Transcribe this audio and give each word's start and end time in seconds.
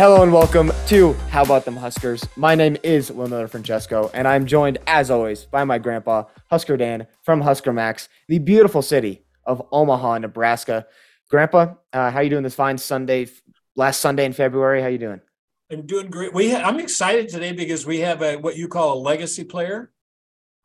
Hello 0.00 0.22
and 0.22 0.32
welcome 0.32 0.72
to 0.86 1.12
How 1.28 1.42
About 1.42 1.66
Them 1.66 1.76
Huskers. 1.76 2.26
My 2.34 2.54
name 2.54 2.78
is 2.82 3.10
Leonardo 3.10 3.48
Francesco, 3.48 4.10
and 4.14 4.26
I'm 4.26 4.46
joined, 4.46 4.78
as 4.86 5.10
always, 5.10 5.44
by 5.44 5.62
my 5.64 5.76
grandpa, 5.76 6.24
Husker 6.48 6.78
Dan 6.78 7.06
from 7.22 7.42
Husker 7.42 7.70
Max, 7.70 8.08
the 8.26 8.38
beautiful 8.38 8.80
city 8.80 9.26
of 9.44 9.60
Omaha, 9.70 10.16
Nebraska. 10.16 10.86
Grandpa, 11.28 11.74
uh, 11.92 12.10
how 12.10 12.20
you 12.20 12.30
doing 12.30 12.44
this 12.44 12.54
fine 12.54 12.78
Sunday, 12.78 13.28
last 13.76 14.00
Sunday 14.00 14.24
in 14.24 14.32
February? 14.32 14.80
How 14.80 14.88
you 14.88 14.96
doing? 14.96 15.20
I'm 15.70 15.84
doing 15.84 16.08
great. 16.08 16.32
We 16.32 16.50
ha- 16.50 16.62
I'm 16.62 16.80
excited 16.80 17.28
today 17.28 17.52
because 17.52 17.84
we 17.84 17.98
have 17.98 18.22
a 18.22 18.36
what 18.36 18.56
you 18.56 18.68
call 18.68 18.94
a 18.94 18.98
legacy 18.98 19.44
player. 19.44 19.92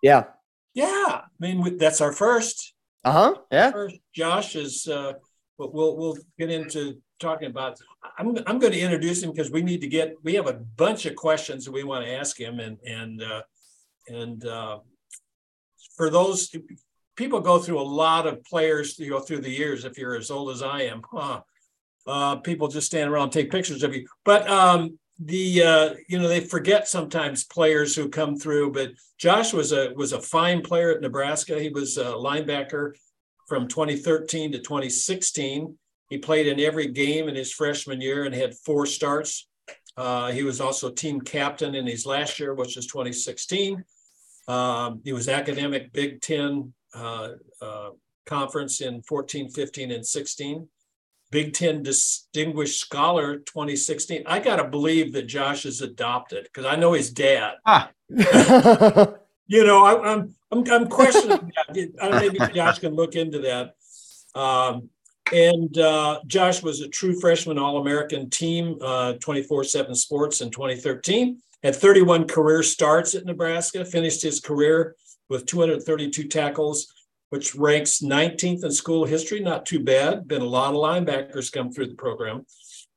Yeah. 0.02 0.28
Yeah, 0.74 0.86
I 0.88 1.24
mean 1.42 1.62
we, 1.62 1.72
that's 1.72 2.00
our 2.00 2.14
first. 2.14 2.74
Uh 3.04 3.12
huh. 3.12 3.36
Yeah. 3.52 3.72
First, 3.72 3.98
Josh 4.14 4.56
is. 4.56 4.88
Uh, 4.88 5.12
but 5.58 5.74
we'll 5.74 5.98
we'll 5.98 6.18
get 6.40 6.50
into 6.50 7.02
talking 7.20 7.50
about. 7.50 7.80
I'm 8.18 8.38
I'm 8.48 8.60
going 8.60 8.74
to 8.74 8.80
introduce 8.80 9.24
him 9.24 9.32
because 9.32 9.52
we 9.52 9.62
need 9.62 9.82
to 9.82 9.88
get. 9.88 10.16
We 10.24 10.36
have 10.36 10.48
a 10.48 10.54
bunch 10.54 11.06
of 11.06 11.16
questions 11.16 11.66
that 11.66 11.72
we 11.72 11.84
want 11.84 12.06
to 12.06 12.12
ask 12.12 12.40
him, 12.40 12.60
and 12.60 12.78
and 12.86 13.22
uh, 13.22 13.42
and 14.08 14.46
uh, 14.46 14.80
for 15.96 16.10
those 16.10 16.54
people 17.16 17.40
go 17.40 17.60
through 17.60 17.80
a 17.80 17.84
lot 17.84 18.28
of 18.28 18.44
players 18.44 19.00
you 19.00 19.10
go 19.10 19.20
through 19.20 19.40
the 19.40 19.50
years. 19.50 19.86
If 19.86 19.98
you're 19.98 20.16
as 20.16 20.32
old 20.32 20.52
as 20.52 20.62
I 20.62 20.84
am, 20.84 21.02
huh? 21.12 21.42
Uh, 22.08 22.36
people 22.38 22.68
just 22.68 22.88
stand 22.88 23.10
around 23.10 23.32
take 23.32 23.50
pictures 23.50 23.82
of 23.82 23.96
you. 23.96 24.08
But 24.24 24.48
um, 24.48 25.00
the 25.20 25.64
uh, 25.64 25.94
you 26.08 26.20
know 26.20 26.28
they 26.28 26.42
forget 26.42 26.88
sometimes 26.88 27.46
players 27.46 27.96
who 27.96 28.10
come 28.10 28.38
through. 28.38 28.72
But 28.72 28.92
Josh 29.18 29.54
was 29.54 29.72
a 29.72 29.94
was 29.96 30.14
a 30.14 30.22
fine 30.22 30.62
player 30.62 30.92
at 30.92 31.02
Nebraska. 31.02 31.60
He 31.60 31.70
was 31.70 31.98
a 31.98 32.06
linebacker 32.06 32.94
from 33.48 33.68
2013 33.68 34.52
to 34.52 34.60
2016. 34.60 35.78
He 36.10 36.18
played 36.18 36.48
in 36.48 36.60
every 36.60 36.88
game 36.88 37.28
in 37.28 37.36
his 37.36 37.52
freshman 37.52 38.02
year 38.02 38.26
and 38.26 38.36
had 38.36 38.56
four 38.56 38.86
starts. 38.86 39.48
Uh, 39.98 40.32
he 40.32 40.44
was 40.44 40.62
also 40.62 40.90
team 40.90 41.22
captain 41.22 41.74
in 41.76 41.88
his 41.88 42.06
last 42.06 42.40
year, 42.40 42.54
which 42.54 42.78
is 42.78 42.86
2016. 42.88 43.84
Um, 44.48 45.02
he 45.04 45.14
was 45.14 45.28
academic 45.28 45.92
Big 45.94 46.22
Ten 46.22 46.74
uh, 46.94 47.30
uh, 47.62 47.90
conference 48.26 48.82
in 48.82 49.02
14, 49.04 49.50
15, 49.50 49.92
and 49.92 50.06
16. 50.06 50.68
Big 51.32 51.54
Ten 51.54 51.82
Distinguished 51.82 52.80
Scholar 52.80 53.38
2016. 53.38 54.24
I 54.26 54.40
got 54.40 54.58
to 54.58 54.66
believe 54.66 55.14
that 55.14 55.24
Josh 55.24 55.66
is 55.66 55.82
adopted 55.82 56.44
because 56.44 56.66
I 56.66 56.76
know 56.76 56.94
his 56.94 57.12
dad. 57.12 57.56
Ah. 57.66 57.90
you 58.10 59.66
know, 59.66 59.84
I, 59.84 60.14
am 60.14 60.36
I'm, 60.52 60.72
I'm 60.72 60.88
questioning 60.90 61.52
that. 61.56 62.12
Maybe 62.12 62.54
Josh 62.54 62.80
can 62.80 62.94
look 62.94 63.16
into 63.16 63.40
that. 63.40 63.76
Um, 64.40 64.90
and 65.34 65.78
uh, 65.78 66.20
Josh 66.28 66.62
was 66.62 66.82
a 66.82 66.88
true 66.88 67.20
freshman 67.20 67.58
All 67.58 67.80
American 67.80 68.30
team, 68.30 68.78
uh, 68.82 69.14
24 69.14 69.64
7 69.64 69.96
sports 69.96 70.42
in 70.42 70.52
2013. 70.52 71.42
Had 71.64 71.76
31 71.76 72.28
career 72.28 72.62
starts 72.62 73.16
at 73.16 73.26
Nebraska, 73.26 73.84
finished 73.86 74.22
his 74.22 74.40
career 74.40 74.96
with 75.30 75.48
232 75.48 76.28
tackles, 76.28 76.94
which 77.30 77.56
ranks 77.56 78.02
19th 78.02 78.64
in 78.64 78.72
school 78.72 79.06
history. 79.06 79.40
Not 79.40 79.66
too 79.66 79.80
bad. 79.80 80.28
Been 80.28 80.44
a 80.44 80.46
lot 80.46 80.76
of 80.76 80.80
linebackers 80.80 81.52
come 81.52 81.72
through 81.72 81.88
the 81.88 81.96
program. 81.96 82.46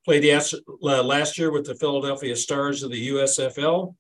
Played 0.05 0.29
uh, 0.31 1.03
last 1.03 1.39
year 1.39 1.51
with 1.51 1.67
the 1.67 1.75
Philadelphia 1.75 2.37
Stars 2.37 2.83
of 2.83 2.91
the 2.91 3.09
USFL 3.09 3.95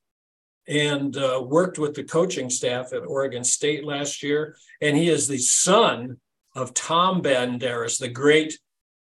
and 0.66 1.16
uh, 1.16 1.42
worked 1.46 1.78
with 1.78 1.94
the 1.94 2.04
coaching 2.04 2.50
staff 2.50 2.92
at 2.92 3.06
Oregon 3.06 3.42
State 3.42 3.84
last 3.84 4.22
year. 4.22 4.56
And 4.82 4.96
he 4.96 5.08
is 5.08 5.26
the 5.26 5.38
son 5.38 6.18
of 6.58 6.74
Tom 6.74 7.22
Banderas, 7.22 7.98
the 7.98 8.08
great 8.08 8.58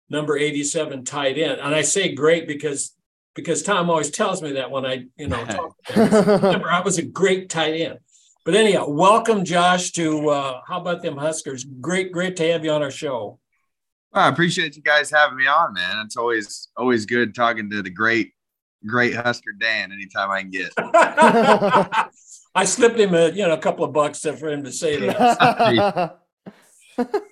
number 0.09 0.37
87 0.37 1.03
tight 1.03 1.37
end. 1.37 1.59
And 1.59 1.73
I 1.75 1.81
say 1.81 2.13
great 2.13 2.47
because 2.47 2.95
because 3.35 3.63
Tom 3.63 3.89
always 3.89 4.11
tells 4.11 4.41
me 4.41 4.53
that 4.53 4.69
when 4.69 4.85
I, 4.85 5.05
you 5.17 5.27
know, 5.27 5.45
talk 5.45 5.75
Remember, 5.95 6.69
I 6.69 6.81
was 6.81 6.97
a 6.97 7.03
great 7.03 7.49
tight 7.49 7.73
end. 7.75 7.99
But 8.43 8.55
anyhow, 8.55 8.89
welcome, 8.89 9.45
Josh, 9.45 9.91
to 9.91 10.29
uh, 10.29 10.61
How 10.67 10.81
About 10.81 11.01
Them 11.01 11.17
Huskers. 11.17 11.63
Great, 11.63 12.11
great 12.11 12.35
to 12.37 12.51
have 12.51 12.65
you 12.65 12.71
on 12.71 12.81
our 12.81 12.91
show. 12.91 13.39
Well, 14.11 14.25
I 14.25 14.29
appreciate 14.29 14.75
you 14.75 14.81
guys 14.81 15.11
having 15.11 15.37
me 15.37 15.47
on, 15.47 15.73
man. 15.73 16.03
It's 16.05 16.17
always 16.17 16.69
always 16.75 17.05
good 17.05 17.35
talking 17.35 17.69
to 17.69 17.81
the 17.81 17.91
great, 17.91 18.33
great 18.85 19.15
Husker 19.15 19.51
Dan 19.59 19.91
anytime 19.91 20.31
I 20.31 20.41
can 20.41 20.49
get. 20.49 20.73
I 22.55 22.65
slipped 22.65 22.99
him 22.99 23.13
a 23.13 23.29
you 23.29 23.47
know 23.47 23.53
a 23.53 23.57
couple 23.57 23.85
of 23.85 23.93
bucks 23.93 24.21
for 24.21 24.49
him 24.49 24.63
to 24.63 24.71
say 24.71 24.97
that. 24.97 26.17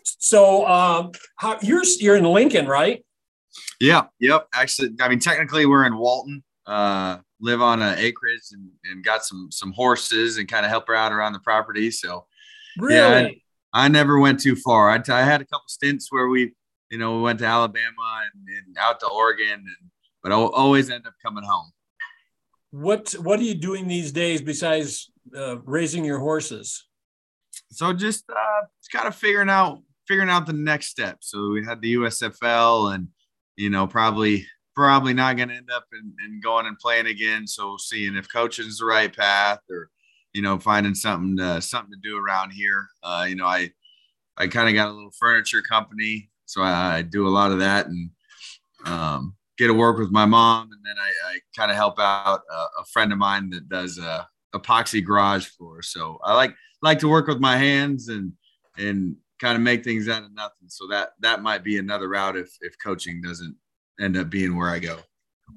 so 0.04 0.66
um, 0.68 1.12
how, 1.36 1.58
you're 1.62 1.84
you're 2.00 2.16
in 2.16 2.26
Lincoln, 2.26 2.68
right? 2.68 3.04
Yeah. 3.80 4.06
Yep. 4.20 4.48
Actually, 4.54 4.92
I 5.02 5.10
mean, 5.10 5.20
technically, 5.20 5.66
we're 5.66 5.86
in 5.86 5.98
Walton. 5.98 6.44
Uh, 6.66 7.18
live 7.40 7.62
on 7.62 7.82
an 7.82 7.98
acreage 7.98 8.42
and, 8.52 8.70
and 8.86 9.04
got 9.04 9.24
some 9.24 9.50
some 9.52 9.72
horses 9.72 10.38
and 10.38 10.48
kind 10.48 10.66
of 10.66 10.70
help 10.70 10.88
her 10.88 10.96
out 10.96 11.12
around 11.12 11.34
the 11.34 11.40
property. 11.40 11.92
So, 11.92 12.26
really, 12.78 12.96
yeah, 12.96 13.30
I, 13.74 13.86
I 13.86 13.88
never 13.88 14.20
went 14.20 14.40
too 14.40 14.56
far. 14.56 14.90
I, 14.90 15.02
I 15.10 15.24
had 15.24 15.42
a 15.42 15.46
couple 15.46 15.68
stints 15.68 16.12
where 16.12 16.28
we, 16.28 16.54
you 16.90 16.98
know, 16.98 17.18
we 17.18 17.22
went 17.22 17.40
to 17.40 17.46
Alabama 17.46 18.24
and, 18.34 18.48
and 18.50 18.78
out 18.78 19.00
to 19.02 19.08
Oregon, 19.08 19.54
and 19.54 19.92
but 20.24 20.32
I 20.32 20.36
always 20.36 20.90
end 20.90 21.08
up 21.08 21.14
coming 21.24 21.44
home. 21.44 21.72
What 22.72 23.12
What 23.14 23.40
are 23.40 23.44
you 23.44 23.56
doing 23.56 23.88
these 23.88 24.12
days 24.12 24.42
besides 24.42 25.12
uh, 25.36 25.60
raising 25.60 26.04
your 26.04 26.20
horses? 26.20 26.87
So 27.72 27.94
just 27.94 28.26
uh, 28.30 28.66
kind 28.92 29.08
of 29.08 29.16
figuring 29.16 29.50
out 29.50 29.82
figuring 30.08 30.30
out 30.30 30.46
the 30.46 30.54
next 30.54 30.88
step. 30.88 31.18
So 31.22 31.50
we 31.50 31.66
had 31.66 31.82
the 31.82 31.96
USFL, 31.96 32.96
and 32.96 33.10
you 33.58 33.70
know, 33.70 33.88
probably 33.88 34.46
probably 34.78 35.12
not 35.12 35.36
going 35.36 35.50
to 35.50 35.56
end 35.56 35.72
up 35.72 35.86
in, 35.92 36.14
in, 36.24 36.40
going 36.40 36.68
and 36.68 36.78
playing 36.78 37.08
again. 37.08 37.48
So 37.48 37.78
seeing 37.80 38.16
if 38.16 38.32
coaching 38.32 38.68
is 38.68 38.78
the 38.78 38.86
right 38.86 39.12
path 39.12 39.60
or, 39.72 39.90
you 40.34 40.44
know, 40.44 40.60
finding 40.60 40.94
something 40.94 41.36
to, 41.38 41.60
something 41.64 41.92
to 41.92 42.08
do 42.08 42.16
around 42.16 42.52
here. 42.52 42.86
Uh, 43.02 43.26
you 43.28 43.36
know, 43.36 43.48
I, 43.48 43.72
I 44.38 44.46
kind 44.46 44.70
of 44.70 44.76
got 44.76 44.90
a 44.90 44.94
little 44.94 45.10
furniture 45.20 45.64
company. 45.64 46.30
So 46.46 46.62
I, 46.62 46.98
I 46.98 47.02
do 47.02 47.28
a 47.28 47.30
lot 47.30 47.52
of 47.52 47.58
that 47.58 47.88
and 47.88 48.12
um, 48.86 49.36
get 49.58 49.66
to 49.66 49.74
work 49.74 49.98
with 49.98 50.12
my 50.12 50.26
mom. 50.26 50.70
And 50.72 50.82
then 50.86 50.96
I, 51.00 51.32
I 51.32 51.40
kind 51.58 51.72
of 51.72 51.76
help 51.76 52.00
out 52.00 52.42
a, 52.48 52.56
a, 52.56 52.86
friend 52.94 53.12
of 53.12 53.18
mine 53.18 53.50
that 53.50 53.68
does 53.68 53.98
uh, 53.98 54.26
epoxy 54.54 55.04
garage 55.04 55.48
floor. 55.48 55.82
So 55.82 56.20
I 56.24 56.36
like, 56.36 56.54
like 56.82 57.00
to 57.00 57.10
work 57.10 57.28
with 57.28 57.40
my 57.40 57.58
hands 57.58 58.10
and, 58.10 58.34
and 58.78 59.16
kind 59.40 59.56
of 59.56 59.62
make 59.62 59.84
things 59.84 60.08
out 60.08 60.24
of 60.24 60.34
nothing. 60.34 60.68
So 60.68 60.88
that, 60.88 61.10
that 61.20 61.42
might 61.42 61.64
be 61.64 61.78
another 61.78 62.10
route 62.10 62.38
if, 62.38 62.50
if 62.62 62.76
coaching 62.84 63.22
doesn't 63.22 63.56
end 64.00 64.18
up 64.18 64.30
being 64.30 64.56
where 64.56 64.70
I 64.70 64.80
go. 64.80 64.98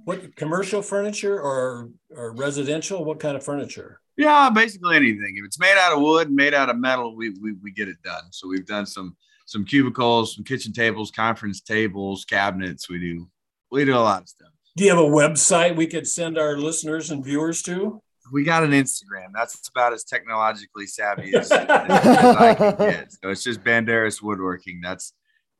What 0.04 0.36
commercial 0.36 0.82
furniture 0.82 1.40
or 1.40 1.90
or 2.16 2.32
residential? 2.32 3.04
What 3.04 3.18
kind 3.18 3.36
of 3.36 3.44
furniture? 3.44 4.00
Yeah, 4.16 4.48
basically 4.48 4.96
anything. 4.96 5.34
If 5.36 5.44
it's 5.44 5.58
made 5.58 5.76
out 5.76 5.92
of 5.92 6.00
wood, 6.00 6.30
made 6.30 6.54
out 6.54 6.70
of 6.70 6.76
metal, 6.76 7.16
we 7.16 7.30
we, 7.30 7.54
we 7.54 7.72
get 7.72 7.88
it 7.88 8.00
done. 8.02 8.22
So 8.30 8.48
we've 8.48 8.66
done 8.66 8.86
some 8.86 9.16
some 9.46 9.64
cubicles, 9.64 10.36
some 10.36 10.44
kitchen 10.44 10.72
tables, 10.72 11.10
conference 11.10 11.60
tables, 11.60 12.24
cabinets. 12.24 12.88
We 12.88 13.00
do 13.00 13.28
we 13.72 13.84
do 13.84 13.96
a 13.96 13.98
lot 13.98 14.22
of 14.22 14.28
stuff. 14.28 14.50
Do 14.76 14.84
you 14.84 14.90
have 14.90 14.98
a 15.00 15.02
website 15.02 15.74
we 15.74 15.88
could 15.88 16.06
send 16.06 16.38
our 16.38 16.56
listeners 16.56 17.10
and 17.10 17.24
viewers 17.24 17.60
to? 17.62 18.00
We 18.32 18.44
got 18.44 18.64
an 18.64 18.70
Instagram. 18.70 19.32
That's 19.34 19.68
about 19.68 19.92
as 19.92 20.04
technologically 20.04 20.86
savvy 20.86 21.34
as, 21.34 21.50
as 21.50 21.68
I 21.68 22.54
can 22.54 22.76
get. 22.76 23.12
So 23.12 23.30
it's 23.30 23.42
just 23.42 23.62
Banderas 23.62 24.22
Woodworking. 24.22 24.80
That's 24.82 25.12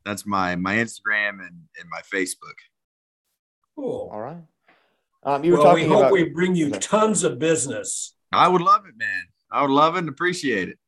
that's 0.04 0.26
my 0.26 0.56
my 0.56 0.76
Instagram 0.76 1.40
and 1.40 1.62
and 1.78 1.88
my 1.90 2.00
Facebook. 2.12 2.56
Cool. 3.76 4.08
All 4.12 4.20
right. 4.20 4.42
Um, 5.22 5.44
you 5.44 5.52
were 5.52 5.58
well, 5.58 5.66
talking 5.68 5.84
we 5.84 5.90
hope 5.90 6.00
about- 6.00 6.12
we 6.12 6.28
bring 6.28 6.54
you 6.54 6.70
tons 6.70 7.24
of 7.24 7.38
business. 7.38 8.14
I 8.32 8.48
would 8.48 8.62
love 8.62 8.86
it, 8.86 8.96
man. 8.96 9.24
I 9.50 9.62
would 9.62 9.70
love 9.70 9.96
it 9.96 10.00
and 10.00 10.08
appreciate 10.08 10.68
it. 10.68 10.78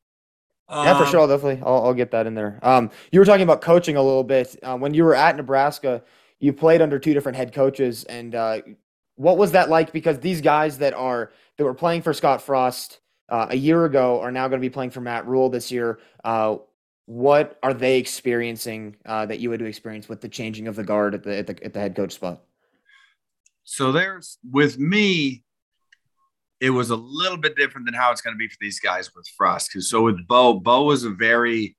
Yeah, 0.71 0.97
for 0.97 1.05
um, 1.05 1.11
sure. 1.11 1.27
Definitely. 1.27 1.63
I'll, 1.67 1.87
I'll, 1.87 1.95
get 1.95 2.13
that 2.13 2.27
in 2.27 2.35
there. 2.35 2.59
Um, 2.63 2.91
you 3.11 3.19
were 3.19 3.27
talking 3.27 3.43
about 3.43 3.61
coaching 3.61 3.97
a 3.97 4.03
little 4.03 4.25
bit. 4.25 4.57
Uh, 4.63 4.77
when 4.79 4.95
you 4.95 5.05
were 5.05 5.15
at 5.15 5.37
Nebraska, 5.37 6.03
you 6.39 6.53
played 6.53 6.81
under 6.81 6.99
two 6.99 7.13
different 7.13 7.37
head 7.37 7.53
coaches. 7.53 8.05
And 8.05 8.35
uh, 8.35 8.63
what 9.23 9.39
was 9.39 9.53
that 9.53 9.71
like? 9.71 9.93
Because 9.93 10.19
these 10.19 10.41
guys 10.41 10.79
that 10.79 10.95
are 10.95 11.31
that 11.57 11.65
were 11.65 11.75
playing 11.75 12.03
for 12.03 12.13
Scott 12.13 12.43
Frost 12.43 12.99
uh, 13.29 13.47
a 13.51 13.57
year 13.57 13.85
ago 13.85 14.21
are 14.21 14.33
now 14.33 14.49
going 14.49 14.61
to 14.61 14.67
be 14.67 14.71
playing 14.71 14.91
for 14.91 15.01
Matt 15.01 15.29
Rhule 15.29 15.49
this 15.49 15.71
year. 15.71 16.01
Uh, 16.25 16.57
what 17.07 17.57
are 17.63 17.73
they 17.73 17.99
experiencing 17.99 18.97
uh, 19.07 19.25
that 19.27 19.39
you 19.39 19.49
would 19.51 19.63
experience 19.63 20.09
with 20.09 20.21
the 20.21 20.29
changing 20.29 20.67
of 20.67 20.75
the 20.75 20.83
guard 20.83 21.15
at 21.15 21.23
the, 21.23 21.39
at 21.39 21.47
the 21.47 21.65
at 21.65 21.73
the 21.73 21.79
head 21.79 21.95
coach 21.95 22.15
spot? 22.15 22.43
So 23.63 23.93
there's 23.93 24.39
with 24.51 24.77
me, 24.81 25.45
it 26.59 26.71
was 26.71 26.91
a 26.91 26.97
little 26.97 27.39
bit 27.39 27.55
different 27.55 27.87
than 27.87 27.95
how 27.95 28.11
it's 28.11 28.23
going 28.23 28.35
to 28.35 28.39
be 28.39 28.49
for 28.49 28.59
these 28.61 28.81
guys 28.81 29.15
with 29.15 29.29
Frost. 29.37 29.71
Because 29.71 29.89
so 29.89 30.03
with 30.03 30.27
Bo, 30.27 30.55
Bo 30.59 30.83
was 30.83 31.05
a 31.05 31.11
very, 31.11 31.77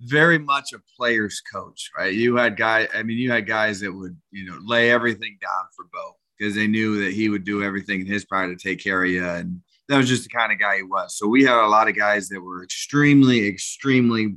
very 0.00 0.40
much 0.40 0.72
a 0.72 0.80
player's 0.96 1.40
coach, 1.40 1.92
right? 1.96 2.12
You 2.12 2.34
had 2.34 2.56
guys, 2.56 2.88
I 2.92 3.04
mean, 3.04 3.18
you 3.18 3.30
had 3.30 3.46
guys 3.46 3.78
that 3.80 3.92
would, 3.92 4.16
you 4.32 4.46
know, 4.46 4.58
lay 4.64 4.90
everything 4.90 5.38
down 5.40 5.66
for 5.76 5.84
Bo 5.92 6.16
because 6.38 6.54
they 6.54 6.66
knew 6.66 7.02
that 7.04 7.12
he 7.12 7.28
would 7.28 7.44
do 7.44 7.62
everything 7.62 8.00
in 8.00 8.06
his 8.06 8.24
power 8.24 8.48
to 8.48 8.56
take 8.56 8.82
care 8.82 9.04
of 9.04 9.10
you. 9.10 9.24
And 9.24 9.60
that 9.88 9.96
was 9.96 10.08
just 10.08 10.24
the 10.24 10.30
kind 10.30 10.52
of 10.52 10.58
guy 10.58 10.76
he 10.76 10.82
was. 10.82 11.16
So 11.16 11.26
we 11.26 11.44
had 11.44 11.64
a 11.64 11.68
lot 11.68 11.88
of 11.88 11.96
guys 11.96 12.28
that 12.28 12.40
were 12.40 12.62
extremely, 12.62 13.46
extremely 13.46 14.36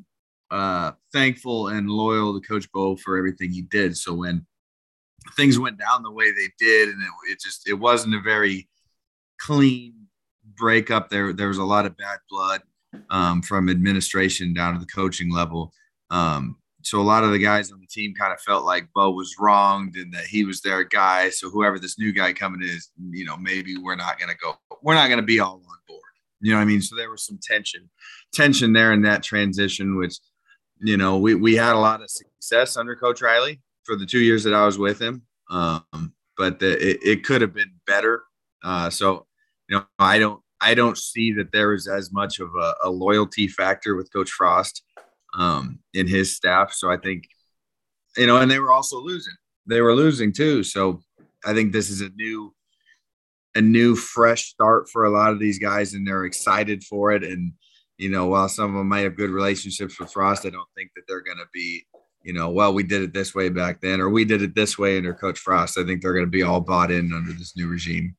uh, 0.52 0.92
thankful 1.14 1.70
and 1.70 1.90
loyal 1.90 2.40
to 2.40 2.48
Coach 2.48 2.72
Bo 2.72 2.96
for 2.96 3.18
everything 3.18 3.52
he 3.52 3.62
did. 3.64 3.98
So 3.98 4.14
when 4.14 4.46
things 5.36 5.60
went 5.60 5.80
down 5.80 6.04
the 6.04 6.12
way 6.12 6.32
they 6.32 6.50
did, 6.60 6.90
and 6.90 7.02
it, 7.02 7.32
it 7.32 7.40
just 7.40 7.68
it 7.68 7.74
wasn't 7.74 8.16
a 8.16 8.22
very 8.22 8.70
clean 9.40 9.94
breakup. 10.56 11.10
There 11.10 11.34
there 11.34 11.48
was 11.48 11.58
a 11.58 11.64
lot 11.64 11.86
of 11.86 11.98
bad 11.98 12.20
blood 12.30 12.62
um, 13.10 13.42
from 13.42 13.70
administration 13.70 14.54
down 14.54 14.74
to 14.74 14.80
the 14.80 14.86
coaching 14.86 15.32
level. 15.32 15.74
Um, 16.10 16.58
so 16.84 17.02
a 17.02 17.04
lot 17.04 17.24
of 17.24 17.32
the 17.32 17.40
guys 17.40 17.72
on 17.72 17.80
the 17.80 17.88
team 17.88 18.14
kind 18.14 18.32
of 18.32 18.40
felt 18.42 18.64
like 18.64 18.88
Bo 18.94 19.12
was 19.12 19.36
wronged 19.40 19.96
and 19.96 20.14
that 20.14 20.26
he 20.26 20.46
was 20.46 20.62
their 20.62 20.84
guy. 20.84 21.30
So 21.30 21.50
whoever 21.50 21.80
this 21.80 21.98
new 21.98 22.12
guy 22.12 22.34
coming 22.34 22.62
is, 22.62 22.92
you 23.10 23.26
know, 23.26 23.36
maybe 23.36 23.78
we're 23.78 23.96
not 23.96 24.20
going 24.20 24.30
to 24.30 24.38
go, 24.38 24.56
we're 24.84 24.94
not 24.94 25.08
going 25.08 25.20
to 25.20 25.26
be 25.26 25.40
all 25.40 25.56
on 25.56 25.78
board. 25.88 26.02
You 26.40 26.52
know 26.52 26.58
what 26.58 26.64
I 26.64 26.66
mean? 26.66 26.82
So 26.82 26.96
there 26.96 27.10
was 27.10 27.26
some 27.26 27.40
tension, 27.42 27.90
tension 28.34 28.74
there 28.74 28.94
in 28.94 29.02
that 29.02 29.24
transition, 29.24 29.98
which, 29.98 30.18
you 30.80 30.98
know, 30.98 31.18
we, 31.18 31.34
we 31.34 31.56
had 31.56 31.74
a 31.74 31.80
lot 31.80 32.02
of 32.02 32.10
success 32.10 32.78
under 32.78 32.96
Coach 32.96 33.22
Riley 33.22 33.60
for 33.84 33.96
the 33.96 34.06
two 34.06 34.20
years 34.20 34.44
that 34.44 34.54
I 34.54 34.66
was 34.66 34.78
with 34.78 35.02
him. 35.02 35.24
Um, 35.50 36.14
but 36.38 36.60
the, 36.60 36.74
it, 36.74 37.00
it 37.04 37.24
could 37.24 37.42
have 37.42 37.54
been 37.54 37.72
better. 37.88 38.24
Uh, 38.64 38.90
so, 38.92 39.26
you 39.68 39.78
know, 39.78 39.86
I 39.98 40.20
don't, 40.20 40.40
I 40.62 40.74
don't 40.76 40.98
see 40.98 41.34
that 41.34 41.52
there 41.52 41.74
is 41.74 41.88
as 41.88 42.12
much 42.12 42.40
of 42.40 42.50
a, 42.56 42.76
a 42.84 42.90
loyalty 42.90 43.48
factor 43.48 43.96
with 43.96 44.14
Coach 44.14 44.30
Frost 44.30 44.84
um, 45.38 45.80
in 45.94 46.08
his 46.08 46.36
staff. 46.36 46.74
So 46.74 46.90
I 46.90 46.98
think, 46.98 47.28
you 48.18 48.28
know, 48.28 48.38
and 48.38 48.50
they 48.50 48.60
were 48.60 48.72
also 48.72 49.00
losing. 49.00 49.36
They 49.68 49.82
were 49.82 49.96
losing 49.96 50.34
too. 50.34 50.64
So 50.64 51.02
I 51.46 51.54
think 51.54 51.72
this 51.72 51.90
is 51.90 52.02
a 52.02 52.10
new, 52.10 52.54
a 53.56 53.62
new 53.62 53.96
fresh 53.96 54.50
start 54.50 54.90
for 54.90 55.06
a 55.06 55.10
lot 55.10 55.32
of 55.32 55.40
these 55.40 55.60
guys, 55.60 55.94
and 55.94 56.06
they're 56.06 56.26
excited 56.26 56.84
for 56.84 57.12
it. 57.12 57.24
And 57.24 57.54
you 57.98 58.10
know, 58.10 58.28
while 58.28 58.50
some 58.50 58.72
of 58.72 58.74
them 58.74 58.88
might 58.88 59.02
have 59.02 59.16
good 59.16 59.32
relationships 59.32 60.00
with 60.00 60.12
Frost, 60.12 60.46
I 60.46 60.50
don't 60.50 60.68
think 60.76 60.92
that 60.96 61.04
they're 61.08 61.24
going 61.24 61.38
to 61.38 61.48
be, 61.52 61.86
you 62.24 62.34
know, 62.34 62.50
well, 62.50 62.74
we 62.74 62.84
did 62.84 63.02
it 63.02 63.14
this 63.14 63.34
way 63.34 63.50
back 63.50 63.82
then, 63.82 64.00
or 64.00 64.10
we 64.10 64.24
did 64.24 64.42
it 64.42 64.54
this 64.54 64.78
way 64.78 64.98
under 64.98 65.14
Coach 65.14 65.40
Frost. 65.40 65.78
I 65.78 65.84
think 65.84 66.02
they're 66.02 66.14
going 66.14 66.26
to 66.26 66.32
be 66.32 66.44
all 66.44 66.62
bought 66.62 66.92
in 66.92 67.12
under 67.12 67.34
this 67.34 67.56
new 67.56 67.68
regime. 67.68 68.16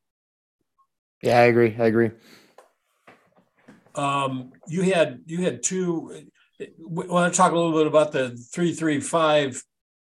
Yeah, 1.23 1.39
I 1.39 1.43
agree. 1.43 1.77
I 1.79 1.87
agree. 1.87 2.11
Um, 3.95 4.53
you 4.69 4.83
had 4.83 5.21
you 5.27 5.43
had 5.43 5.63
two. 5.63 6.27
We 6.59 7.07
want 7.07 7.33
to 7.33 7.37
talk 7.37 7.53
a 7.53 7.57
little 7.57 7.73
bit 7.73 7.87
about 7.87 8.13
the 8.13 8.31
three 8.53 8.73
three 8.73 9.01
five 9.01 9.63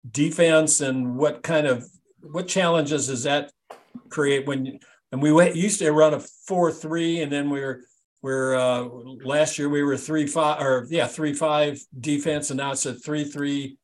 defense 0.09 0.81
and 0.81 1.15
what 1.15 1.43
kind 1.43 1.67
of 1.67 1.85
what 2.21 2.47
challenges 2.47 3.07
does 3.07 3.23
that 3.23 3.51
create 4.09 4.45
when 4.47 4.79
and 5.11 5.21
we 5.21 5.31
went, 5.31 5.55
used 5.55 5.79
to 5.79 5.91
run 5.91 6.13
a 6.13 6.19
four 6.19 6.71
three 6.71 7.21
and 7.21 7.31
then 7.31 7.49
we 7.49 7.61
were 7.61 7.81
we're 8.21 8.55
uh, 8.55 8.83
last 9.23 9.57
year 9.57 9.69
we 9.69 9.83
were 9.83 9.97
three 9.97 10.27
five 10.27 10.61
or 10.61 10.87
yeah 10.89 11.07
three 11.07 11.33
five 11.33 11.79
defense 11.99 12.49
and 12.49 12.57
now 12.57 12.71
it's 12.71 12.85
a 12.85 12.93
three 12.93 13.23
three 13.23 13.77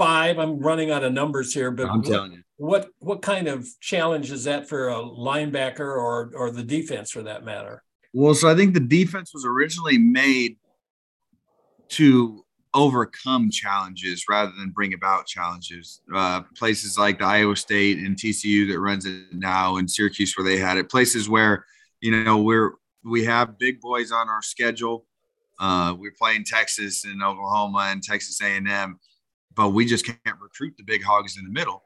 five. 0.00 0.38
I'm 0.38 0.58
running 0.58 0.90
out 0.90 1.04
of 1.04 1.12
numbers 1.12 1.52
here, 1.52 1.70
but 1.70 1.88
I'm 1.88 2.02
telling 2.02 2.32
you, 2.32 2.42
what 2.56 2.88
what 3.00 3.20
kind 3.20 3.48
of 3.48 3.68
challenge 3.80 4.30
is 4.30 4.44
that 4.44 4.68
for 4.68 4.88
a 4.88 4.94
linebacker 4.94 5.80
or 5.80 6.32
or 6.34 6.50
the 6.50 6.62
defense 6.62 7.10
for 7.10 7.22
that 7.22 7.44
matter? 7.44 7.82
Well, 8.12 8.34
so 8.34 8.48
I 8.48 8.54
think 8.54 8.74
the 8.74 8.80
defense 8.80 9.32
was 9.34 9.44
originally 9.44 9.98
made 9.98 10.56
to 11.90 12.44
overcome 12.74 13.50
challenges 13.50 14.24
rather 14.28 14.52
than 14.56 14.70
bring 14.70 14.94
about 14.94 15.26
challenges. 15.26 16.00
Uh, 16.14 16.42
places 16.56 16.96
like 16.98 17.18
the 17.18 17.24
Iowa 17.24 17.56
State 17.56 17.98
and 17.98 18.16
TCU 18.16 18.70
that 18.70 18.80
runs 18.80 19.06
it 19.06 19.32
now, 19.32 19.76
and 19.76 19.90
Syracuse 19.90 20.34
where 20.36 20.46
they 20.46 20.56
had 20.56 20.78
it. 20.78 20.88
Places 20.88 21.28
where 21.28 21.64
you 22.00 22.24
know 22.24 22.38
we're 22.38 22.72
we 23.04 23.24
have 23.24 23.58
big 23.58 23.80
boys 23.80 24.12
on 24.12 24.28
our 24.28 24.42
schedule. 24.42 25.06
Uh, 25.58 25.94
we're 25.98 26.14
playing 26.18 26.44
Texas 26.44 27.04
and 27.04 27.22
Oklahoma 27.22 27.88
and 27.90 28.02
Texas 28.02 28.40
A&M, 28.40 28.98
but 29.54 29.70
we 29.70 29.84
just 29.84 30.06
can't 30.06 30.40
recruit 30.40 30.74
the 30.78 30.84
big 30.84 31.02
hogs 31.02 31.36
in 31.36 31.44
the 31.44 31.50
middle. 31.50 31.82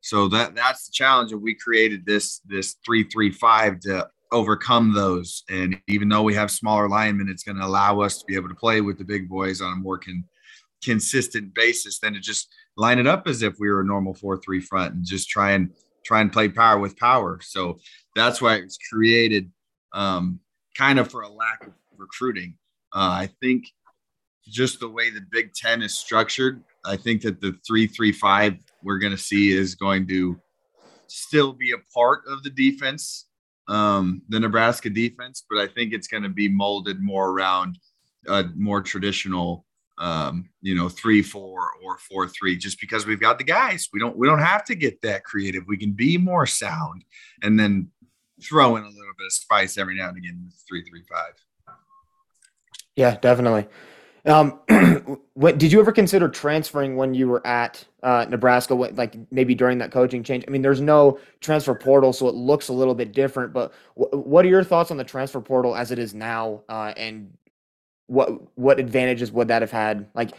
So 0.00 0.28
that 0.28 0.54
that's 0.54 0.86
the 0.86 0.92
challenge, 0.92 1.32
and 1.32 1.42
we 1.42 1.54
created 1.54 2.04
this 2.04 2.40
this 2.44 2.76
three 2.84 3.04
three 3.04 3.30
five 3.30 3.80
to 3.80 4.08
overcome 4.34 4.92
those. 4.92 5.44
And 5.48 5.80
even 5.88 6.08
though 6.08 6.22
we 6.22 6.34
have 6.34 6.50
smaller 6.50 6.88
linemen, 6.88 7.28
it's 7.28 7.44
going 7.44 7.56
to 7.56 7.64
allow 7.64 8.00
us 8.00 8.18
to 8.18 8.24
be 8.26 8.34
able 8.34 8.48
to 8.48 8.54
play 8.54 8.80
with 8.80 8.98
the 8.98 9.04
big 9.04 9.28
boys 9.28 9.60
on 9.62 9.72
a 9.72 9.76
more 9.76 9.98
con- 9.98 10.24
consistent 10.82 11.54
basis 11.54 12.00
than 12.00 12.12
to 12.14 12.20
just 12.20 12.52
line 12.76 12.98
it 12.98 13.06
up 13.06 13.26
as 13.26 13.42
if 13.42 13.54
we 13.58 13.70
were 13.70 13.80
a 13.80 13.86
normal 13.86 14.12
four 14.12 14.36
three 14.36 14.60
front 14.60 14.94
and 14.94 15.04
just 15.04 15.30
try 15.30 15.52
and 15.52 15.70
try 16.04 16.20
and 16.20 16.32
play 16.32 16.48
power 16.48 16.78
with 16.78 16.96
power. 16.96 17.38
So 17.42 17.78
that's 18.14 18.42
why 18.42 18.56
it's 18.56 18.78
created 18.92 19.50
um, 19.94 20.40
kind 20.76 20.98
of 20.98 21.10
for 21.10 21.22
a 21.22 21.28
lack 21.28 21.66
of 21.66 21.72
recruiting. 21.96 22.58
Uh, 22.92 23.24
I 23.24 23.30
think 23.40 23.64
just 24.46 24.80
the 24.80 24.88
way 24.88 25.10
the 25.10 25.24
Big 25.30 25.54
Ten 25.54 25.80
is 25.80 25.94
structured, 25.94 26.62
I 26.84 26.96
think 26.96 27.22
that 27.22 27.40
the 27.40 27.56
three 27.66 27.86
three 27.86 28.12
five 28.12 28.56
we're 28.82 28.98
going 28.98 29.16
to 29.16 29.18
see 29.30 29.52
is 29.52 29.74
going 29.74 30.06
to 30.08 30.38
still 31.06 31.52
be 31.52 31.72
a 31.72 31.78
part 31.94 32.22
of 32.28 32.42
the 32.42 32.50
defense, 32.50 33.26
um, 33.68 34.22
the 34.28 34.40
Nebraska 34.40 34.90
defense, 34.90 35.44
but 35.48 35.58
I 35.58 35.66
think 35.66 35.92
it's 35.92 36.06
going 36.06 36.22
to 36.22 36.28
be 36.28 36.48
molded 36.48 37.00
more 37.00 37.30
around 37.30 37.78
a 38.26 38.44
more 38.56 38.80
traditional, 38.80 39.66
um, 39.98 40.48
you 40.62 40.74
know, 40.74 40.88
three 40.88 41.22
four 41.22 41.70
or 41.82 41.98
four 41.98 42.28
three. 42.28 42.56
Just 42.56 42.80
because 42.80 43.06
we've 43.06 43.20
got 43.20 43.38
the 43.38 43.44
guys, 43.44 43.88
we 43.92 44.00
don't 44.00 44.16
we 44.16 44.26
don't 44.26 44.40
have 44.40 44.64
to 44.66 44.74
get 44.74 45.00
that 45.02 45.24
creative. 45.24 45.64
We 45.66 45.76
can 45.76 45.92
be 45.92 46.18
more 46.18 46.46
sound, 46.46 47.04
and 47.42 47.58
then 47.58 47.88
throw 48.42 48.76
in 48.76 48.82
a 48.82 48.88
little 48.88 49.14
bit 49.18 49.26
of 49.26 49.32
spice 49.32 49.78
every 49.78 49.96
now 49.96 50.08
and 50.08 50.18
again 50.18 50.42
with 50.44 50.62
three 50.68 50.84
three 50.84 51.02
five. 51.10 51.34
Yeah, 52.96 53.16
definitely. 53.16 53.66
Um, 54.26 54.60
what 55.34 55.58
did 55.58 55.70
you 55.70 55.80
ever 55.80 55.92
consider 55.92 56.28
transferring 56.28 56.96
when 56.96 57.14
you 57.14 57.28
were 57.28 57.46
at 57.46 57.84
uh, 58.02 58.26
Nebraska? 58.28 58.74
What, 58.74 58.94
like 58.94 59.16
maybe 59.30 59.54
during 59.54 59.78
that 59.78 59.92
coaching 59.92 60.22
change? 60.22 60.44
I 60.46 60.50
mean, 60.50 60.62
there's 60.62 60.80
no 60.80 61.18
transfer 61.40 61.74
portal, 61.74 62.12
so 62.12 62.28
it 62.28 62.34
looks 62.34 62.68
a 62.68 62.72
little 62.72 62.94
bit 62.94 63.12
different. 63.12 63.52
But 63.52 63.72
w- 63.98 64.22
what 64.22 64.44
are 64.44 64.48
your 64.48 64.64
thoughts 64.64 64.90
on 64.90 64.96
the 64.96 65.04
transfer 65.04 65.40
portal 65.40 65.76
as 65.76 65.90
it 65.90 65.98
is 65.98 66.14
now, 66.14 66.62
uh, 66.68 66.94
and 66.96 67.34
what 68.06 68.56
what 68.56 68.80
advantages 68.80 69.30
would 69.32 69.48
that 69.48 69.62
have 69.62 69.70
had? 69.70 70.08
Like 70.14 70.32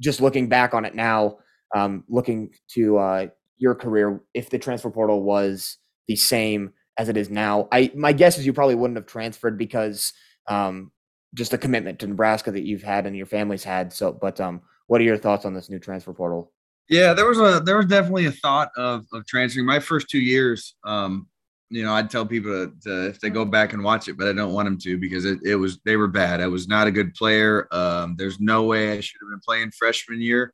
just 0.00 0.20
looking 0.20 0.48
back 0.48 0.74
on 0.74 0.84
it 0.84 0.94
now, 0.94 1.38
um, 1.74 2.04
looking 2.08 2.50
to 2.72 2.98
uh, 2.98 3.26
your 3.56 3.74
career, 3.74 4.20
if 4.34 4.50
the 4.50 4.58
transfer 4.58 4.90
portal 4.90 5.22
was 5.22 5.78
the 6.08 6.16
same 6.16 6.72
as 6.98 7.08
it 7.08 7.16
is 7.16 7.30
now, 7.30 7.68
I 7.72 7.90
my 7.94 8.12
guess 8.12 8.36
is 8.38 8.44
you 8.44 8.52
probably 8.52 8.74
wouldn't 8.74 8.98
have 8.98 9.06
transferred 9.06 9.56
because 9.56 10.12
um, 10.46 10.92
just 11.34 11.52
a 11.52 11.58
commitment 11.58 11.98
to 11.98 12.06
Nebraska 12.06 12.50
that 12.50 12.64
you've 12.64 12.82
had 12.82 13.06
and 13.06 13.16
your 13.16 13.26
family's 13.26 13.64
had. 13.64 13.92
So, 13.92 14.12
but 14.12 14.40
um, 14.40 14.62
what 14.86 15.00
are 15.00 15.04
your 15.04 15.18
thoughts 15.18 15.44
on 15.44 15.54
this 15.54 15.68
new 15.68 15.78
transfer 15.78 16.12
portal? 16.12 16.52
Yeah, 16.88 17.14
there 17.14 17.26
was 17.26 17.38
a 17.38 17.60
there 17.60 17.76
was 17.76 17.86
definitely 17.86 18.26
a 18.26 18.32
thought 18.32 18.70
of 18.76 19.06
of 19.12 19.26
transferring. 19.26 19.66
My 19.66 19.80
first 19.80 20.08
two 20.08 20.20
years, 20.20 20.74
um, 20.84 21.26
you 21.70 21.82
know, 21.82 21.94
I'd 21.94 22.10
tell 22.10 22.26
people 22.26 22.50
to, 22.52 22.72
to, 22.82 23.08
if 23.08 23.20
they 23.20 23.30
go 23.30 23.44
back 23.44 23.72
and 23.72 23.82
watch 23.82 24.06
it, 24.06 24.18
but 24.18 24.28
I 24.28 24.32
don't 24.32 24.52
want 24.52 24.66
them 24.66 24.78
to 24.78 24.98
because 24.98 25.24
it, 25.24 25.38
it 25.44 25.56
was 25.56 25.80
they 25.84 25.96
were 25.96 26.08
bad. 26.08 26.40
I 26.40 26.46
was 26.46 26.68
not 26.68 26.86
a 26.86 26.92
good 26.92 27.14
player. 27.14 27.68
Um, 27.72 28.16
there's 28.18 28.38
no 28.38 28.64
way 28.64 28.92
I 28.92 29.00
should 29.00 29.18
have 29.22 29.30
been 29.30 29.40
playing 29.40 29.70
freshman 29.70 30.20
year. 30.20 30.52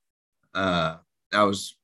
Uh, 0.54 0.96
I 1.32 1.42
was 1.42 1.76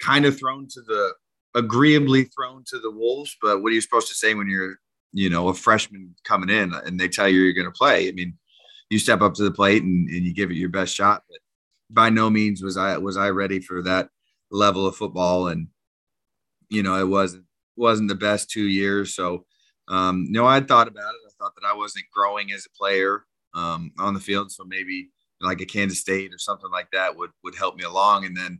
kind 0.00 0.24
of 0.24 0.38
thrown 0.38 0.66
to 0.68 0.80
the 0.80 1.12
agreeably 1.54 2.24
thrown 2.24 2.64
to 2.68 2.78
the 2.78 2.90
wolves. 2.90 3.36
But 3.40 3.62
what 3.62 3.70
are 3.70 3.74
you 3.74 3.80
supposed 3.80 4.08
to 4.08 4.14
say 4.14 4.34
when 4.34 4.48
you're 4.48 4.76
you 5.12 5.30
know 5.30 5.48
a 5.48 5.54
freshman 5.54 6.14
coming 6.24 6.50
in 6.50 6.72
and 6.72 6.98
they 6.98 7.08
tell 7.08 7.28
you 7.28 7.40
you're 7.40 7.52
going 7.52 7.66
to 7.66 7.70
play. 7.70 8.08
I 8.08 8.12
mean 8.12 8.36
you 8.90 8.98
step 8.98 9.22
up 9.22 9.34
to 9.34 9.44
the 9.44 9.50
plate 9.50 9.82
and, 9.82 10.08
and 10.08 10.24
you 10.24 10.34
give 10.34 10.50
it 10.50 10.56
your 10.56 10.68
best 10.68 10.94
shot 10.94 11.22
but 11.28 11.38
by 11.88 12.10
no 12.10 12.28
means 12.28 12.62
was 12.62 12.76
i 12.76 12.96
was 12.98 13.16
i 13.16 13.28
ready 13.28 13.58
for 13.58 13.82
that 13.82 14.08
level 14.52 14.86
of 14.86 14.94
football. 14.94 15.48
And 15.48 15.68
you 16.68 16.82
know 16.82 16.98
it 17.00 17.08
wasn't 17.08 17.44
wasn't 17.76 18.08
the 18.08 18.14
best 18.14 18.50
two 18.50 18.68
years. 18.68 19.14
So 19.14 19.46
um 19.88 20.26
you 20.26 20.32
know 20.32 20.46
i 20.46 20.60
thought 20.60 20.88
about 20.88 21.14
it. 21.14 21.20
I 21.26 21.32
thought 21.38 21.54
that 21.56 21.66
i 21.66 21.74
wasn't 21.74 22.04
growing 22.14 22.52
as 22.52 22.66
a 22.66 22.78
player 22.78 23.24
um 23.54 23.92
on 23.98 24.14
the 24.14 24.20
field. 24.20 24.52
So 24.52 24.64
maybe 24.64 25.10
like 25.40 25.60
a 25.60 25.66
kansas 25.66 25.98
state 25.98 26.32
or 26.32 26.38
something 26.38 26.70
like 26.70 26.90
that 26.92 27.16
would 27.16 27.30
would 27.42 27.56
help 27.56 27.76
me 27.76 27.84
along. 27.84 28.26
And 28.26 28.36
then 28.36 28.58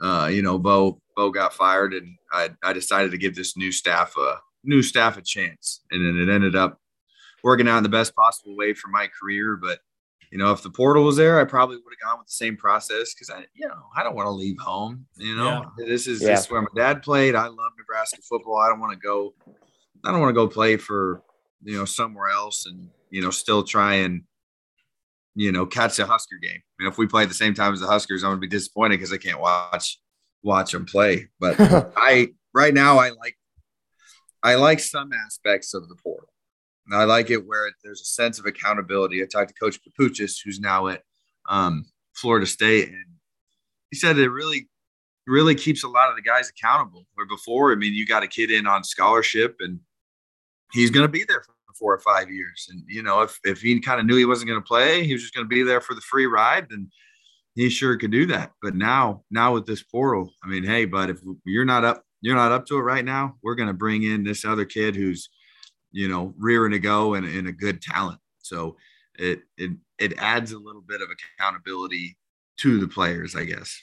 uh 0.00 0.26
you 0.26 0.42
know 0.42 0.58
bo 0.58 1.00
bo 1.14 1.30
got 1.30 1.54
fired 1.54 1.92
and 1.94 2.16
i 2.32 2.50
i 2.64 2.72
decided 2.72 3.10
to 3.10 3.18
give 3.18 3.34
this 3.36 3.56
new 3.56 3.70
staff 3.70 4.14
a 4.16 4.38
new 4.64 4.82
staff 4.82 5.16
a 5.16 5.22
chance. 5.22 5.82
And 5.90 6.04
then 6.04 6.28
it 6.28 6.32
ended 6.32 6.56
up 6.56 6.80
working 7.42 7.68
out 7.68 7.78
in 7.78 7.82
the 7.82 7.88
best 7.88 8.14
possible 8.14 8.56
way 8.56 8.74
for 8.74 8.88
my 8.88 9.08
career. 9.08 9.56
But, 9.56 9.80
you 10.30 10.38
know, 10.38 10.52
if 10.52 10.62
the 10.62 10.70
portal 10.70 11.04
was 11.04 11.16
there, 11.16 11.40
I 11.40 11.44
probably 11.44 11.76
would 11.76 11.92
have 11.98 12.08
gone 12.08 12.18
with 12.18 12.28
the 12.28 12.32
same 12.32 12.56
process 12.56 13.14
because 13.14 13.30
I, 13.30 13.44
you 13.54 13.66
know, 13.66 13.82
I 13.96 14.02
don't 14.02 14.14
want 14.14 14.26
to 14.26 14.30
leave 14.30 14.58
home. 14.58 15.06
You 15.16 15.36
know, 15.36 15.66
yeah. 15.78 15.86
this 15.86 16.06
is 16.06 16.22
yeah. 16.22 16.28
this 16.28 16.40
is 16.44 16.50
where 16.50 16.62
my 16.62 16.68
dad 16.76 17.02
played. 17.02 17.34
I 17.34 17.46
love 17.46 17.72
Nebraska 17.78 18.20
football. 18.28 18.58
I 18.58 18.68
don't 18.68 18.80
want 18.80 18.92
to 18.92 18.98
go, 18.98 19.34
I 20.04 20.10
don't 20.10 20.20
want 20.20 20.30
to 20.30 20.34
go 20.34 20.48
play 20.48 20.76
for, 20.76 21.22
you 21.62 21.76
know, 21.76 21.84
somewhere 21.84 22.30
else 22.30 22.66
and, 22.66 22.88
you 23.10 23.22
know, 23.22 23.30
still 23.30 23.62
try 23.62 23.94
and, 23.94 24.22
you 25.34 25.52
know, 25.52 25.66
catch 25.66 25.98
a 25.98 26.06
Husker 26.06 26.36
game. 26.40 26.60
I 26.60 26.82
mean, 26.82 26.90
if 26.90 26.98
we 26.98 27.06
play 27.06 27.22
at 27.22 27.28
the 27.28 27.34
same 27.34 27.54
time 27.54 27.72
as 27.72 27.80
the 27.80 27.86
Huskers, 27.86 28.22
I'm 28.22 28.30
gonna 28.30 28.40
be 28.40 28.48
disappointed 28.48 28.98
because 28.98 29.12
I 29.12 29.18
can't 29.18 29.40
watch 29.40 29.98
watch 30.42 30.72
them 30.72 30.86
play. 30.86 31.28
But 31.38 31.56
I 31.96 32.28
right 32.54 32.74
now 32.74 32.98
I 32.98 33.10
like 33.10 33.36
I 34.42 34.54
like 34.54 34.80
some 34.80 35.10
aspects 35.12 35.74
of 35.74 35.88
the 35.88 35.96
portal. 35.96 36.28
I 36.92 37.04
like 37.04 37.30
it 37.30 37.46
where 37.46 37.70
there's 37.84 38.00
a 38.00 38.04
sense 38.04 38.40
of 38.40 38.46
accountability. 38.46 39.22
I 39.22 39.26
talked 39.26 39.48
to 39.48 39.54
Coach 39.54 39.78
Papuchis, 39.80 40.38
who's 40.44 40.58
now 40.58 40.88
at 40.88 41.02
um, 41.48 41.84
Florida 42.14 42.46
State, 42.46 42.88
and 42.88 43.04
he 43.90 43.96
said 43.96 44.18
it 44.18 44.28
really, 44.28 44.68
really 45.26 45.54
keeps 45.54 45.84
a 45.84 45.88
lot 45.88 46.10
of 46.10 46.16
the 46.16 46.22
guys 46.22 46.50
accountable. 46.50 47.06
Where 47.14 47.26
before, 47.26 47.72
I 47.72 47.76
mean, 47.76 47.94
you 47.94 48.06
got 48.06 48.24
a 48.24 48.28
kid 48.28 48.50
in 48.50 48.66
on 48.66 48.82
scholarship 48.82 49.56
and 49.60 49.78
he's 50.72 50.90
going 50.90 51.04
to 51.04 51.08
be 51.08 51.24
there 51.24 51.42
for 51.42 51.54
four 51.80 51.94
or 51.94 52.00
five 52.00 52.30
years. 52.30 52.68
And, 52.70 52.82
you 52.86 53.02
know, 53.02 53.22
if, 53.22 53.38
if 53.42 53.60
he 53.62 53.80
kind 53.80 53.98
of 53.98 54.06
knew 54.06 54.16
he 54.16 54.26
wasn't 54.26 54.48
going 54.48 54.60
to 54.60 54.66
play, 54.66 55.04
he 55.04 55.12
was 55.12 55.22
just 55.22 55.34
going 55.34 55.46
to 55.46 55.48
be 55.48 55.62
there 55.62 55.80
for 55.80 55.94
the 55.94 56.00
free 56.02 56.26
ride, 56.26 56.66
then 56.68 56.90
he 57.54 57.70
sure 57.70 57.96
could 57.96 58.12
do 58.12 58.26
that. 58.26 58.52
But 58.62 58.74
now, 58.74 59.24
now 59.30 59.54
with 59.54 59.66
this 59.66 59.82
portal, 59.82 60.32
I 60.44 60.48
mean, 60.48 60.62
hey, 60.62 60.84
but 60.84 61.10
if 61.10 61.20
you're 61.44 61.64
not 61.64 61.84
up, 61.84 62.04
you're 62.20 62.36
not 62.36 62.52
up 62.52 62.66
to 62.66 62.76
it 62.76 62.82
right 62.82 63.04
now, 63.04 63.36
we're 63.42 63.54
going 63.54 63.68
to 63.68 63.74
bring 63.74 64.02
in 64.02 64.24
this 64.24 64.44
other 64.44 64.64
kid 64.64 64.94
who's, 64.94 65.28
you 65.92 66.08
know, 66.08 66.34
rearing 66.38 66.72
to 66.72 66.78
go 66.78 67.14
and, 67.14 67.26
and 67.26 67.48
a 67.48 67.52
good 67.52 67.80
talent. 67.80 68.20
So 68.38 68.76
it, 69.18 69.40
it, 69.56 69.72
it 69.98 70.18
adds 70.18 70.52
a 70.52 70.58
little 70.58 70.82
bit 70.82 71.00
of 71.02 71.08
accountability 71.38 72.16
to 72.58 72.78
the 72.78 72.88
players, 72.88 73.34
I 73.34 73.44
guess. 73.44 73.80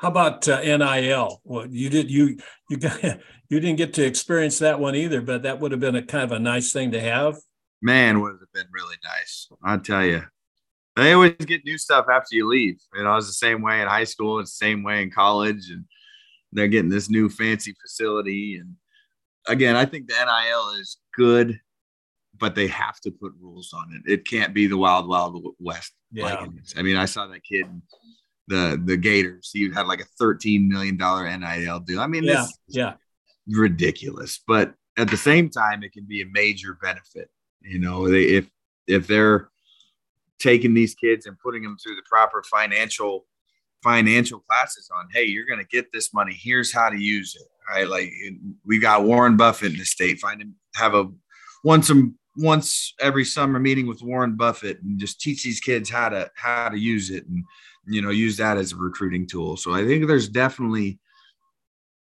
How 0.00 0.08
about 0.08 0.48
uh, 0.48 0.62
NIL? 0.62 1.42
Well, 1.44 1.66
you 1.66 1.90
did 1.90 2.10
you 2.10 2.38
you 2.70 2.78
got 2.78 3.02
you 3.50 3.60
didn't 3.60 3.76
get 3.76 3.92
to 3.94 4.04
experience 4.04 4.58
that 4.60 4.80
one 4.80 4.94
either, 4.94 5.20
but 5.20 5.42
that 5.42 5.60
would 5.60 5.72
have 5.72 5.80
been 5.80 5.94
a 5.94 6.02
kind 6.02 6.24
of 6.24 6.32
a 6.32 6.38
nice 6.38 6.72
thing 6.72 6.92
to 6.92 7.00
have. 7.00 7.36
Man, 7.82 8.20
would 8.20 8.38
have 8.40 8.52
been 8.54 8.72
really 8.72 8.96
nice. 9.04 9.48
I 9.62 9.76
tell 9.76 10.04
you, 10.04 10.22
they 10.96 11.12
always 11.12 11.34
get 11.34 11.66
new 11.66 11.76
stuff 11.76 12.06
after 12.10 12.34
you 12.34 12.48
leave. 12.48 12.80
You 12.94 13.04
know, 13.04 13.14
it's 13.16 13.26
the 13.26 13.34
same 13.34 13.60
way 13.60 13.82
in 13.82 13.88
high 13.88 14.04
school. 14.04 14.40
It's 14.40 14.58
the 14.58 14.64
same 14.64 14.82
way 14.82 15.02
in 15.02 15.10
college, 15.10 15.68
and 15.68 15.84
they're 16.52 16.68
getting 16.68 16.90
this 16.90 17.10
new 17.10 17.28
fancy 17.28 17.74
facility. 17.80 18.56
And 18.56 18.76
again, 19.46 19.76
I 19.76 19.84
think 19.84 20.08
the 20.08 20.14
NIL 20.14 20.80
is 20.80 20.98
good, 21.14 21.60
but 22.38 22.54
they 22.54 22.66
have 22.68 23.00
to 23.00 23.10
put 23.10 23.32
rules 23.40 23.72
on 23.72 23.92
it. 23.92 24.10
It 24.10 24.26
can't 24.26 24.54
be 24.54 24.66
the 24.66 24.76
wild, 24.76 25.08
wild 25.08 25.54
west. 25.58 25.92
Yeah. 26.12 26.46
I 26.76 26.82
mean, 26.82 26.96
I 26.96 27.04
saw 27.04 27.26
that 27.26 27.44
kid 27.44 27.66
the 28.50 28.80
the 28.84 28.98
Gators. 28.98 29.50
He 29.52 29.70
had 29.72 29.86
like 29.86 30.02
a 30.02 30.06
thirteen 30.18 30.68
million 30.68 30.98
dollar 30.98 31.24
NIL 31.24 31.80
deal. 31.80 32.00
I 32.00 32.06
mean, 32.06 32.24
yeah, 32.24 32.46
yeah, 32.68 32.94
ridiculous. 33.48 34.40
But 34.46 34.74
at 34.98 35.08
the 35.08 35.16
same 35.16 35.48
time, 35.48 35.82
it 35.82 35.92
can 35.92 36.04
be 36.04 36.20
a 36.20 36.26
major 36.26 36.76
benefit. 36.82 37.30
You 37.62 37.78
know, 37.78 38.10
they, 38.10 38.24
if 38.24 38.50
if 38.86 39.06
they're 39.06 39.48
taking 40.38 40.74
these 40.74 40.94
kids 40.94 41.26
and 41.26 41.38
putting 41.38 41.62
them 41.62 41.76
through 41.78 41.96
the 41.96 42.02
proper 42.10 42.42
financial 42.42 43.26
financial 43.82 44.40
classes 44.40 44.90
on 44.94 45.08
hey 45.12 45.24
you're 45.24 45.46
going 45.46 45.58
to 45.58 45.66
get 45.66 45.92
this 45.92 46.12
money. 46.12 46.36
Here's 46.38 46.72
how 46.72 46.90
to 46.90 46.98
use 46.98 47.34
it 47.34 47.48
right? 47.70 47.88
Like 47.88 48.12
we 48.66 48.78
got 48.78 49.04
warren 49.04 49.36
buffett 49.36 49.72
in 49.72 49.78
the 49.78 49.84
state. 49.84 50.18
Find 50.18 50.40
him 50.40 50.54
have 50.74 50.94
a 50.94 51.08
once 51.64 51.90
a 51.90 52.10
once 52.36 52.94
every 53.00 53.24
summer 53.24 53.58
meeting 53.58 53.86
with 53.86 54.02
warren 54.02 54.36
buffett 54.36 54.80
and 54.82 54.98
just 54.98 55.20
teach 55.20 55.42
these 55.44 55.60
kids 55.60 55.90
how 55.90 56.08
to 56.08 56.30
how 56.34 56.68
to 56.68 56.78
use 56.78 57.10
it 57.10 57.26
and 57.26 57.44
you 57.86 58.00
know 58.00 58.10
use 58.10 58.36
that 58.36 58.56
as 58.56 58.72
a 58.72 58.76
recruiting 58.76 59.26
tool. 59.26 59.56
So 59.56 59.72
i 59.72 59.84
think 59.84 60.06
there's 60.06 60.28
definitely 60.28 60.98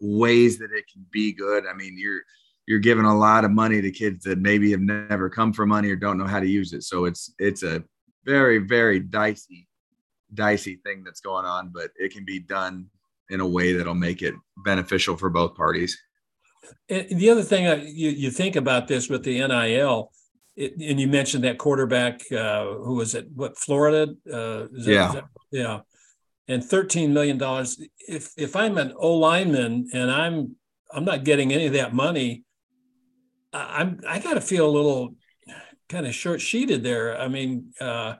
ways 0.00 0.58
that 0.58 0.72
it 0.72 0.84
can 0.92 1.06
be 1.10 1.32
good. 1.32 1.64
I 1.66 1.74
mean 1.74 1.96
you're 1.98 2.22
you're 2.66 2.78
giving 2.78 3.04
a 3.04 3.16
lot 3.16 3.44
of 3.44 3.50
money 3.50 3.82
to 3.82 3.90
kids 3.90 4.24
that 4.24 4.38
maybe 4.38 4.70
have 4.70 4.80
never 4.80 5.28
come 5.28 5.52
for 5.52 5.66
money 5.66 5.90
or 5.90 5.96
don't 5.96 6.18
know 6.18 6.26
how 6.26 6.40
to 6.40 6.48
use 6.48 6.72
it. 6.72 6.82
So 6.82 7.04
it's 7.04 7.34
it's 7.38 7.62
a 7.62 7.82
very 8.24 8.58
very 8.58 9.00
dicey 9.00 9.68
dicey 10.34 10.76
thing 10.76 11.02
that's 11.04 11.20
going 11.20 11.44
on 11.44 11.70
but 11.72 11.90
it 11.96 12.12
can 12.12 12.24
be 12.24 12.38
done 12.38 12.86
in 13.30 13.40
a 13.40 13.46
way 13.46 13.72
that'll 13.72 13.94
make 13.94 14.22
it 14.22 14.34
beneficial 14.64 15.16
for 15.16 15.30
both 15.30 15.54
parties 15.54 15.98
and 16.88 17.18
the 17.18 17.30
other 17.30 17.42
thing 17.42 17.64
you, 17.86 18.10
you 18.10 18.30
think 18.30 18.56
about 18.56 18.88
this 18.88 19.08
with 19.08 19.22
the 19.24 19.38
nil 19.46 20.10
it, 20.56 20.74
and 20.78 21.00
you 21.00 21.08
mentioned 21.08 21.44
that 21.44 21.58
quarterback 21.58 22.20
uh, 22.32 22.64
who 22.64 22.94
was 22.94 23.14
at 23.14 23.30
what 23.34 23.58
Florida? 23.58 24.14
Uh, 24.30 24.68
that, 24.70 24.84
yeah, 24.84 25.12
that, 25.12 25.24
yeah, 25.50 25.80
and 26.48 26.62
thirteen 26.62 27.12
million 27.12 27.38
dollars. 27.38 27.80
If 28.08 28.32
if 28.36 28.54
I'm 28.54 28.76
an 28.78 28.92
O 28.96 29.14
lineman 29.14 29.88
and 29.92 30.10
I'm 30.10 30.56
I'm 30.92 31.04
not 31.04 31.24
getting 31.24 31.52
any 31.52 31.66
of 31.66 31.72
that 31.72 31.94
money, 31.94 32.44
I'm 33.52 34.00
I 34.06 34.18
got 34.18 34.34
to 34.34 34.40
feel 34.40 34.68
a 34.68 34.70
little 34.70 35.14
kind 35.88 36.06
of 36.06 36.14
short 36.14 36.40
sheeted 36.40 36.82
there. 36.82 37.18
I 37.18 37.28
mean, 37.28 37.72
uh, 37.80 38.16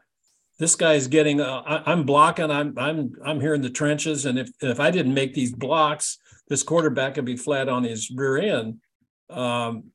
this 0.63 0.77
guy's 0.77 1.09
getting. 1.09 1.41
Uh, 1.41 1.63
I, 1.67 1.93
am 1.93 2.05
blocking. 2.05 2.49
I'm 2.49 2.79
I'm 2.79 3.13
I'm 3.25 3.41
here 3.41 3.53
in 3.53 3.63
the 3.63 3.69
trenches, 3.69 4.27
and 4.27 4.39
if 4.39 4.49
if 4.61 4.79
I 4.79 4.93
didn't 4.93 5.13
make 5.13 5.35
these 5.35 5.53
blocks, 5.53 6.19
this 6.47 6.63
quarterback 6.63 7.17
would 7.17 7.25
be 7.25 7.37
flat 7.37 7.69
on 7.69 7.83
his 7.83 8.13
rear 8.15 8.39
end. 8.39 8.79
Um, 9.29 9.91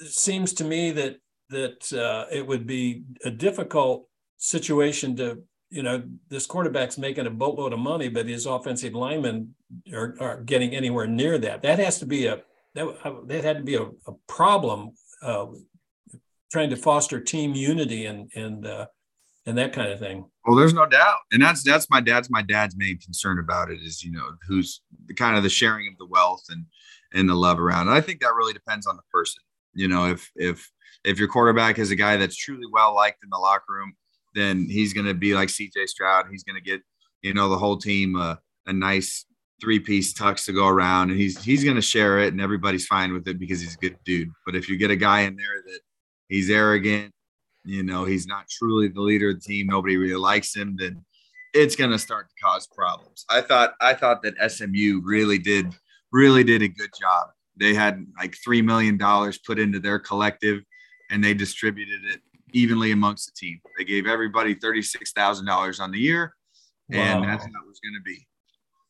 it 0.00 0.08
seems 0.08 0.54
to 0.54 0.64
me 0.64 0.92
that 0.92 1.16
that 1.50 1.92
uh, 1.92 2.24
it 2.32 2.46
would 2.46 2.66
be 2.66 3.02
a 3.22 3.30
difficult 3.30 4.08
situation 4.38 5.14
to, 5.16 5.42
you 5.68 5.82
know, 5.82 6.02
this 6.30 6.46
quarterback's 6.46 6.96
making 6.96 7.26
a 7.26 7.30
boatload 7.30 7.74
of 7.74 7.78
money, 7.78 8.08
but 8.08 8.26
his 8.26 8.46
offensive 8.46 8.94
linemen 8.94 9.54
are, 9.92 10.16
are 10.20 10.40
getting 10.40 10.74
anywhere 10.74 11.06
near 11.06 11.36
that. 11.36 11.60
That 11.62 11.78
has 11.80 11.98
to 11.98 12.06
be 12.06 12.28
a 12.28 12.40
that, 12.74 12.86
uh, 13.04 13.14
that 13.26 13.44
had 13.44 13.58
to 13.58 13.62
be 13.62 13.74
a, 13.74 13.82
a 13.82 14.12
problem 14.26 14.92
uh, 15.22 15.48
trying 16.50 16.70
to 16.70 16.76
foster 16.76 17.20
team 17.20 17.54
unity 17.54 18.06
and 18.06 18.30
and 18.34 18.66
uh, 18.66 18.86
and 19.48 19.56
that 19.56 19.72
kind 19.72 19.90
of 19.90 19.98
thing. 19.98 20.26
Well, 20.46 20.56
there's 20.56 20.74
no 20.74 20.86
doubt, 20.86 21.16
and 21.32 21.42
that's 21.42 21.62
that's 21.62 21.88
my 21.90 22.00
dad's 22.00 22.28
my 22.30 22.42
dad's 22.42 22.76
main 22.76 22.98
concern 22.98 23.38
about 23.38 23.70
it 23.70 23.80
is 23.82 24.04
you 24.04 24.12
know 24.12 24.32
who's 24.46 24.82
the 25.06 25.14
kind 25.14 25.36
of 25.36 25.42
the 25.42 25.48
sharing 25.48 25.88
of 25.88 25.96
the 25.98 26.06
wealth 26.06 26.44
and 26.50 26.66
and 27.14 27.28
the 27.28 27.34
love 27.34 27.58
around. 27.58 27.88
And 27.88 27.96
I 27.96 28.02
think 28.02 28.20
that 28.20 28.34
really 28.34 28.52
depends 28.52 28.86
on 28.86 28.96
the 28.96 29.02
person. 29.12 29.42
You 29.74 29.88
know, 29.88 30.06
if 30.06 30.30
if 30.36 30.70
if 31.04 31.18
your 31.18 31.28
quarterback 31.28 31.78
is 31.78 31.90
a 31.90 31.96
guy 31.96 32.16
that's 32.16 32.36
truly 32.36 32.66
well 32.70 32.94
liked 32.94 33.24
in 33.24 33.30
the 33.30 33.38
locker 33.38 33.72
room, 33.72 33.94
then 34.34 34.66
he's 34.68 34.92
going 34.92 35.06
to 35.06 35.14
be 35.14 35.34
like 35.34 35.48
CJ 35.48 35.86
Stroud. 35.86 36.26
He's 36.30 36.44
going 36.44 36.62
to 36.62 36.70
get, 36.70 36.82
you 37.22 37.32
know, 37.32 37.48
the 37.48 37.58
whole 37.58 37.78
team 37.78 38.16
uh, 38.16 38.36
a 38.66 38.72
nice 38.72 39.24
three 39.60 39.80
piece 39.80 40.12
tux 40.12 40.44
to 40.44 40.52
go 40.52 40.68
around 40.68 41.10
and 41.10 41.18
he's 41.18 41.42
he's 41.42 41.64
going 41.64 41.74
to 41.74 41.82
share 41.82 42.20
it 42.20 42.32
and 42.32 42.40
everybody's 42.40 42.86
fine 42.86 43.12
with 43.12 43.26
it 43.26 43.40
because 43.40 43.60
he's 43.60 43.74
a 43.74 43.78
good 43.78 43.96
dude. 44.04 44.30
But 44.44 44.54
if 44.54 44.68
you 44.68 44.76
get 44.76 44.90
a 44.90 44.96
guy 44.96 45.20
in 45.22 45.36
there 45.36 45.62
that 45.64 45.80
he's 46.28 46.50
arrogant, 46.50 47.12
you 47.68 47.82
know, 47.82 48.04
he's 48.04 48.26
not 48.26 48.48
truly 48.48 48.88
the 48.88 49.00
leader 49.00 49.30
of 49.30 49.36
the 49.36 49.40
team, 49.40 49.66
nobody 49.66 49.96
really 49.96 50.16
likes 50.16 50.54
him, 50.54 50.76
then 50.78 51.04
it's 51.54 51.76
going 51.76 51.90
to 51.90 51.98
start 51.98 52.28
to 52.28 52.34
cause 52.42 52.66
problems. 52.66 53.24
I 53.28 53.40
thought 53.40 53.74
I 53.80 53.94
thought 53.94 54.22
that 54.22 54.50
SMU 54.50 55.00
really 55.04 55.38
did 55.38 55.74
really 56.12 56.44
did 56.44 56.62
a 56.62 56.68
good 56.68 56.90
job. 56.98 57.28
They 57.56 57.74
had 57.74 58.06
like 58.18 58.36
3 58.42 58.62
million 58.62 58.96
dollars 58.96 59.38
put 59.38 59.58
into 59.58 59.80
their 59.80 59.98
collective 59.98 60.62
and 61.10 61.22
they 61.22 61.34
distributed 61.34 62.04
it 62.04 62.20
evenly 62.52 62.92
amongst 62.92 63.26
the 63.26 63.32
team. 63.46 63.60
They 63.76 63.84
gave 63.84 64.06
everybody 64.06 64.54
$36,000 64.54 65.80
on 65.80 65.90
the 65.90 65.98
year, 65.98 66.34
and 66.90 67.20
wow. 67.20 67.26
that's 67.26 67.44
how 67.44 67.50
it 67.50 67.66
was 67.66 67.80
going 67.80 67.94
to 67.94 68.02
be. 68.02 68.26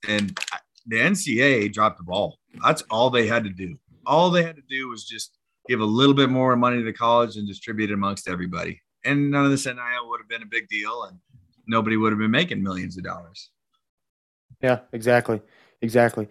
And 0.09 0.39
the 0.87 0.97
NCAA 0.97 1.73
dropped 1.73 1.99
the 1.99 2.05
ball. 2.05 2.39
That's 2.65 2.83
all 2.91 3.11
they 3.11 3.27
had 3.27 3.45
to 3.45 3.51
do. 3.51 3.77
All 4.07 4.31
they 4.31 4.43
had 4.43 4.57
to 4.57 4.63
do 4.69 4.89
was 4.89 5.05
just 5.05 5.38
give 5.69 5.81
a 5.81 5.85
little 5.85 6.15
bit 6.15 6.31
more 6.31 6.57
money 6.57 6.79
to 6.79 6.85
the 6.85 6.93
college 6.93 7.37
and 7.37 7.47
distribute 7.47 7.91
it 7.91 7.95
amongst 7.95 8.29
everybody. 8.29 8.81
And 9.05 9.31
none 9.31 9.45
of 9.45 9.51
this 9.51 9.67
NIL 9.67 10.09
would 10.09 10.21
have 10.21 10.29
been 10.29 10.43
a 10.43 10.47
big 10.47 10.69
deal, 10.69 11.05
and 11.05 11.19
nobody 11.67 11.97
would 11.97 12.13
have 12.13 12.19
been 12.19 12.31
making 12.31 12.63
millions 12.63 12.97
of 12.97 13.05
dollars. 13.05 13.51
Yeah, 14.61 14.81
exactly. 14.93 15.41
Exactly. 15.83 16.29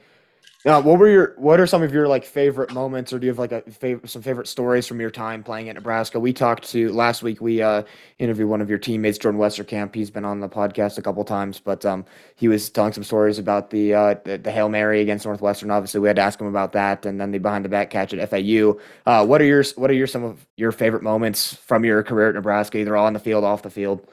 Now, 0.67 0.81
what 0.81 0.99
were 0.99 1.07
your 1.07 1.33
what 1.37 1.61
are 1.61 1.65
some 1.65 1.81
of 1.81 1.93
your 1.93 2.09
like 2.09 2.25
favorite 2.25 2.73
moments, 2.73 3.13
or 3.13 3.19
do 3.19 3.25
you 3.25 3.31
have 3.31 3.39
like 3.39 3.53
a 3.53 3.61
favorite 3.61 4.09
some 4.09 4.21
favorite 4.21 4.49
stories 4.49 4.85
from 4.85 4.99
your 4.99 5.09
time 5.09 5.41
playing 5.41 5.69
at 5.69 5.75
Nebraska? 5.75 6.19
We 6.19 6.33
talked 6.33 6.69
to 6.71 6.91
last 6.91 7.23
week. 7.23 7.39
We 7.39 7.61
uh, 7.61 7.83
interviewed 8.19 8.49
one 8.49 8.59
of 8.59 8.69
your 8.69 8.77
teammates, 8.77 9.17
Jordan 9.17 9.39
Westerkamp. 9.39 9.95
He's 9.95 10.11
been 10.11 10.25
on 10.25 10.41
the 10.41 10.49
podcast 10.49 10.97
a 10.97 11.01
couple 11.01 11.23
times, 11.23 11.61
but 11.61 11.85
um, 11.85 12.03
he 12.35 12.49
was 12.49 12.69
telling 12.69 12.91
some 12.91 13.05
stories 13.05 13.39
about 13.39 13.69
the, 13.69 13.93
uh, 13.93 14.15
the, 14.25 14.39
the 14.39 14.51
hail 14.51 14.67
mary 14.67 14.99
against 14.99 15.25
Northwestern. 15.25 15.71
Obviously, 15.71 16.01
we 16.01 16.09
had 16.09 16.17
to 16.17 16.21
ask 16.21 16.41
him 16.41 16.47
about 16.47 16.73
that, 16.73 17.05
and 17.05 17.17
then 17.17 17.31
the 17.31 17.37
behind 17.37 17.63
the 17.63 17.69
back 17.69 17.89
catch 17.89 18.13
at 18.13 18.29
FAU. 18.29 18.77
Uh, 19.05 19.25
what 19.25 19.39
are 19.39 19.45
your 19.45 19.63
what 19.77 19.89
are 19.89 19.93
your 19.93 20.05
some 20.05 20.25
of 20.25 20.45
your 20.57 20.73
favorite 20.73 21.01
moments 21.01 21.53
from 21.53 21.85
your 21.85 22.03
career 22.03 22.27
at 22.27 22.35
Nebraska, 22.35 22.77
either 22.77 22.97
on 22.97 23.13
the 23.13 23.19
field, 23.19 23.45
off 23.45 23.61
the 23.61 23.69
field? 23.69 24.05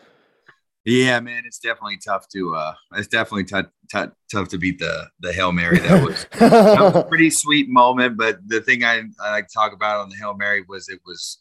Yeah, 0.85 1.19
man, 1.21 1.45
it's 1.47 1.59
definitely 1.59 1.97
tough 1.97 2.29
to 2.31 2.55
uh 2.55 2.75
it's 2.95 3.09
definitely 3.09 3.45
tough 3.45 3.67
t- 3.91 4.12
tough 4.31 4.49
to 4.49 4.59
beat 4.59 4.79
the 4.79 5.09
the 5.21 5.33
Hail 5.33 5.50
Mary. 5.50 5.79
That 5.79 6.05
was, 6.05 6.26
that 6.38 6.81
was 6.81 6.97
a 6.97 7.05
pretty 7.05 7.31
sweet 7.31 7.69
moment, 7.71 8.19
but 8.19 8.38
the 8.47 8.61
thing 8.61 8.85
I, 8.85 9.03
I 9.23 9.31
like 9.31 9.49
to 9.49 9.55
talk 9.55 9.73
about 9.73 10.00
on 10.00 10.11
the 10.11 10.17
Hail 10.17 10.35
Mary 10.35 10.62
was 10.69 10.88
it 10.88 11.00
was 11.07 11.38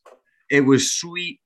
it 0.50 0.62
was 0.62 0.92
sweet 0.92 1.40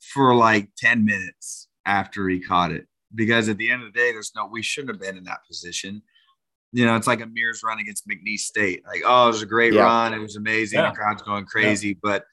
for 0.00 0.34
like 0.34 0.68
10 0.78 1.04
minutes 1.04 1.68
after 1.84 2.28
he 2.28 2.40
caught 2.40 2.72
it. 2.72 2.86
Because 3.14 3.48
at 3.48 3.56
the 3.56 3.70
end 3.70 3.82
of 3.82 3.92
the 3.92 3.98
day, 3.98 4.12
there's 4.12 4.32
no 4.36 4.46
we 4.46 4.62
shouldn't 4.62 4.94
have 4.94 5.00
been 5.00 5.16
in 5.16 5.24
that 5.24 5.40
position. 5.48 6.02
You 6.72 6.84
know, 6.84 6.96
it's 6.96 7.06
like 7.06 7.20
Ameer's 7.20 7.62
run 7.62 7.78
against 7.78 8.06
McNeese 8.06 8.40
State. 8.40 8.82
Like, 8.86 9.02
oh, 9.06 9.24
it 9.24 9.28
was 9.28 9.42
a 9.42 9.46
great 9.46 9.72
yeah. 9.72 9.82
run. 9.82 10.12
It 10.12 10.18
was 10.18 10.36
amazing. 10.36 10.78
Yeah. 10.78 10.90
The 10.90 10.96
crowd's 10.96 11.22
going 11.22 11.46
crazy. 11.46 11.88
Yeah. 11.88 11.94
But 12.02 12.24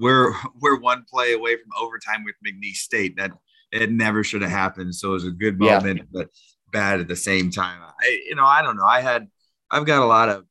we're 0.00 0.34
we're 0.60 0.80
one 0.80 1.04
play 1.08 1.32
away 1.32 1.56
from 1.56 1.70
overtime 1.78 2.24
with 2.24 2.34
McNeese 2.44 2.76
State. 2.76 3.16
That 3.16 3.32
it 3.72 3.90
never 3.90 4.24
should 4.24 4.42
have 4.42 4.50
happened. 4.50 4.94
So 4.94 5.10
it 5.10 5.12
was 5.12 5.26
a 5.26 5.30
good 5.30 5.58
moment, 5.58 5.98
yeah. 5.98 6.04
but 6.12 6.28
bad 6.72 7.00
at 7.00 7.08
the 7.08 7.16
same 7.16 7.50
time. 7.50 7.80
I 7.82 8.20
you 8.26 8.34
know 8.34 8.46
I 8.46 8.62
don't 8.62 8.76
know. 8.76 8.86
I 8.86 9.00
had 9.00 9.28
I've 9.70 9.86
got 9.86 10.02
a 10.02 10.06
lot 10.06 10.28
of 10.28 10.44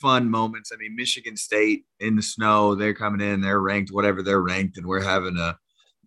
fun 0.00 0.30
moments. 0.30 0.70
I 0.72 0.76
mean, 0.76 0.94
Michigan 0.94 1.36
State 1.36 1.84
in 1.98 2.14
the 2.14 2.22
snow, 2.22 2.74
they're 2.74 2.94
coming 2.94 3.20
in, 3.20 3.40
they're 3.40 3.60
ranked 3.60 3.90
whatever 3.90 4.22
they're 4.22 4.42
ranked, 4.42 4.76
and 4.76 4.86
we're 4.86 5.02
having 5.02 5.36
a 5.36 5.56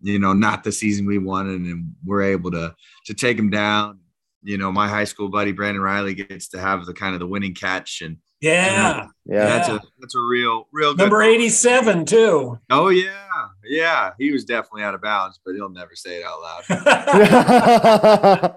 you 0.00 0.18
know 0.18 0.32
not 0.32 0.64
the 0.64 0.72
season 0.72 1.06
we 1.06 1.18
wanted, 1.18 1.60
and 1.60 1.92
we're 2.04 2.22
able 2.22 2.50
to 2.52 2.74
to 3.06 3.14
take 3.14 3.36
them 3.36 3.50
down. 3.50 3.98
you 4.42 4.58
know, 4.58 4.72
my 4.72 4.88
high 4.88 5.04
school 5.04 5.28
buddy 5.28 5.52
Brandon 5.52 5.82
Reilly 5.82 6.14
gets 6.14 6.48
to 6.48 6.60
have 6.60 6.84
the 6.86 6.94
kind 6.94 7.14
of 7.14 7.20
the 7.20 7.26
winning 7.26 7.54
catch, 7.54 8.02
and 8.02 8.16
yeah, 8.42 9.06
yeah, 9.24 9.46
that's 9.46 9.68
a 9.68 9.80
that's 10.00 10.14
a 10.14 10.20
real 10.20 10.68
real 10.72 10.94
number 10.94 11.20
moment. 11.20 11.34
eighty-seven 11.36 12.04
too. 12.04 12.58
Oh 12.70 12.88
yeah, 12.88 13.46
yeah, 13.64 14.12
he 14.18 14.32
was 14.32 14.44
definitely 14.44 14.82
out 14.82 14.94
of 14.94 15.00
bounds, 15.00 15.40
but 15.46 15.54
he'll 15.54 15.70
never 15.70 15.94
say 15.94 16.18
it 16.20 16.24
out 16.24 16.40
loud. 16.42 16.64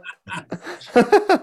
it 0.96 1.42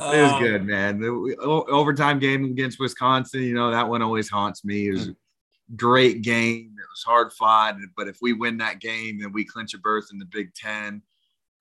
was 0.00 0.32
Um, 0.32 0.40
good, 0.42 0.64
man. 0.66 1.00
The 1.00 1.36
overtime 1.40 2.18
game 2.18 2.44
against 2.44 2.80
Wisconsin, 2.80 3.42
you 3.42 3.54
know, 3.54 3.70
that 3.70 3.88
one 3.88 4.02
always 4.02 4.28
haunts 4.28 4.64
me. 4.64 4.88
It 4.88 4.92
was 4.92 5.08
a 5.08 5.16
great 5.76 6.22
game. 6.22 6.72
It 6.76 6.88
was 6.90 7.02
hard 7.06 7.32
fought, 7.32 7.76
but 7.96 8.08
if 8.08 8.18
we 8.20 8.32
win 8.32 8.58
that 8.58 8.80
game, 8.80 9.20
then 9.20 9.32
we 9.32 9.44
clinch 9.44 9.74
a 9.74 9.78
berth 9.78 10.08
in 10.12 10.18
the 10.18 10.24
Big 10.26 10.54
Ten 10.54 11.02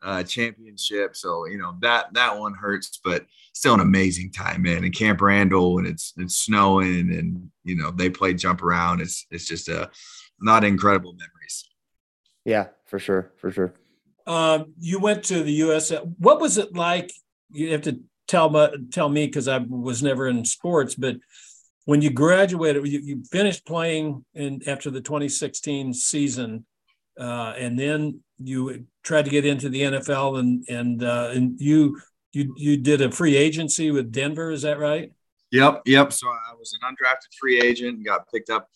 uh, 0.01 0.23
championship. 0.23 1.15
So 1.15 1.45
you 1.45 1.57
know 1.57 1.75
that 1.81 2.13
that 2.13 2.37
one 2.37 2.53
hurts, 2.53 2.99
but 3.03 3.25
still 3.53 3.73
an 3.73 3.79
amazing 3.79 4.31
time, 4.31 4.61
man. 4.61 4.83
In 4.83 4.91
Camp 4.91 5.21
Randall, 5.21 5.79
and 5.79 5.87
it's 5.87 6.13
it's 6.17 6.37
snowing, 6.37 7.11
and 7.13 7.49
you 7.63 7.75
know 7.75 7.91
they 7.91 8.09
play 8.09 8.33
jump 8.33 8.61
around. 8.63 9.01
It's 9.01 9.25
it's 9.31 9.47
just 9.47 9.67
a 9.67 9.89
not 10.39 10.63
incredible 10.63 11.13
memories. 11.13 11.69
yeah, 12.45 12.67
for 12.85 12.99
sure, 12.99 13.31
for 13.37 13.51
sure. 13.51 13.73
Um, 14.25 14.73
you 14.79 14.99
went 14.99 15.23
to 15.25 15.43
the 15.43 15.53
US. 15.53 15.91
What 16.17 16.39
was 16.39 16.57
it 16.57 16.75
like? 16.75 17.11
You 17.51 17.71
have 17.71 17.81
to 17.83 17.99
tell 18.27 18.49
me, 18.49 18.67
tell 18.91 19.09
me 19.09 19.25
because 19.25 19.47
I 19.47 19.57
was 19.57 20.03
never 20.03 20.27
in 20.27 20.45
sports, 20.45 20.95
but 20.95 21.17
when 21.85 22.03
you 22.03 22.11
graduated, 22.11 22.87
you, 22.87 22.99
you 22.99 23.23
finished 23.31 23.65
playing 23.65 24.23
in 24.35 24.61
after 24.67 24.91
the 24.91 25.01
2016 25.01 25.95
season, 25.95 26.65
uh, 27.19 27.53
and 27.57 27.79
then 27.79 28.21
you 28.39 28.85
tried 29.03 29.25
to 29.25 29.31
get 29.31 29.45
into 29.45 29.69
the 29.69 29.81
NFL, 29.81 30.39
and 30.39 30.65
and 30.69 31.03
uh, 31.03 31.31
and 31.33 31.59
you 31.59 31.99
you 32.31 32.53
you 32.57 32.77
did 32.77 33.01
a 33.01 33.11
free 33.11 33.35
agency 33.35 33.91
with 33.91 34.11
Denver. 34.11 34.51
Is 34.51 34.61
that 34.63 34.79
right? 34.79 35.11
Yep, 35.51 35.81
yep. 35.85 36.13
So 36.13 36.27
I 36.27 36.53
was 36.57 36.77
an 36.79 36.87
undrafted 36.87 37.33
free 37.39 37.59
agent 37.59 37.97
and 37.97 38.05
got 38.05 38.29
picked 38.31 38.49
up 38.49 38.69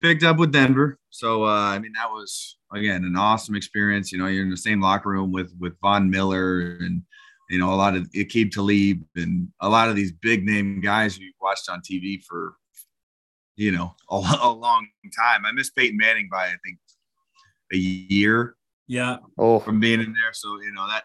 picked 0.00 0.22
up 0.22 0.36
with 0.36 0.52
Denver. 0.52 0.98
So 1.10 1.44
uh, 1.44 1.48
I 1.48 1.78
mean 1.78 1.92
that 1.94 2.10
was 2.10 2.58
again 2.72 3.04
an 3.04 3.16
awesome 3.16 3.54
experience. 3.54 4.12
You 4.12 4.18
know, 4.18 4.26
you're 4.26 4.44
in 4.44 4.50
the 4.50 4.56
same 4.56 4.80
locker 4.80 5.10
room 5.10 5.32
with 5.32 5.52
with 5.58 5.78
Von 5.80 6.10
Miller 6.10 6.78
and 6.80 7.02
you 7.50 7.58
know 7.58 7.72
a 7.72 7.76
lot 7.76 7.96
of 7.96 8.04
Aqib 8.12 8.52
Talib 8.52 9.04
and 9.16 9.48
a 9.60 9.68
lot 9.68 9.88
of 9.88 9.96
these 9.96 10.12
big 10.12 10.44
name 10.44 10.80
guys 10.80 11.18
you 11.18 11.32
watched 11.40 11.68
on 11.68 11.80
TV 11.80 12.22
for 12.22 12.54
you 13.56 13.72
know 13.72 13.94
a, 14.10 14.16
a 14.42 14.50
long 14.50 14.86
time. 15.16 15.44
I 15.44 15.52
missed 15.52 15.74
Peyton 15.76 15.96
Manning 15.96 16.28
by 16.30 16.46
I 16.46 16.56
think 16.64 16.78
a 17.72 17.76
year 17.76 18.54
Yeah. 18.92 19.16
Oh, 19.38 19.58
from 19.58 19.80
being 19.80 20.00
in 20.00 20.12
there. 20.12 20.34
So 20.34 20.60
you 20.60 20.70
know 20.70 20.86
that 20.86 21.04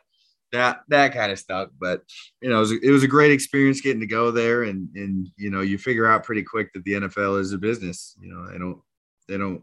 that 0.51 0.81
that 0.89 1.13
kind 1.13 1.31
of 1.31 1.39
stuff. 1.39 1.69
But 1.79 2.03
you 2.41 2.49
know, 2.49 2.57
it 2.57 2.59
was, 2.59 2.71
a, 2.73 2.79
it 2.83 2.91
was 2.91 3.03
a 3.03 3.07
great 3.07 3.31
experience 3.31 3.79
getting 3.79 4.01
to 4.01 4.05
go 4.05 4.29
there, 4.29 4.63
and 4.63 4.89
and 4.93 5.29
you 5.37 5.49
know, 5.49 5.61
you 5.61 5.77
figure 5.77 6.05
out 6.05 6.25
pretty 6.25 6.43
quick 6.43 6.73
that 6.73 6.83
the 6.83 6.93
NFL 6.93 7.39
is 7.39 7.53
a 7.53 7.57
business. 7.57 8.13
You 8.19 8.33
know, 8.33 8.51
they 8.51 8.57
don't 8.57 8.81
they 9.29 9.37
don't 9.37 9.61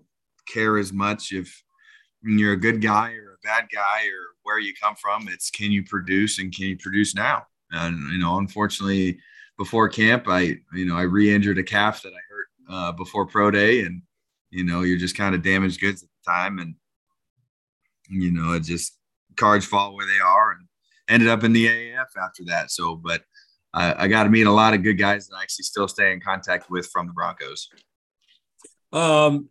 care 0.50 0.78
as 0.78 0.90
much 0.90 1.33
if 1.33 1.62
you're 2.23 2.54
a 2.54 2.61
good 2.61 2.81
guy 2.81 3.12
or 3.12 3.35
a 3.35 3.47
bad 3.47 3.66
guy 3.71 4.07
or 4.07 4.33
where 4.43 4.59
you 4.59 4.73
come 4.83 4.97
from. 4.97 5.28
It's 5.28 5.50
can 5.50 5.71
you 5.71 5.85
produce 5.85 6.38
and 6.38 6.50
can 6.50 6.64
you 6.64 6.78
produce 6.78 7.14
now? 7.14 7.45
And 7.73 8.11
you 8.11 8.19
know, 8.19 8.38
unfortunately, 8.38 9.19
before 9.59 9.90
camp, 9.90 10.25
I 10.28 10.57
you 10.73 10.87
know 10.87 10.97
I 10.97 11.02
re-injured 11.02 11.59
a 11.59 11.62
calf 11.62 12.00
that 12.00 12.14
I 12.14 12.23
hurt 12.31 12.47
uh, 12.71 12.93
before 12.93 13.26
pro 13.26 13.50
day, 13.50 13.83
and 13.83 14.00
you 14.49 14.64
know, 14.64 14.81
you're 14.81 14.97
just 14.97 15.14
kind 15.14 15.35
of 15.35 15.43
damaged 15.43 15.83
goods 15.83 16.02
at 16.02 16.09
the 16.09 16.33
time, 16.33 16.59
and 16.59 16.75
you 18.08 18.30
know, 18.30 18.52
it 18.52 18.60
just 18.60 18.99
cards 19.36 19.67
fall 19.67 19.95
where 19.95 20.06
they 20.06 20.21
are 20.21 20.52
and 20.52 20.67
ended 21.08 21.28
up 21.28 21.45
in 21.45 21.52
the 21.52 21.67
AAF 21.67 22.06
after 22.21 22.45
that. 22.47 22.71
So, 22.71 22.97
but 22.97 23.23
I, 23.73 24.04
I 24.04 24.08
got 24.08 24.25
to 24.25 24.30
meet 24.30 24.47
a 24.47 24.52
lot 24.52 24.75
of 24.75 24.82
good 24.82 24.99
guys 24.99 25.28
that 25.28 25.36
I 25.36 25.43
actually 25.43 25.64
still 25.64 25.88
stay 25.88 26.12
in 26.12 26.21
contact 26.21 26.71
with 26.71 26.88
from 26.93 27.06
the 27.06 27.12
Broncos. 27.12 27.69
Um, 28.93 29.49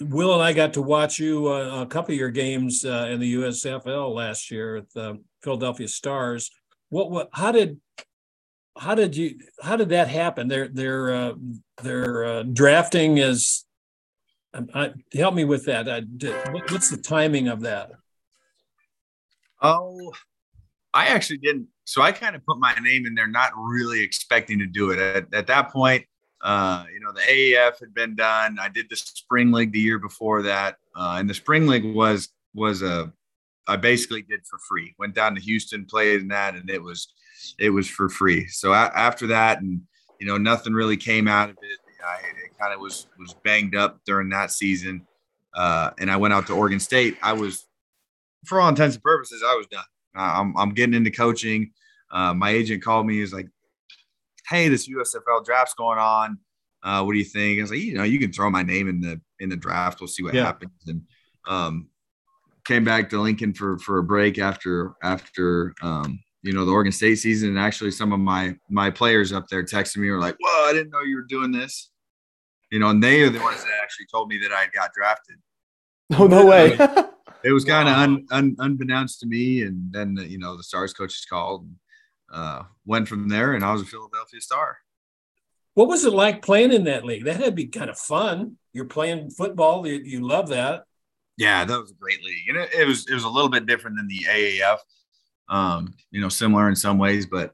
Will 0.00 0.34
and 0.34 0.42
I 0.42 0.52
got 0.52 0.74
to 0.74 0.82
watch 0.82 1.18
you 1.18 1.48
uh, 1.48 1.82
a 1.82 1.86
couple 1.86 2.12
of 2.12 2.18
your 2.18 2.30
games 2.30 2.84
uh, 2.84 3.08
in 3.10 3.20
the 3.20 3.34
USFL 3.34 4.14
last 4.14 4.50
year 4.50 4.76
at 4.76 4.92
the 4.92 5.22
Philadelphia 5.42 5.88
Stars. 5.88 6.50
What, 6.90 7.10
what, 7.10 7.30
how 7.32 7.52
did, 7.52 7.80
how 8.76 8.94
did 8.94 9.16
you, 9.16 9.38
how 9.62 9.76
did 9.76 9.90
that 9.90 10.08
happen? 10.08 10.48
Their, 10.48 10.68
their, 10.68 11.14
uh, 11.14 11.32
their 11.82 12.24
uh, 12.24 12.42
drafting 12.42 13.18
is, 13.18 13.64
I, 14.52 14.92
help 15.14 15.34
me 15.34 15.44
with 15.44 15.66
that. 15.66 15.88
I, 15.88 16.02
what's 16.70 16.90
the 16.90 16.96
timing 16.96 17.48
of 17.48 17.60
that? 17.60 17.92
Oh, 19.62 20.12
I 20.92 21.06
actually 21.06 21.38
didn't. 21.38 21.68
So 21.84 22.02
I 22.02 22.12
kind 22.12 22.34
of 22.34 22.44
put 22.44 22.58
my 22.58 22.74
name 22.74 23.06
in 23.06 23.14
there, 23.14 23.26
not 23.26 23.52
really 23.56 24.02
expecting 24.02 24.58
to 24.58 24.66
do 24.66 24.90
it. 24.90 24.98
At, 24.98 25.32
at 25.34 25.46
that 25.46 25.70
point, 25.70 26.04
uh, 26.42 26.84
you 26.92 27.00
know, 27.00 27.12
the 27.12 27.20
AAF 27.20 27.78
had 27.80 27.94
been 27.94 28.14
done. 28.14 28.58
I 28.60 28.68
did 28.68 28.86
the 28.88 28.96
spring 28.96 29.52
league 29.52 29.72
the 29.72 29.80
year 29.80 29.98
before 29.98 30.42
that, 30.42 30.76
uh, 30.96 31.16
and 31.18 31.28
the 31.28 31.34
spring 31.34 31.66
league 31.66 31.94
was 31.94 32.28
was 32.54 32.82
a 32.82 33.12
I 33.66 33.76
basically 33.76 34.22
did 34.22 34.40
for 34.46 34.58
free. 34.68 34.94
Went 34.98 35.14
down 35.14 35.34
to 35.34 35.40
Houston, 35.40 35.84
played 35.84 36.20
in 36.20 36.28
that, 36.28 36.54
and 36.54 36.68
it 36.70 36.82
was 36.82 37.12
it 37.58 37.70
was 37.70 37.88
for 37.88 38.08
free. 38.08 38.46
So 38.48 38.72
a- 38.72 38.92
after 38.94 39.26
that, 39.28 39.60
and 39.60 39.82
you 40.18 40.26
know, 40.26 40.38
nothing 40.38 40.72
really 40.72 40.96
came 40.96 41.28
out 41.28 41.50
of 41.50 41.56
it. 41.60 41.78
I 42.04 42.20
kind 42.60 42.74
of 42.74 42.80
was 42.80 43.06
was 43.18 43.34
banged 43.44 43.74
up 43.76 44.00
during 44.04 44.28
that 44.30 44.50
season, 44.52 45.06
uh, 45.54 45.90
and 45.98 46.10
I 46.10 46.16
went 46.16 46.34
out 46.34 46.46
to 46.48 46.54
Oregon 46.54 46.80
State. 46.80 47.16
I 47.22 47.32
was, 47.32 47.66
for 48.46 48.60
all 48.60 48.68
intents 48.68 48.96
and 48.96 49.02
purposes, 49.02 49.42
I 49.46 49.54
was 49.56 49.66
done. 49.66 49.84
I'm 50.14 50.56
I'm 50.56 50.70
getting 50.70 50.94
into 50.94 51.10
coaching. 51.10 51.72
Uh, 52.10 52.34
my 52.34 52.50
agent 52.50 52.82
called 52.82 53.06
me. 53.06 53.18
He's 53.20 53.32
like, 53.32 53.48
"Hey, 54.48 54.68
this 54.68 54.88
USFL 54.88 55.44
draft's 55.44 55.74
going 55.74 55.98
on. 55.98 56.38
Uh, 56.82 57.02
what 57.04 57.12
do 57.12 57.18
you 57.18 57.24
think?" 57.24 57.58
I 57.58 57.62
was 57.62 57.70
like, 57.70 57.80
"You 57.80 57.94
know, 57.94 58.02
you 58.04 58.18
can 58.18 58.32
throw 58.32 58.50
my 58.50 58.62
name 58.62 58.88
in 58.88 59.00
the 59.00 59.20
in 59.38 59.48
the 59.48 59.56
draft. 59.56 60.00
We'll 60.00 60.08
see 60.08 60.22
what 60.22 60.34
Yeah. 60.34 60.44
happens." 60.46 60.72
And 60.86 61.02
um, 61.46 61.88
came 62.64 62.84
back 62.84 63.08
to 63.10 63.20
Lincoln 63.20 63.52
for 63.54 63.78
for 63.78 63.98
a 63.98 64.02
break 64.02 64.38
after 64.38 64.94
after 65.02 65.74
um, 65.82 66.18
you 66.42 66.52
know 66.52 66.64
the 66.64 66.72
Oregon 66.72 66.92
State 66.92 67.16
season. 67.16 67.50
And 67.50 67.58
actually, 67.58 67.90
some 67.90 68.12
of 68.12 68.20
my 68.20 68.56
my 68.68 68.90
players 68.90 69.32
up 69.32 69.48
there 69.48 69.62
texted 69.62 69.98
me 69.98 70.10
were 70.10 70.20
like, 70.20 70.36
"Whoa, 70.40 70.68
I 70.68 70.72
didn't 70.72 70.90
know 70.90 71.02
you 71.02 71.16
were 71.16 71.22
doing 71.22 71.52
this." 71.52 71.90
You 72.70 72.78
know, 72.78 72.88
and 72.88 73.02
they 73.02 73.22
are 73.22 73.30
the 73.30 73.40
ones 73.40 73.64
that 73.64 73.72
actually 73.82 74.06
told 74.12 74.28
me 74.28 74.38
that 74.38 74.52
I 74.52 74.66
got 74.72 74.92
drafted. 74.92 75.36
oh 76.18 76.26
no 76.26 76.46
way. 76.46 76.76
It 77.42 77.52
was 77.52 77.64
kind 77.64 77.88
of 77.88 77.96
un, 77.96 78.26
un, 78.30 78.56
unbeknownst 78.58 79.20
to 79.20 79.26
me, 79.26 79.62
and 79.62 79.92
then 79.92 80.16
you 80.28 80.38
know 80.38 80.56
the 80.56 80.62
Stars 80.62 80.92
coaches 80.92 81.26
called, 81.28 81.62
and, 81.62 81.76
uh, 82.32 82.62
went 82.86 83.08
from 83.08 83.28
there, 83.28 83.54
and 83.54 83.64
I 83.64 83.72
was 83.72 83.82
a 83.82 83.86
Philadelphia 83.86 84.40
Star. 84.40 84.78
What 85.74 85.88
was 85.88 86.04
it 86.04 86.12
like 86.12 86.42
playing 86.42 86.72
in 86.72 86.84
that 86.84 87.04
league? 87.04 87.24
That 87.24 87.36
had 87.36 87.44
to 87.46 87.52
be 87.52 87.66
kind 87.66 87.90
of 87.90 87.98
fun. 87.98 88.56
You're 88.72 88.86
playing 88.86 89.30
football. 89.30 89.86
You, 89.86 90.00
you 90.04 90.20
love 90.20 90.48
that. 90.48 90.84
Yeah, 91.36 91.64
that 91.64 91.80
was 91.80 91.90
a 91.90 91.94
great 91.94 92.22
league, 92.22 92.48
and 92.48 92.58
it, 92.58 92.74
it 92.74 92.86
was 92.86 93.08
it 93.08 93.14
was 93.14 93.24
a 93.24 93.28
little 93.28 93.48
bit 93.48 93.66
different 93.66 93.96
than 93.96 94.08
the 94.08 94.26
AAF. 94.28 94.78
Um, 95.50 95.94
you 96.10 96.20
know, 96.20 96.28
similar 96.28 96.68
in 96.68 96.76
some 96.76 96.96
ways, 96.96 97.26
but 97.26 97.52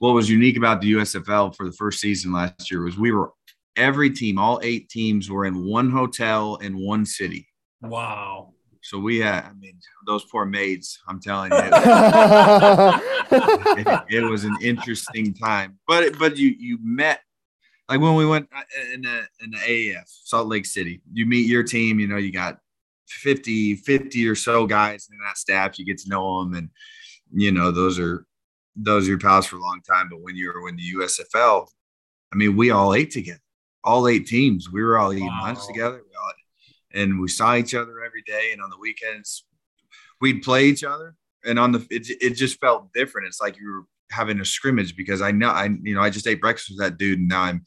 what 0.00 0.12
was 0.12 0.30
unique 0.30 0.56
about 0.56 0.80
the 0.80 0.92
USFL 0.92 1.56
for 1.56 1.66
the 1.66 1.72
first 1.72 2.00
season 2.00 2.32
last 2.32 2.70
year 2.70 2.82
was 2.82 2.96
we 2.96 3.10
were 3.10 3.32
every 3.76 4.10
team, 4.10 4.38
all 4.38 4.60
eight 4.62 4.88
teams, 4.88 5.30
were 5.30 5.46
in 5.46 5.64
one 5.64 5.90
hotel 5.90 6.56
in 6.56 6.78
one 6.78 7.06
city. 7.06 7.48
Wow. 7.80 8.52
So 8.82 8.98
we 8.98 9.18
had, 9.18 9.44
I 9.44 9.52
mean, 9.54 9.78
those 10.06 10.24
poor 10.24 10.44
maids. 10.44 11.00
I'm 11.08 11.20
telling 11.20 11.52
you, 11.52 11.58
it, 13.30 14.04
it 14.08 14.20
was 14.22 14.44
an 14.44 14.56
interesting 14.62 15.34
time. 15.34 15.78
But 15.86 16.18
but 16.18 16.36
you 16.36 16.54
you 16.58 16.78
met 16.82 17.20
like 17.88 18.00
when 18.00 18.14
we 18.14 18.26
went 18.26 18.48
uh, 18.56 18.62
in 18.92 19.02
the 19.02 19.26
in 19.40 19.50
the 19.50 19.58
AAF 19.58 20.04
Salt 20.06 20.46
Lake 20.48 20.66
City. 20.66 21.02
You 21.12 21.26
meet 21.26 21.46
your 21.46 21.62
team. 21.62 21.98
You 22.00 22.06
know 22.08 22.16
you 22.16 22.32
got 22.32 22.58
50 23.08 23.76
50 23.76 24.28
or 24.28 24.34
so 24.34 24.66
guys 24.66 25.08
in 25.10 25.18
that 25.18 25.38
staff. 25.38 25.78
You 25.78 25.84
get 25.84 25.98
to 25.98 26.08
know 26.08 26.42
them, 26.42 26.54
and 26.54 26.70
you 27.32 27.52
know 27.52 27.70
those 27.70 27.98
are 27.98 28.24
those 28.76 29.06
are 29.06 29.10
your 29.10 29.18
pals 29.18 29.46
for 29.46 29.56
a 29.56 29.60
long 29.60 29.80
time. 29.88 30.08
But 30.10 30.22
when 30.22 30.36
you 30.36 30.52
were 30.52 30.68
in 30.68 30.76
the 30.76 30.94
USFL, 30.94 31.66
I 32.32 32.36
mean, 32.36 32.56
we 32.56 32.70
all 32.70 32.94
ate 32.94 33.10
together. 33.10 33.40
All 33.84 34.08
eight 34.08 34.26
teams. 34.26 34.70
We 34.70 34.82
were 34.82 34.98
all 34.98 35.12
eating 35.12 35.26
lunch 35.40 35.66
together. 35.66 35.96
We 35.96 36.16
all, 36.16 36.32
and 36.94 37.20
we 37.20 37.28
saw 37.28 37.56
each 37.56 37.74
other 37.74 38.02
every 38.04 38.22
day. 38.22 38.50
And 38.52 38.62
on 38.62 38.70
the 38.70 38.78
weekends, 38.78 39.44
we'd 40.20 40.42
play 40.42 40.66
each 40.66 40.84
other 40.84 41.14
and 41.44 41.58
on 41.58 41.72
the 41.72 41.86
it, 41.90 42.08
it 42.20 42.30
just 42.30 42.60
felt 42.60 42.92
different 42.92 43.26
it's 43.26 43.40
like 43.40 43.58
you 43.58 43.70
were 43.70 43.84
having 44.10 44.40
a 44.40 44.44
scrimmage 44.44 44.96
because 44.96 45.20
i 45.22 45.30
know 45.30 45.48
i 45.48 45.68
you 45.82 45.94
know 45.94 46.00
i 46.00 46.10
just 46.10 46.26
ate 46.26 46.40
breakfast 46.40 46.70
with 46.70 46.78
that 46.78 46.98
dude 46.98 47.18
and 47.18 47.28
now 47.28 47.42
i'm 47.42 47.64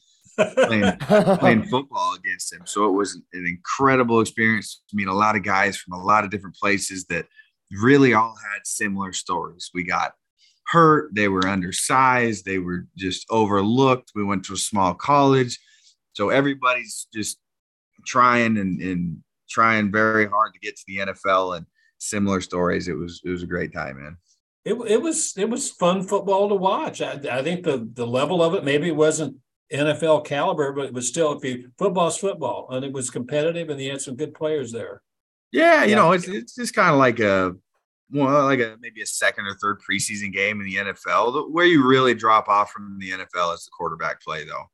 playing 0.55 0.97
playing 1.37 1.63
football 1.63 2.15
against 2.15 2.51
him 2.51 2.61
so 2.65 2.87
it 2.87 2.91
was 2.91 3.15
an 3.33 3.45
incredible 3.45 4.21
experience 4.21 4.81
to 4.89 4.95
meet 4.95 5.07
a 5.07 5.13
lot 5.13 5.35
of 5.35 5.43
guys 5.43 5.77
from 5.77 5.93
a 5.93 6.03
lot 6.03 6.23
of 6.23 6.29
different 6.29 6.55
places 6.55 7.05
that 7.05 7.25
really 7.79 8.13
all 8.13 8.35
had 8.51 8.65
similar 8.65 9.13
stories 9.13 9.69
we 9.73 9.83
got 9.83 10.13
hurt 10.67 11.13
they 11.13 11.27
were 11.27 11.47
undersized 11.47 12.45
they 12.45 12.59
were 12.59 12.87
just 12.97 13.25
overlooked 13.29 14.11
we 14.15 14.23
went 14.23 14.43
to 14.43 14.53
a 14.53 14.57
small 14.57 14.93
college 14.93 15.59
so 16.13 16.29
everybody's 16.29 17.07
just 17.13 17.39
trying 18.05 18.57
and, 18.57 18.81
and 18.81 19.17
trying 19.49 19.91
very 19.91 20.27
hard 20.27 20.53
to 20.53 20.59
get 20.59 20.75
to 20.75 20.83
the 20.87 20.97
nfl 20.97 21.57
and 21.57 21.65
similar 22.01 22.41
stories. 22.41 22.87
It 22.87 22.97
was 22.97 23.21
it 23.23 23.29
was 23.29 23.43
a 23.43 23.47
great 23.47 23.71
time, 23.71 24.01
man. 24.01 24.17
it, 24.65 24.73
it 24.73 25.01
was 25.01 25.33
it 25.37 25.49
was 25.49 25.69
fun 25.69 26.03
football 26.03 26.49
to 26.49 26.55
watch. 26.55 27.01
I, 27.01 27.19
I 27.31 27.43
think 27.43 27.63
the 27.63 27.89
the 27.93 28.07
level 28.07 28.43
of 28.43 28.55
it 28.55 28.65
maybe 28.65 28.87
it 28.87 28.95
wasn't 28.95 29.37
NFL 29.71 30.25
caliber, 30.25 30.73
but 30.73 30.85
it 30.85 30.93
was 30.93 31.07
still 31.07 31.31
if 31.33 31.43
you 31.45 31.71
football's 31.77 32.17
football 32.17 32.67
and 32.71 32.83
it 32.83 32.91
was 32.91 33.09
competitive 33.09 33.69
and 33.69 33.79
you 33.79 33.91
had 33.91 34.01
some 34.01 34.15
good 34.15 34.33
players 34.33 34.71
there. 34.71 35.01
Yeah, 35.51 35.83
you 35.83 35.91
yeah. 35.91 35.95
know, 35.95 36.11
it's 36.13 36.27
it's 36.27 36.55
just 36.55 36.73
kind 36.73 36.91
of 36.91 36.97
like 36.97 37.19
a 37.19 37.55
well, 38.11 38.43
like 38.43 38.59
a 38.59 38.77
maybe 38.79 39.01
a 39.01 39.05
second 39.05 39.47
or 39.47 39.55
third 39.55 39.79
preseason 39.81 40.33
game 40.33 40.59
in 40.59 40.65
the 40.65 40.75
NFL. 40.75 41.51
Where 41.51 41.65
you 41.65 41.85
really 41.87 42.13
drop 42.13 42.47
off 42.47 42.71
from 42.71 42.97
the 42.99 43.11
NFL 43.11 43.53
is 43.55 43.65
the 43.65 43.71
quarterback 43.77 44.21
play, 44.21 44.43
though. 44.45 44.65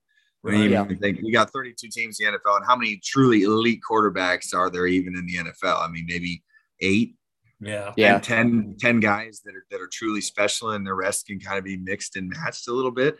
Right. 0.44 0.54
I 0.54 0.58
mean, 0.58 0.72
yeah. 0.72 0.86
think 1.02 1.22
we 1.22 1.32
got 1.32 1.52
32 1.52 1.90
teams 1.90 2.20
in 2.20 2.32
the 2.32 2.38
NFL, 2.38 2.58
and 2.58 2.66
how 2.66 2.76
many 2.76 3.00
truly 3.04 3.44
elite 3.44 3.82
quarterbacks 3.88 4.56
are 4.56 4.70
there 4.70 4.88
even 4.88 5.16
in 5.16 5.26
the 5.26 5.36
NFL? 5.36 5.82
I 5.82 5.88
mean, 5.88 6.06
maybe 6.08 6.44
eight. 6.82 7.16
Yeah. 7.60 7.94
Yeah. 7.98 8.20
10, 8.20 8.76
10 8.80 9.00
guys 9.00 9.42
that 9.46 9.56
are 9.56 9.66
that 9.72 9.82
are 9.82 9.90
truly 9.92 10.22
special, 10.22 10.72
and 10.72 10.86
the 10.86 10.94
rest 10.94 11.28
can 11.28 11.40
kind 11.40 11.58
of 11.58 11.64
be 11.64 11.78
mixed 11.78 12.16
and 12.16 12.30
matched 12.30 12.68
a 12.68 12.74
little 12.74 12.92
bit. 12.92 13.18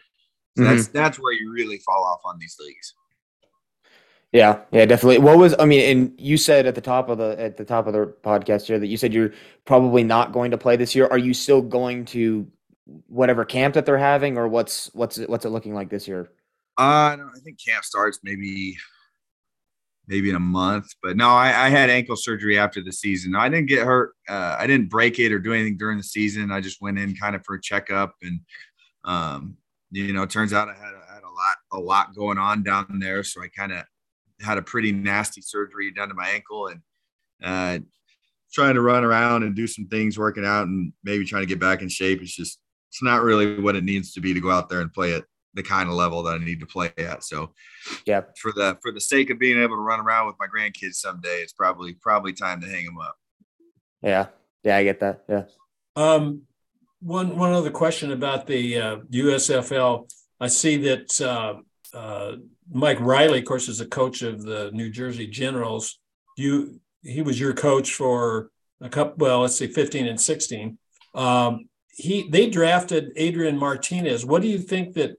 So 0.58 0.64
mm-hmm. 0.64 0.76
that's 0.76 0.88
that's 0.88 1.20
where 1.20 1.34
you 1.34 1.52
really 1.52 1.78
fall 1.80 2.04
off 2.04 2.22
on 2.26 2.38
these 2.40 2.58
leagues. 2.60 2.94
Yeah, 4.34 4.62
yeah, 4.72 4.86
definitely. 4.86 5.20
What 5.20 5.38
was 5.38 5.56
I 5.58 5.66
mean, 5.66 5.90
and 5.90 6.20
you 6.20 6.38
said 6.38 6.66
at 6.66 6.76
the 6.76 6.82
top 6.82 7.10
of 7.10 7.18
the 7.18 7.40
at 7.40 7.58
the 7.58 7.64
top 7.64 7.88
of 7.88 7.94
the 7.94 8.14
podcast 8.24 8.66
here 8.66 8.78
that 8.78 8.88
you 8.88 8.98
said 8.98 9.14
you're 9.14 9.34
probably 9.66 10.04
not 10.04 10.34
going 10.34 10.52
to 10.52 10.58
play 10.58 10.76
this 10.76 10.94
year. 10.94 11.08
Are 11.08 11.18
you 11.18 11.34
still 11.34 11.62
going 11.62 12.06
to 12.06 12.46
whatever 13.08 13.46
camp 13.46 13.74
that 13.76 13.86
they're 13.86 13.98
having, 13.98 14.38
or 14.38 14.48
what's 14.48 14.94
what's 14.94 15.18
it, 15.18 15.30
what's 15.30 15.46
it 15.46 15.50
looking 15.50 15.74
like 15.74 15.90
this 15.90 16.08
year? 16.08 16.30
Uh, 16.78 17.16
I 17.18 17.40
think 17.44 17.58
camp 17.64 17.86
starts 17.86 18.20
maybe 18.22 18.78
maybe 20.08 20.30
in 20.30 20.36
a 20.36 20.42
month. 20.42 20.88
But 21.02 21.18
no, 21.18 21.30
I, 21.30 21.66
I, 21.66 21.70
had 21.70 21.90
ankle 21.90 22.16
surgery 22.16 22.58
after 22.58 22.82
the 22.82 22.94
season. 22.94 23.36
I 23.36 23.50
didn't 23.50 23.68
get 23.68 23.86
hurt. 23.86 24.14
Uh, 24.28 24.56
I 24.58 24.66
didn't 24.66 24.90
break 24.90 25.20
it 25.20 25.32
or 25.34 25.40
do 25.40 25.54
anything 25.54 25.78
during 25.78 25.98
the 25.98 26.04
season. 26.04 26.52
I 26.52 26.62
just 26.62 26.82
went 26.82 26.98
in 26.98 27.16
kind 27.16 27.36
of 27.36 27.44
for 27.46 27.56
a 27.56 27.62
checkup, 27.62 28.16
and 28.22 28.40
um, 29.04 29.58
you 29.92 30.14
know, 30.14 30.24
it 30.24 30.30
turns 30.30 30.54
out 30.54 30.70
I 30.70 30.74
had, 30.74 30.94
I 31.10 31.14
had 31.14 31.24
a 31.24 31.30
lot 31.30 31.58
a 31.72 31.80
lot 31.80 32.16
going 32.16 32.38
on 32.38 32.64
down 32.64 33.00
there, 33.00 33.24
so 33.24 33.42
I 33.42 33.48
kind 33.48 33.72
of 33.72 33.84
had 34.42 34.58
a 34.58 34.62
pretty 34.62 34.92
nasty 34.92 35.42
surgery 35.42 35.92
done 35.92 36.10
to 36.10 36.16
my 36.16 36.30
ankle, 36.30 36.68
and 36.68 36.82
uh, 37.44 37.84
trying 38.54 38.76
to 38.76 38.82
run 38.82 39.04
around 39.04 39.44
and 39.44 39.56
do 39.56 39.68
some 39.68 39.88
things, 39.88 40.18
working 40.18 40.46
out, 40.46 40.68
and 40.68 40.94
maybe 41.04 41.26
trying 41.26 41.44
to 41.44 41.48
get 41.48 41.60
back 41.60 41.82
in 41.82 41.90
shape. 41.90 42.22
It's 42.22 42.36
just 42.36 42.60
it's 42.90 43.04
not 43.04 43.24
really 43.24 43.60
what 43.60 43.76
it 43.76 43.84
needs 43.84 44.14
to 44.14 44.22
be 44.22 44.34
to 44.34 44.40
go 44.40 44.52
out 44.52 44.70
there 44.70 44.82
and 44.82 44.94
play 44.94 45.14
at 45.14 45.24
the 45.54 45.64
kind 45.64 45.90
of 45.90 45.96
level 45.96 46.24
that 46.24 46.40
I 46.40 46.44
need 46.44 46.60
to 46.60 46.66
play 46.66 46.92
at. 46.98 47.24
So, 47.24 47.54
yeah, 48.06 48.22
for 48.40 48.52
the 48.52 48.78
for 48.82 48.92
the 48.92 49.02
sake 49.02 49.30
of 49.30 49.40
being 49.40 49.58
able 49.58 49.76
to 49.76 49.82
run 49.82 50.00
around 50.00 50.28
with 50.28 50.36
my 50.40 50.48
grandkids 50.48 50.96
someday, 50.96 51.42
it's 51.42 51.54
probably 51.54 51.94
probably 51.94 52.34
time 52.34 52.62
to 52.62 52.68
hang 52.68 52.86
them 52.86 53.00
up. 53.00 53.16
Yeah, 54.02 54.28
yeah, 54.64 54.78
I 54.78 54.84
get 54.84 55.00
that. 55.02 55.24
Yeah. 55.28 55.44
Um, 55.96 56.44
one 57.02 57.38
one 57.38 57.52
other 57.52 57.72
question 57.72 58.12
about 58.12 58.48
the 58.48 58.78
uh, 58.78 58.98
USFL. 59.12 60.10
I 60.40 60.48
see 60.48 60.78
that 60.78 61.22
uh, 61.22 61.56
uh, 61.94 62.34
Mike 62.72 63.00
Riley, 63.00 63.40
of 63.40 63.46
course, 63.46 63.68
is 63.68 63.82
a 63.82 63.88
coach 63.88 64.22
of 64.22 64.44
the 64.44 64.72
New 64.74 64.90
Jersey 64.90 65.28
Generals. 65.28 66.00
You 66.38 66.80
he 67.04 67.22
was 67.22 67.40
your 67.40 67.54
coach 67.54 67.94
for 67.94 68.52
a 68.82 68.90
couple. 68.90 69.16
Well, 69.18 69.42
let's 69.42 69.56
say 69.56 69.68
fifteen 69.68 70.08
and 70.08 70.20
sixteen. 70.20 70.78
Um, 71.16 71.70
he 71.90 72.30
they 72.30 72.50
drafted 72.50 73.12
Adrian 73.16 73.58
Martinez. 73.58 74.26
What 74.26 74.42
do 74.42 74.48
you 74.48 74.60
think 74.60 74.94
that 74.94 75.16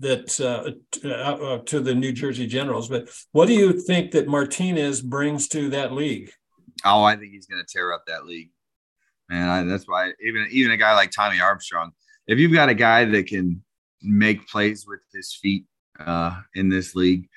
that 0.00 0.40
uh, 0.40 1.06
uh, 1.06 1.08
uh, 1.08 1.58
to 1.66 1.80
the 1.80 1.94
New 1.94 2.12
Jersey 2.12 2.46
Generals. 2.46 2.88
But 2.88 3.08
what 3.32 3.46
do 3.46 3.54
you 3.54 3.80
think 3.80 4.10
that 4.12 4.28
Martinez 4.28 5.00
brings 5.00 5.48
to 5.48 5.70
that 5.70 5.92
league? 5.92 6.30
Oh, 6.84 7.02
I 7.02 7.16
think 7.16 7.32
he's 7.32 7.46
going 7.46 7.62
to 7.64 7.72
tear 7.72 7.92
up 7.92 8.04
that 8.06 8.26
league, 8.26 8.50
and 9.30 9.50
I, 9.50 9.62
that's 9.62 9.88
why 9.88 10.12
even 10.20 10.46
even 10.50 10.72
a 10.72 10.76
guy 10.76 10.94
like 10.94 11.10
Tommy 11.10 11.40
Armstrong, 11.40 11.92
if 12.26 12.38
you've 12.38 12.52
got 12.52 12.68
a 12.68 12.74
guy 12.74 13.04
that 13.04 13.26
can 13.26 13.62
make 14.02 14.46
plays 14.48 14.86
with 14.86 15.00
his 15.12 15.32
feet 15.32 15.64
uh, 16.00 16.40
in 16.54 16.68
this 16.68 16.94
league, 16.94 17.28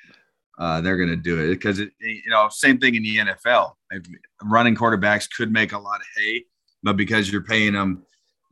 uh, 0.59 0.81
they're 0.81 0.97
going 0.97 1.09
to 1.09 1.15
do 1.15 1.39
it. 1.39 1.49
Because 1.49 1.79
it, 1.79 1.91
you 1.99 2.29
know 2.29 2.49
same 2.49 2.79
thing 2.79 2.95
in 2.95 3.03
the 3.03 3.17
NFL. 3.17 3.73
Running 4.43 4.75
quarterbacks 4.75 5.29
could 5.29 5.51
make 5.51 5.71
a 5.71 5.79
lot 5.79 5.99
of 5.99 6.07
hay, 6.17 6.45
but 6.83 6.97
because 6.97 7.31
you're 7.31 7.43
paying 7.43 7.73
them 7.73 8.03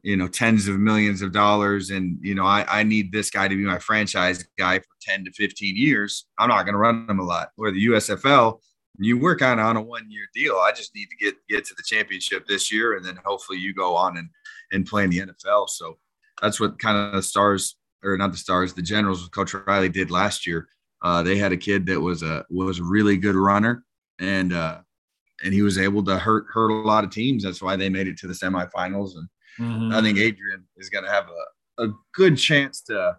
you 0.06 0.16
know 0.16 0.28
tens 0.28 0.68
of 0.68 0.80
millions 0.80 1.24
of 1.24 1.32
dollars 1.32 1.90
and 1.90 2.20
you 2.22 2.36
know 2.36 2.46
I, 2.46 2.64
I 2.70 2.84
need 2.84 3.12
this 3.12 3.32
guy 3.32 3.48
to 3.48 3.56
be 3.56 3.64
my 3.64 3.80
franchise 3.80 4.46
guy 4.58 4.78
for 4.78 4.86
10 5.02 5.26
to 5.26 5.32
15 5.32 5.76
years 5.76 6.28
i'm 6.38 6.48
not 6.48 6.64
going 6.64 6.74
to 6.74 6.80
run 6.80 7.08
him 7.10 7.20
a 7.20 7.24
lot. 7.24 7.50
Where 7.56 7.72
the 7.72 7.88
usfl 7.88 8.60
you 9.00 9.18
work 9.18 9.42
of 9.42 9.60
on 9.60 9.76
a 9.76 9.82
one 9.82 10.10
year 10.10 10.26
deal. 10.34 10.56
I 10.56 10.72
just 10.72 10.96
need 10.96 11.08
to 11.08 11.16
get 11.18 11.36
get 11.50 11.66
to 11.66 11.74
the 11.76 11.84
championship 11.84 12.46
this 12.48 12.72
year 12.72 12.96
and 12.96 13.04
then 13.04 13.18
hopefully 13.26 13.58
you 13.58 13.74
go 13.74 13.96
on 13.96 14.18
and 14.18 14.30
and 14.72 14.86
play 14.86 15.04
in 15.04 15.10
the 15.10 15.20
nfl 15.22 15.68
so 15.68 15.98
that's 16.42 16.60
what 16.60 16.80
kind 16.80 17.16
of 17.16 17.26
stars 17.26 17.76
or 18.06 18.18
not 18.18 18.32
the 18.32 18.38
stars 18.38 18.74
the 18.74 18.82
generals 18.82 19.28
coach 19.30 19.54
riley 19.68 19.90
did 19.90 20.12
last 20.12 20.46
year 20.48 20.68
uh, 21.04 21.22
they 21.22 21.38
had 21.38 21.52
a 21.52 21.58
kid 21.58 21.86
that 21.86 22.00
was 22.00 22.24
a 22.24 22.46
was 22.50 22.80
a 22.80 22.84
really 22.84 23.18
good 23.18 23.36
runner 23.36 23.84
and 24.20 24.54
uh 24.54 24.80
and 25.44 25.54
he 25.54 25.62
was 25.62 25.78
able 25.78 26.04
to 26.04 26.18
hurt 26.18 26.46
hurt 26.54 26.70
a 26.70 26.88
lot 26.88 27.04
of 27.04 27.10
teams 27.10 27.44
that's 27.44 27.62
why 27.62 27.76
they 27.76 27.90
made 27.90 28.08
it 28.08 28.18
to 28.18 28.28
the 28.28 28.34
semifinals 28.34 29.16
and 29.16 29.28
Mm-hmm. 29.60 29.94
I 29.94 30.02
think 30.02 30.18
Adrian 30.18 30.66
is 30.78 30.90
going 30.90 31.06
to 31.06 31.12
have 31.12 31.28
a, 31.78 31.86
a 31.86 31.94
good 32.14 32.38
chance 32.38 32.82
to 32.84 33.18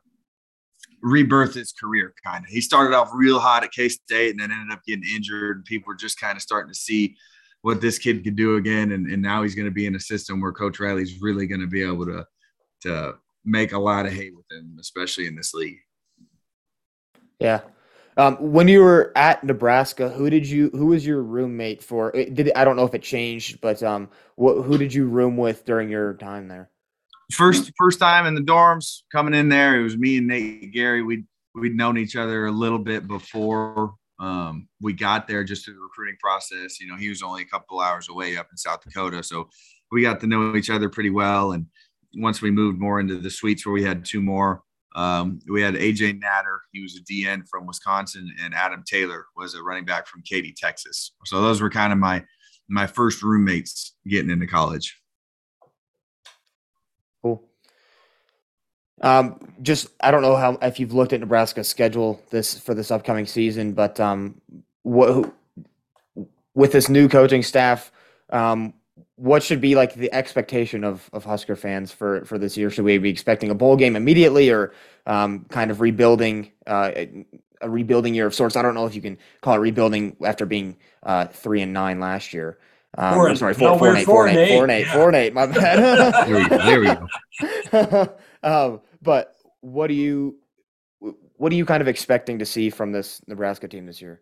rebirth 1.03 1.55
his 1.55 1.73
career 1.73 2.15
kind 2.25 2.45
of. 2.45 2.51
He 2.51 2.61
started 2.61 2.95
off 2.95 3.11
real 3.15 3.39
hot 3.39 3.65
at 3.65 3.73
K 3.73 3.89
State 3.89 4.31
and 4.31 4.41
then 4.41 4.51
ended 4.51 4.73
up 4.73 4.83
getting 4.87 5.05
injured. 5.15 5.57
And 5.57 5.65
people 5.65 5.89
were 5.89 5.97
just 5.97 6.21
kind 6.21 6.37
of 6.37 6.43
starting 6.43 6.73
to 6.73 6.79
see 6.79 7.17
what 7.63 7.81
this 7.81 7.99
kid 7.99 8.23
could 8.23 8.37
do 8.37 8.57
again. 8.57 8.93
And, 8.93 9.07
and 9.07 9.23
now 9.23 9.43
he's 9.43 9.55
going 9.55 9.67
to 9.67 9.73
be 9.73 9.87
in 9.87 9.97
a 9.97 10.01
system 10.01 10.41
where 10.41 10.53
Coach 10.53 10.79
Riley's 10.79 11.21
really 11.21 11.47
going 11.47 11.61
to 11.61 11.67
be 11.67 11.83
able 11.83 12.07
to, 12.07 12.27
to 12.83 13.15
make 13.47 13.73
a 13.73 13.79
lot 13.79 14.07
of 14.07 14.13
hay 14.13 14.31
with 14.31 14.45
him, 14.51 14.77
especially 14.81 15.27
in 15.27 15.37
this 15.37 15.55
league. 15.55 15.79
Yeah. 17.39 17.61
Um, 18.19 18.37
when 18.37 18.67
you 18.67 18.81
were 18.81 19.13
at 19.15 19.45
Nebraska, 19.45 20.09
who 20.09 20.31
did 20.31 20.47
you? 20.47 20.71
Who 20.71 20.87
was 20.87 21.07
your 21.07 21.23
roommate 21.23 21.83
for? 21.83 22.13
Did 22.13 22.51
I 22.57 22.65
don't 22.65 22.77
know 22.77 22.87
if 22.87 22.95
it 22.95 23.03
changed, 23.03 23.61
but 23.61 23.83
um, 23.83 24.09
what, 24.37 24.63
who 24.63 24.79
did 24.79 24.93
you 24.93 25.07
room 25.07 25.37
with 25.37 25.67
during 25.67 25.91
your 25.91 26.15
time 26.15 26.49
there? 26.49 26.71
First, 27.33 27.73
first 27.79 27.99
time 27.99 28.25
in 28.25 28.35
the 28.35 28.41
dorms 28.41 29.03
coming 29.13 29.35
in 29.35 29.49
there, 29.49 29.79
it 29.79 29.83
was 29.83 29.99
me 29.99 30.17
and 30.17 30.29
Nate 30.29 30.73
Gerry. 30.73 31.03
We'd 31.03 31.27
we'd 31.55 31.77
known 31.77 31.99
each 31.99 32.17
other 32.17 32.47
a 32.47 32.51
little 32.51 32.79
bit 32.79 33.07
before 33.07 33.95
um, 34.19 34.69
we 34.81 34.95
got 34.95 35.29
there, 35.29 35.45
just 35.45 35.65
through 35.65 35.75
the 35.75 35.81
recruiting 35.81 36.17
process. 36.19 36.81
You 36.81 36.87
know, 36.87 36.97
he 36.97 37.11
was 37.11 37.23
only 37.23 37.43
a 37.43 37.47
couple 37.47 37.81
hours 37.81 38.09
away 38.09 38.39
up 38.39 38.49
in 38.51 38.57
South 38.57 38.83
Dakota, 38.83 39.23
so 39.23 39.51
we 39.93 40.03
got 40.03 40.21
to 40.21 40.27
know 40.27 40.57
each 40.57 40.71
other 40.71 40.89
pretty 40.89 41.11
well. 41.11 41.53
And 41.53 41.67
once 42.17 42.43
we 42.43 42.51
moved 42.51 42.79
more 42.79 42.99
into 43.01 43.19
the 43.19 43.31
suites 43.31 43.65
where 43.65 43.73
we 43.73 43.83
had 43.83 44.05
two 44.05 44.21
more 44.21 44.63
um, 44.97 45.41
we 45.47 45.61
had 45.61 45.75
AJ 45.75 46.21
Natter, 46.21 46.63
he 46.73 46.81
was 46.81 46.97
a 46.97 47.05
DN 47.05 47.47
from 47.49 47.67
Wisconsin, 47.67 48.35
and 48.43 48.55
Adam 48.55 48.83
Taylor 48.87 49.27
was 49.37 49.55
a 49.55 49.63
running 49.63 49.85
back 49.85 50.07
from 50.07 50.23
Katy, 50.23 50.55
Texas. 50.57 51.13
So 51.27 51.43
those 51.43 51.61
were 51.61 51.71
kind 51.71 51.93
of 51.93 51.99
my 51.99 52.25
my 52.69 52.87
first 52.87 53.23
roommates 53.23 53.95
getting 54.09 54.31
into 54.31 54.47
college. 54.47 54.99
Cool. 57.23 57.45
Um, 59.03 59.39
just 59.61 59.89
I 60.01 60.11
don't 60.11 60.23
know 60.23 60.35
how 60.35 60.55
if 60.63 60.81
you've 60.81 60.95
looked 60.95 61.13
at 61.13 61.21
Nebraska's 61.21 61.69
schedule 61.69 62.23
this 62.31 62.59
for 62.59 62.75
this 62.75 62.91
upcoming 62.91 63.27
season, 63.27 63.73
but 63.73 64.01
um, 64.01 64.41
what 64.83 65.31
with 66.55 66.73
this 66.73 66.89
new 66.89 67.07
coaching 67.07 67.43
staff, 67.43 67.93
um, 68.31 68.73
what 69.17 69.43
should 69.43 69.61
be 69.61 69.75
like 69.75 69.95
the 69.95 70.13
expectation 70.13 70.85
of 70.85 71.09
of 71.13 71.25
Husker 71.25 71.57
fans 71.57 71.91
for 71.91 72.25
for 72.25 72.39
this 72.39 72.57
year? 72.57 72.71
Should 72.71 72.85
we 72.85 72.97
be 72.99 73.11
expecting 73.11 73.51
a 73.51 73.55
bowl 73.55 73.77
game 73.77 73.97
immediately, 73.97 74.51
or 74.51 74.73
um, 75.07 75.47
kind 75.49 75.71
of 75.71 75.81
rebuilding 75.81 76.53
uh, 76.67 76.93
a 77.63 77.69
rebuilding 77.69 78.15
year 78.15 78.27
of 78.27 78.35
sorts? 78.35 78.57
I 78.57 78.63
don't 78.63 78.75
know 78.75 78.87
if 78.87 78.95
you 78.95 79.03
can 79.03 79.19
call 79.41 79.55
it 79.55 79.59
rebuilding 79.59 80.17
after 80.23 80.45
being 80.45 80.77
uh, 81.03 81.27
three 81.27 81.63
and 81.63 81.73
nine 81.73 81.99
last 81.99 82.33
year. 82.35 82.59
Um, 82.99 83.15
four, 83.15 83.35
sorry, 83.37 83.55
four, 83.55 83.71
no, 83.71 83.79
four, 83.79 83.89
and 83.89 83.99
eight, 83.99 84.05
four, 84.05 84.27
and 84.27 84.37
eight, 84.37 84.49
four 84.55 84.63
and 84.63 84.73
eight, 84.73 84.87
four 84.87 85.09
and 85.09 85.17
eight. 85.17 85.35
My 85.35 85.47
bad. 85.47 86.27
there, 86.29 86.37
we 86.37 86.49
go, 86.49 86.59
there 86.59 86.81
we 86.81 87.81
go. 87.93 88.17
um, 88.43 88.81
but 89.01 89.35
what 89.61 89.87
do 89.87 89.95
you 89.95 90.39
what 91.37 91.53
are 91.53 91.57
you 91.57 91.65
kind 91.65 91.81
of 91.81 91.89
expecting 91.89 92.39
to 92.39 92.47
see 92.47 92.71
from 92.71 92.93
this 92.93 93.21
Nebraska 93.27 93.69
team 93.69 93.87
this 93.87 94.01
year? 94.01 94.21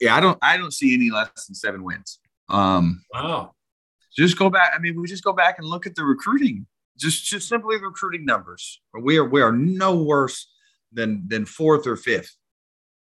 Yeah, 0.00 0.14
I 0.14 0.20
don't 0.20 0.38
I 0.40 0.56
don't 0.56 0.72
see 0.72 0.94
any 0.94 1.10
less 1.10 1.46
than 1.46 1.54
seven 1.56 1.82
wins. 1.82 2.20
Um, 2.48 3.02
wow 3.12 3.55
just 4.16 4.38
go 4.38 4.50
back. 4.50 4.72
I 4.74 4.78
mean, 4.78 5.00
we 5.00 5.06
just 5.06 5.24
go 5.24 5.32
back 5.32 5.58
and 5.58 5.66
look 5.66 5.86
at 5.86 5.94
the 5.94 6.04
recruiting, 6.04 6.66
just 6.98 7.24
just 7.26 7.48
simply 7.48 7.76
recruiting 7.80 8.24
numbers. 8.24 8.80
We 8.98 9.18
are 9.18 9.24
we 9.24 9.42
are 9.42 9.52
no 9.52 10.02
worse 10.02 10.48
than 10.92 11.24
than 11.28 11.44
fourth 11.44 11.86
or 11.86 11.96
fifth 11.96 12.34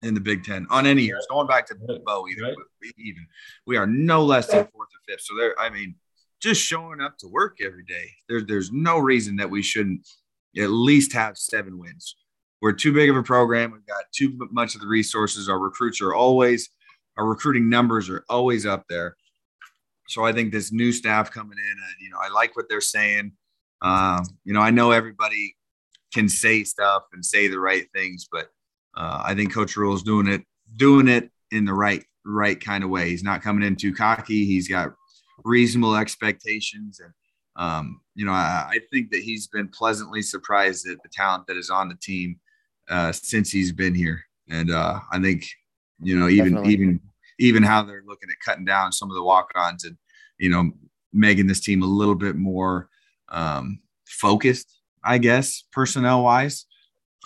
in 0.02 0.14
the 0.14 0.20
Big 0.20 0.44
Ten 0.44 0.68
on 0.70 0.86
any 0.86 1.04
years. 1.04 1.26
Going 1.30 1.48
back 1.48 1.68
to 1.68 1.76
Bo, 1.76 2.28
even, 2.28 2.44
right. 2.44 2.56
even 2.98 3.28
we 3.66 3.78
are 3.78 3.88
no 3.88 4.24
less 4.24 4.48
than 4.48 4.68
fourth 4.74 4.90
or 4.90 5.02
fifth. 5.08 5.22
So 5.22 5.36
there, 5.36 5.60
I 5.60 5.70
mean, 5.70 5.96
just 6.42 6.62
showing 6.62 7.02
up 7.02 7.18
to 7.20 7.28
work 7.28 7.58
every 7.64 7.84
day. 7.84 8.10
There's 8.28 8.46
there's 8.46 8.72
no 8.72 8.98
reason 8.98 9.36
that 9.38 9.50
we 9.50 9.62
shouldn't 9.62 10.08
at 10.58 10.70
least 10.70 11.14
have 11.14 11.38
seven 11.38 11.78
wins. 11.78 12.16
We're 12.62 12.74
too 12.74 12.94
big 12.94 13.10
of 13.10 13.16
a 13.16 13.24
program. 13.24 13.72
We've 13.72 13.86
got 13.86 14.04
too 14.14 14.38
much 14.52 14.76
of 14.76 14.82
the 14.82 14.88
resources. 14.88 15.50
Our 15.50 15.58
recruits 15.58 16.00
are 16.00 16.14
always, 16.14 16.70
our 17.18 17.26
recruiting 17.26 17.70
numbers 17.70 18.08
are 18.10 18.24
always 18.30 18.66
up 18.68 18.86
there. 18.88 19.16
So 20.08 20.26
I 20.26 20.34
think 20.34 20.52
this 20.52 20.72
new 20.72 20.92
staff 20.92 21.32
coming 21.32 21.58
in, 21.58 21.72
and 21.72 21.96
you 22.02 22.10
know, 22.10 22.18
I 22.22 22.30
like 22.30 22.56
what 22.56 22.66
they're 22.70 22.82
saying. 22.82 23.34
Um, 23.82 24.24
you 24.44 24.54
know, 24.54 24.62
I 24.62 24.72
know 24.72 24.92
everybody 24.92 25.56
can 26.14 26.28
say 26.28 26.64
stuff 26.64 27.04
and 27.14 27.26
say 27.26 27.48
the 27.48 27.60
right 27.60 27.88
things, 27.94 28.28
but 28.32 28.50
uh, 28.96 29.24
I 29.26 29.34
think 29.36 29.54
Coach 29.54 29.76
Rhule 29.78 29.96
is 29.96 30.04
doing 30.04 30.28
it 30.28 30.44
doing 30.76 31.08
it 31.08 31.30
in 31.52 31.66
the 31.66 31.74
right 31.74 32.04
right 32.26 32.60
kind 32.60 32.84
of 32.84 32.90
way. 32.90 33.10
He's 33.10 33.24
not 33.24 33.42
coming 33.42 33.66
in 33.66 33.76
too 33.76 33.94
cocky. 33.94 34.46
He's 34.46 34.68
got 34.68 34.94
reasonable 35.44 35.96
expectations, 35.96 37.00
and 37.00 37.14
um, 37.56 38.02
you 38.16 38.26
know, 38.26 38.32
I, 38.32 38.68
I, 38.70 38.80
think 38.92 39.12
that 39.12 39.22
he's 39.22 39.48
been 39.48 39.68
pleasantly 39.68 40.22
surprised 40.22 40.88
at 40.88 41.04
the 41.04 41.10
talent 41.10 41.48
that 41.48 41.58
is 41.58 41.70
on 41.70 41.90
the 41.90 41.96
team 41.96 42.40
uh, 42.90 43.12
since 43.12 43.52
he's 43.52 43.74
been 43.74 43.94
here. 43.94 44.24
And 44.50 44.72
uh, 44.72 45.00
I 45.12 45.20
think 45.20 45.46
you 46.02 46.18
know 46.18 46.28
even 46.28 46.54
Definitely. 46.54 46.74
even 46.74 47.00
even 47.42 47.64
how 47.64 47.84
they're 47.84 48.04
looking 48.06 48.30
at 48.30 48.40
cutting 48.46 48.66
down 48.66 48.92
some 48.92 49.10
of 49.10 49.16
the 49.16 49.24
walk-ons 49.24 49.84
and 49.84 49.98
you 50.38 50.50
know 50.50 50.72
making 51.12 51.48
this 51.48 51.60
team 51.60 51.84
a 51.84 51.88
little 51.88 52.16
bit 52.16 52.36
more 52.36 52.88
um, 53.30 53.80
focused, 54.06 54.80
I 55.04 55.18
guess, 55.18 55.64
personnel 55.72 56.24
wise. 56.24 56.66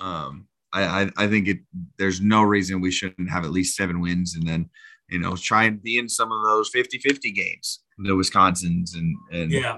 Um, 0.02 0.48
I, 0.74 1.10
I, 1.16 1.28
think 1.28 1.48
it. 1.48 1.60
There's 1.98 2.20
no 2.20 2.42
reason 2.42 2.82
we 2.82 2.92
shouldn't 2.92 3.30
have 3.30 3.46
at 3.46 3.52
least 3.52 3.78
seven 3.78 4.02
wins, 4.02 4.36
and 4.36 4.46
then 4.46 4.70
you 5.10 5.20
know 5.20 5.38
try 5.38 5.64
and 5.64 5.82
be 5.82 5.98
in 5.98 6.10
some 6.10 6.32
of 6.34 6.44
those 6.44 6.70
50-50 6.72 7.34
games, 7.34 7.80
the 7.98 8.10
Wisconsins 8.10 8.96
and 8.96 9.16
and 9.32 9.52
yeah, 9.52 9.78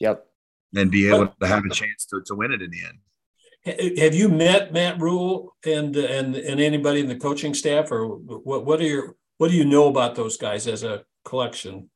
yep, 0.00 0.26
and 0.74 0.90
be 0.90 1.08
able 1.08 1.28
to 1.28 1.46
have 1.46 1.64
a 1.64 1.70
chance 1.70 2.04
to, 2.10 2.20
to 2.26 2.34
win 2.34 2.52
it 2.52 2.60
in 2.60 2.70
the 2.70 2.82
end. 2.84 3.98
Have 3.98 4.14
you 4.14 4.28
met 4.28 4.74
Matt 4.74 5.00
Rhule 5.00 5.56
and 5.64 5.96
and 5.96 6.36
and 6.36 6.60
anybody 6.60 7.00
in 7.00 7.08
the 7.08 7.16
coaching 7.16 7.54
staff, 7.54 7.90
or 7.90 8.06
what? 8.08 8.66
What 8.66 8.80
are 8.80 8.84
your 8.84 9.16
what 9.38 9.50
do 9.50 9.56
you 9.56 9.64
know 9.64 9.88
about 9.88 10.14
those 10.14 10.36
guys 10.36 10.66
as 10.66 10.82
a 10.82 11.04
collection? 11.24 11.90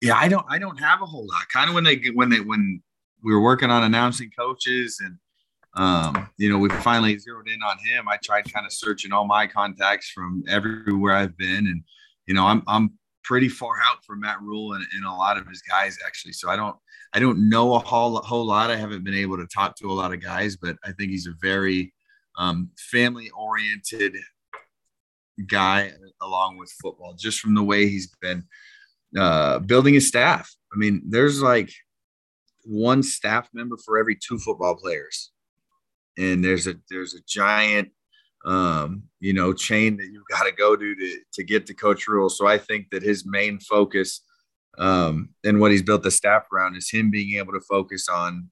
Yeah, 0.00 0.16
I 0.16 0.28
don't 0.28 0.46
I 0.48 0.58
don't 0.58 0.78
have 0.78 1.02
a 1.02 1.06
whole 1.06 1.26
lot. 1.26 1.48
Kind 1.52 1.68
of 1.68 1.74
when 1.74 1.84
they 1.84 1.96
when 2.14 2.28
they 2.28 2.40
when 2.40 2.82
we 3.22 3.32
were 3.32 3.40
working 3.40 3.70
on 3.70 3.82
announcing 3.82 4.30
coaches 4.38 5.00
and 5.04 5.18
um, 5.74 6.28
you 6.38 6.50
know, 6.50 6.58
we 6.58 6.68
finally 6.70 7.16
zeroed 7.18 7.48
in 7.48 7.62
on 7.62 7.78
him. 7.78 8.08
I 8.08 8.16
tried 8.16 8.52
kind 8.52 8.66
of 8.66 8.72
searching 8.72 9.12
all 9.12 9.26
my 9.26 9.46
contacts 9.46 10.10
from 10.10 10.42
everywhere 10.48 11.14
I've 11.14 11.36
been, 11.36 11.66
and 11.66 11.82
you 12.26 12.34
know, 12.34 12.46
I'm 12.46 12.62
I'm 12.66 12.98
pretty 13.22 13.48
far 13.48 13.74
out 13.84 14.04
from 14.04 14.20
Matt 14.20 14.40
Rhule 14.40 14.72
and, 14.72 14.84
and 14.94 15.04
a 15.04 15.12
lot 15.12 15.36
of 15.36 15.46
his 15.46 15.62
guys 15.62 15.98
actually. 16.04 16.32
So 16.32 16.48
I 16.48 16.56
don't 16.56 16.76
I 17.12 17.20
don't 17.20 17.48
know 17.48 17.74
a 17.74 17.78
whole 17.78 18.16
whole 18.18 18.46
lot. 18.46 18.70
I 18.70 18.76
haven't 18.76 19.04
been 19.04 19.14
able 19.14 19.36
to 19.36 19.46
talk 19.46 19.76
to 19.76 19.90
a 19.90 19.94
lot 19.94 20.12
of 20.12 20.20
guys, 20.20 20.56
but 20.56 20.76
I 20.84 20.92
think 20.92 21.10
he's 21.10 21.26
a 21.26 21.34
very 21.40 21.92
um, 22.36 22.70
family 22.90 23.30
oriented 23.30 24.16
guy 25.46 25.92
along 26.20 26.58
with 26.58 26.72
football, 26.82 27.14
just 27.14 27.40
from 27.40 27.54
the 27.54 27.62
way 27.62 27.88
he's 27.88 28.08
been 28.20 28.44
uh, 29.16 29.58
building 29.60 29.94
his 29.94 30.08
staff. 30.08 30.54
I 30.72 30.76
mean, 30.76 31.02
there's 31.06 31.42
like 31.42 31.70
one 32.64 33.02
staff 33.02 33.48
member 33.52 33.76
for 33.84 33.98
every 33.98 34.16
two 34.16 34.38
football 34.38 34.76
players 34.76 35.30
and 36.18 36.44
there's 36.44 36.66
a 36.66 36.74
there's 36.90 37.14
a 37.14 37.20
giant 37.26 37.90
um, 38.44 39.04
you 39.20 39.32
know 39.32 39.52
chain 39.52 39.96
that 39.96 40.08
you've 40.12 40.28
got 40.30 40.44
to 40.44 40.52
go 40.52 40.76
to 40.76 40.94
to 40.94 41.18
to 41.32 41.44
get 41.44 41.66
to 41.66 41.74
Coach 41.74 42.06
Rhule. 42.06 42.28
So 42.28 42.46
I 42.46 42.58
think 42.58 42.90
that 42.90 43.02
his 43.02 43.24
main 43.24 43.60
focus 43.60 44.22
um, 44.76 45.30
and 45.44 45.60
what 45.60 45.70
he's 45.70 45.82
built 45.82 46.02
the 46.02 46.10
staff 46.10 46.46
around 46.52 46.76
is 46.76 46.90
him 46.90 47.10
being 47.10 47.38
able 47.38 47.52
to 47.52 47.60
focus 47.60 48.08
on 48.08 48.50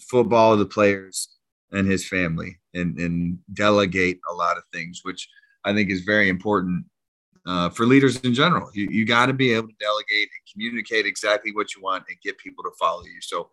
football, 0.00 0.56
the 0.56 0.66
players, 0.66 1.28
and 1.72 1.90
his 1.90 2.06
family, 2.06 2.60
and 2.74 2.98
and 2.98 3.38
delegate 3.52 4.20
a 4.30 4.34
lot 4.34 4.58
of 4.58 4.64
things, 4.72 5.00
which 5.02 5.28
I 5.64 5.72
think 5.72 5.90
is 5.90 6.00
very 6.00 6.28
important 6.28 6.86
uh, 7.46 7.70
for 7.70 7.86
leaders 7.86 8.16
in 8.20 8.34
general. 8.34 8.70
You, 8.74 8.88
you 8.90 9.04
got 9.04 9.26
to 9.26 9.32
be 9.32 9.52
able 9.52 9.68
to 9.68 9.74
delegate 9.80 10.28
and 10.28 10.52
communicate 10.52 11.06
exactly 11.06 11.52
what 11.52 11.74
you 11.74 11.82
want 11.82 12.04
and 12.08 12.16
get 12.22 12.38
people 12.38 12.64
to 12.64 12.70
follow 12.78 13.02
you. 13.04 13.20
So 13.20 13.50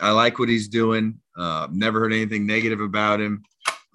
I 0.00 0.10
like 0.10 0.38
what 0.38 0.48
he's 0.48 0.68
doing. 0.68 1.18
Uh, 1.36 1.68
never 1.70 2.00
heard 2.00 2.12
anything 2.12 2.46
negative 2.46 2.80
about 2.80 3.20
him. 3.20 3.42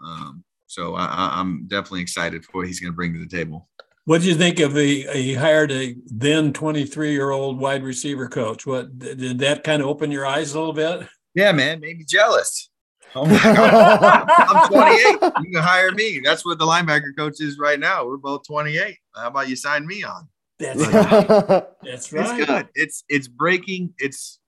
Um, 0.06 0.44
so 0.68 0.96
I, 0.96 1.40
am 1.40 1.66
definitely 1.68 2.02
excited 2.02 2.46
for 2.46 2.60
what 2.60 2.68
he's 2.68 2.80
going 2.80 2.92
to 2.92 2.96
bring 2.96 3.14
to 3.14 3.20
the 3.20 3.28
table. 3.28 3.68
What 4.06 4.22
do 4.22 4.28
you 4.28 4.36
think 4.36 4.60
of 4.60 4.78
a, 4.78 5.22
he 5.22 5.34
hired 5.34 5.72
a 5.72 5.96
then 6.08 6.54
23 6.54 7.12
year 7.12 7.32
old 7.32 7.60
wide 7.60 7.84
receiver 7.84 8.28
coach? 8.28 8.66
What 8.66 8.98
did 8.98 9.40
that 9.40 9.64
kind 9.64 9.82
of 9.82 9.88
open 9.88 10.12
your 10.12 10.26
eyes 10.26 10.54
a 10.54 10.60
little 10.60 10.74
bit? 10.74 11.08
Yeah, 11.36 11.52
man, 11.52 11.80
made 11.80 11.98
me 11.98 12.06
jealous. 12.08 12.69
Oh 13.16 13.26
my 13.26 13.42
God. 13.42 14.30
I'm 14.30 14.68
28. 15.20 15.34
You 15.44 15.52
can 15.52 15.64
hire 15.64 15.92
me. 15.92 16.22
That's 16.24 16.46
what 16.46 16.60
the 16.60 16.66
linebacker 16.66 17.16
coach 17.18 17.42
is 17.42 17.58
right 17.58 17.80
now. 17.80 18.06
We're 18.06 18.18
both 18.18 18.46
28. 18.48 18.98
How 19.16 19.28
about 19.28 19.50
you 19.50 19.56
sign 19.56 19.86
me 19.88 20.04
on? 20.04 20.28
That's 20.60 20.80
right. 20.80 21.64
That's 21.84 22.14
right. 22.14 22.40
It's 22.40 22.46
good. 22.46 22.68
It's 22.76 23.04
it's 23.08 23.28
breaking. 23.28 23.94
It's 23.98 24.40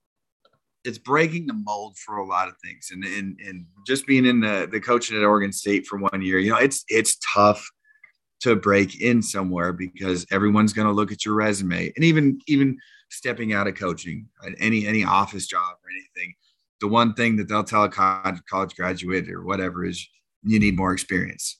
it's 0.84 0.98
breaking 0.98 1.46
the 1.46 1.54
mold 1.54 1.96
for 1.98 2.16
a 2.16 2.26
lot 2.26 2.48
of 2.48 2.54
things. 2.62 2.90
And 2.92 3.04
and 3.04 3.38
and 3.40 3.66
just 3.86 4.06
being 4.06 4.26
in 4.26 4.40
the 4.40 4.68
the 4.70 4.80
coaching 4.80 5.16
at 5.16 5.24
Oregon 5.24 5.52
State 5.52 5.86
for 5.86 5.98
one 5.98 6.22
year, 6.22 6.38
you 6.38 6.50
know, 6.50 6.58
it's 6.58 6.84
it's 6.88 7.18
tough 7.34 7.66
to 8.40 8.56
break 8.56 9.00
in 9.00 9.22
somewhere 9.22 9.72
because 9.72 10.26
everyone's 10.30 10.72
going 10.72 10.88
to 10.88 10.92
look 10.92 11.12
at 11.12 11.24
your 11.24 11.34
resume 11.34 11.92
and 11.94 12.04
even 12.04 12.38
even 12.46 12.76
stepping 13.10 13.52
out 13.52 13.66
of 13.66 13.74
coaching 13.74 14.26
any 14.58 14.86
any 14.86 15.04
office 15.04 15.46
job 15.46 15.76
or 15.84 15.90
anything 15.90 16.34
the 16.82 16.88
one 16.88 17.14
thing 17.14 17.36
that 17.36 17.48
they'll 17.48 17.64
tell 17.64 17.84
a 17.84 17.88
college 17.88 18.76
graduate 18.76 19.30
or 19.30 19.42
whatever 19.42 19.84
is 19.86 20.06
you 20.42 20.58
need 20.58 20.76
more 20.76 20.92
experience 20.92 21.58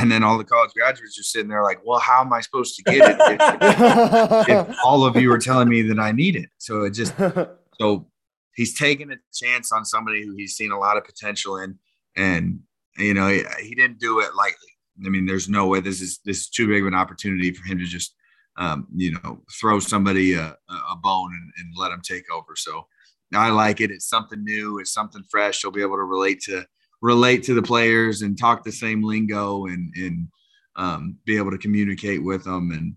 and 0.00 0.10
then 0.10 0.24
all 0.24 0.38
the 0.38 0.44
college 0.44 0.72
graduates 0.74 1.18
are 1.20 1.22
sitting 1.22 1.48
there 1.48 1.62
like 1.62 1.80
well 1.84 2.00
how 2.00 2.22
am 2.22 2.32
i 2.32 2.40
supposed 2.40 2.74
to 2.74 2.82
get 2.82 3.10
it 3.10 3.16
if, 3.20 4.48
if 4.48 4.76
all 4.84 5.04
of 5.04 5.14
you 5.14 5.30
are 5.30 5.38
telling 5.38 5.68
me 5.68 5.82
that 5.82 6.00
i 6.00 6.10
need 6.10 6.34
it 6.34 6.48
so 6.58 6.82
it 6.82 6.90
just 6.90 7.14
so 7.80 8.06
he's 8.54 8.74
taking 8.74 9.10
a 9.10 9.16
chance 9.32 9.72
on 9.72 9.84
somebody 9.84 10.24
who 10.24 10.34
he's 10.36 10.54
seen 10.54 10.70
a 10.70 10.78
lot 10.78 10.96
of 10.96 11.04
potential 11.04 11.58
in, 11.58 11.78
and 12.16 12.60
you 12.96 13.14
know 13.14 13.28
he, 13.28 13.42
he 13.62 13.74
didn't 13.74 13.98
do 13.98 14.20
it 14.20 14.34
lightly. 14.34 14.56
I 15.04 15.08
mean, 15.08 15.26
there's 15.26 15.48
no 15.48 15.66
way 15.66 15.80
this 15.80 16.00
is 16.00 16.20
this 16.24 16.40
is 16.40 16.48
too 16.48 16.68
big 16.68 16.82
of 16.82 16.88
an 16.88 16.94
opportunity 16.94 17.52
for 17.52 17.66
him 17.66 17.78
to 17.78 17.84
just 17.84 18.14
um, 18.56 18.86
you 18.94 19.12
know 19.12 19.42
throw 19.60 19.80
somebody 19.80 20.34
a, 20.34 20.56
a 20.68 20.96
bone 21.02 21.32
and, 21.32 21.52
and 21.58 21.74
let 21.76 21.92
him 21.92 22.00
take 22.02 22.24
over. 22.32 22.54
So 22.56 22.86
I 23.34 23.50
like 23.50 23.80
it. 23.80 23.90
It's 23.90 24.08
something 24.08 24.42
new. 24.44 24.78
It's 24.78 24.92
something 24.92 25.22
fresh. 25.30 25.62
He'll 25.62 25.70
be 25.70 25.82
able 25.82 25.96
to 25.96 26.04
relate 26.04 26.40
to 26.42 26.64
relate 27.02 27.42
to 27.44 27.54
the 27.54 27.62
players 27.62 28.22
and 28.22 28.38
talk 28.38 28.64
the 28.64 28.72
same 28.72 29.02
lingo 29.02 29.66
and 29.66 29.92
and 29.96 30.28
um, 30.76 31.18
be 31.24 31.36
able 31.36 31.50
to 31.50 31.58
communicate 31.58 32.22
with 32.22 32.44
them 32.44 32.70
and 32.72 32.96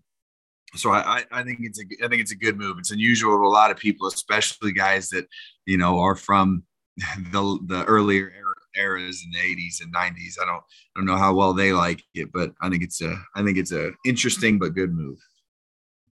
so 0.75 0.91
I, 0.91 1.23
I 1.31 1.43
think 1.43 1.59
it's 1.61 1.79
a 1.79 2.05
I 2.05 2.07
think 2.07 2.21
it's 2.21 2.33
a 2.33 2.37
good 2.37 2.57
move. 2.57 2.77
It's 2.77 2.91
unusual 2.91 3.37
to 3.37 3.45
a 3.45 3.47
lot 3.47 3.71
of 3.71 3.77
people, 3.77 4.07
especially 4.07 4.71
guys 4.73 5.09
that 5.09 5.27
you 5.65 5.77
know 5.77 5.99
are 5.99 6.15
from 6.15 6.63
the 6.97 7.59
the 7.67 7.85
earlier 7.85 8.31
eras 8.75 9.23
in 9.25 9.31
the 9.31 9.39
80s 9.39 9.81
and 9.81 9.93
90s. 9.93 10.35
I 10.41 10.45
don't 10.45 10.57
I 10.57 10.99
don't 10.99 11.05
know 11.05 11.17
how 11.17 11.33
well 11.33 11.53
they 11.53 11.73
like 11.73 12.03
it, 12.13 12.31
but 12.31 12.51
I 12.61 12.69
think 12.69 12.83
it's 12.83 13.01
a 13.01 13.15
I 13.35 13.43
think 13.43 13.57
it's 13.57 13.71
a 13.71 13.91
interesting 14.05 14.59
but 14.59 14.75
good 14.75 14.93
move. 14.93 15.17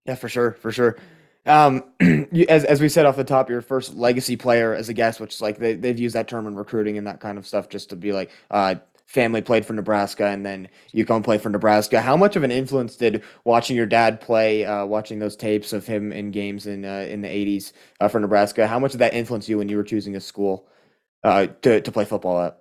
Yeah, 0.06 0.16
for 0.16 0.30
sure, 0.30 0.54
for 0.54 0.72
sure. 0.72 0.98
Um, 1.48 1.84
as 2.50 2.66
as 2.66 2.82
we 2.82 2.90
said 2.90 3.06
off 3.06 3.16
the 3.16 3.24
top, 3.24 3.50
your 3.50 3.62
first 3.62 3.96
legacy 3.96 4.36
player 4.36 4.74
as 4.74 4.90
a 4.90 4.94
guest, 4.94 5.20
which 5.20 5.34
is 5.36 5.42
like 5.42 5.58
they 5.58 5.76
they've 5.76 5.98
used 5.98 6.16
that 6.16 6.28
term 6.28 6.46
in 6.48 6.56
recruiting 6.56 6.98
and 6.98 7.08
that 7.08 7.20
kind 7.20 7.38
of 7.38 7.48
stuff, 7.48 7.70
just 7.70 7.90
to 7.90 7.96
be 7.96 8.12
like, 8.14 8.32
uh, 8.52 8.76
family 9.08 9.42
played 9.42 9.66
for 9.66 9.74
Nebraska 9.74 10.28
and 10.28 10.46
then 10.46 10.68
you 10.92 11.06
come 11.06 11.24
play 11.24 11.38
for 11.38 11.50
Nebraska. 11.50 12.02
How 12.02 12.18
much 12.18 12.36
of 12.36 12.44
an 12.44 12.52
influence 12.52 12.98
did 12.98 13.24
watching 13.46 13.76
your 13.76 13.86
dad 13.86 14.20
play, 14.20 14.66
uh, 14.66 14.86
watching 14.86 15.20
those 15.20 15.36
tapes 15.36 15.72
of 15.74 15.88
him 15.88 16.12
in 16.12 16.30
games 16.32 16.68
in 16.68 16.86
uh, 16.86 17.08
in 17.10 17.22
the 17.22 17.30
80s 17.30 17.72
uh, 18.02 18.10
for 18.10 18.20
Nebraska, 18.20 18.68
how 18.68 18.80
much 18.80 18.92
did 18.92 19.00
that 19.00 19.14
influence 19.14 19.50
you 19.50 19.58
when 19.58 19.70
you 19.70 19.78
were 19.78 19.84
choosing 19.84 20.16
a 20.16 20.20
school 20.20 20.68
uh, 21.24 21.48
to, 21.62 21.82
to 21.82 21.92
play 21.92 22.06
football 22.06 22.42
at? 22.42 22.60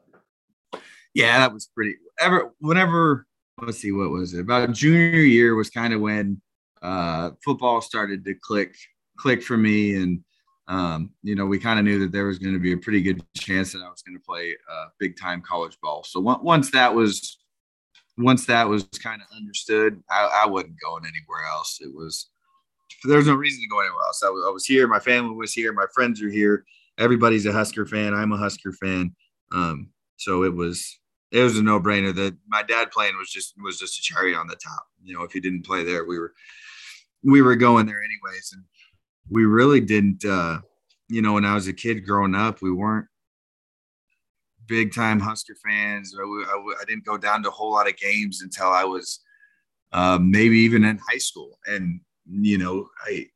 Yeah, 1.14 1.40
that 1.40 1.52
was 1.52 1.68
pretty. 1.74 1.96
Ever, 2.20 2.52
whenever, 2.60 3.26
let's 3.60 3.78
see, 3.78 3.90
what 3.90 4.10
was 4.10 4.34
it? 4.34 4.40
About 4.40 4.72
junior 4.72 5.20
year 5.20 5.54
was 5.54 5.70
kind 5.70 5.92
of 5.92 6.00
when 6.00 6.40
uh, 6.86 7.32
football 7.44 7.80
started 7.80 8.24
to 8.24 8.34
click 8.34 8.76
click 9.18 9.42
for 9.42 9.56
me 9.56 9.96
and 9.96 10.22
um, 10.68 11.10
you 11.22 11.34
know, 11.34 11.46
we 11.46 11.58
kind 11.58 11.78
of 11.78 11.84
knew 11.84 12.00
that 12.00 12.12
there 12.12 12.26
was 12.26 12.38
going 12.38 12.54
to 12.54 12.60
be 12.60 12.72
a 12.72 12.76
pretty 12.76 13.00
good 13.00 13.22
chance 13.36 13.72
that 13.72 13.82
I 13.84 13.88
was 13.88 14.02
going 14.02 14.18
to 14.18 14.24
play 14.24 14.56
uh, 14.70 14.86
big 14.98 15.16
time 15.16 15.40
college 15.40 15.78
ball. 15.80 16.02
So 16.02 16.18
once 16.20 16.70
that 16.72 16.92
was, 16.92 17.38
once 18.18 18.46
that 18.46 18.68
was 18.68 18.84
kind 19.00 19.22
of 19.22 19.28
understood, 19.36 20.02
I, 20.10 20.42
I, 20.44 20.46
wasn't 20.48 20.80
going 20.82 21.04
anywhere 21.04 21.46
else. 21.48 21.78
It 21.80 21.94
was, 21.94 22.30
there 23.04 23.18
was 23.18 23.28
no 23.28 23.34
reason 23.34 23.62
to 23.62 23.68
go 23.68 23.78
anywhere 23.78 24.02
else. 24.06 24.22
I 24.24 24.30
was, 24.30 24.52
was 24.52 24.66
here. 24.66 24.88
My 24.88 24.98
family 24.98 25.36
was 25.36 25.52
here. 25.52 25.72
My 25.72 25.86
friends 25.94 26.20
are 26.20 26.30
here. 26.30 26.64
Everybody's 26.98 27.46
a 27.46 27.52
Husker 27.52 27.86
fan. 27.86 28.12
I'm 28.12 28.32
a 28.32 28.36
Husker 28.36 28.72
fan. 28.72 29.14
Um, 29.52 29.90
so 30.16 30.42
it 30.42 30.52
was, 30.52 30.98
it 31.30 31.42
was 31.42 31.58
a 31.58 31.62
no 31.62 31.78
brainer 31.78 32.12
that 32.14 32.36
my 32.48 32.64
dad 32.64 32.90
playing 32.90 33.16
was 33.16 33.30
just, 33.30 33.54
was 33.62 33.78
just 33.78 34.00
a 34.00 34.02
cherry 34.02 34.34
on 34.34 34.48
the 34.48 34.56
top. 34.56 34.86
You 35.04 35.16
know, 35.16 35.22
if 35.22 35.32
he 35.32 35.38
didn't 35.38 35.66
play 35.66 35.84
there, 35.84 36.04
we 36.04 36.18
were, 36.18 36.32
we 37.26 37.42
were 37.42 37.56
going 37.56 37.86
there 37.86 38.02
anyways. 38.02 38.52
And, 38.54 38.64
we 39.30 39.44
really 39.44 39.80
didn't 39.80 40.24
uh 40.24 40.58
you 41.08 41.22
know 41.22 41.34
when 41.34 41.44
i 41.44 41.54
was 41.54 41.68
a 41.68 41.72
kid 41.72 42.06
growing 42.06 42.34
up 42.34 42.62
we 42.62 42.72
weren't 42.72 43.06
big 44.66 44.94
time 44.94 45.20
husker 45.20 45.54
fans 45.64 46.14
I, 46.18 46.22
I, 46.22 46.74
I 46.80 46.84
didn't 46.86 47.04
go 47.04 47.16
down 47.16 47.42
to 47.42 47.48
a 47.48 47.52
whole 47.52 47.72
lot 47.72 47.88
of 47.88 47.96
games 47.96 48.42
until 48.42 48.68
i 48.68 48.84
was 48.84 49.20
uh, 49.92 50.18
maybe 50.20 50.58
even 50.58 50.84
in 50.84 50.98
high 50.98 51.18
school 51.18 51.58
and 51.66 52.00
you 52.28 52.58
know 52.58 52.88
i 53.06 53.26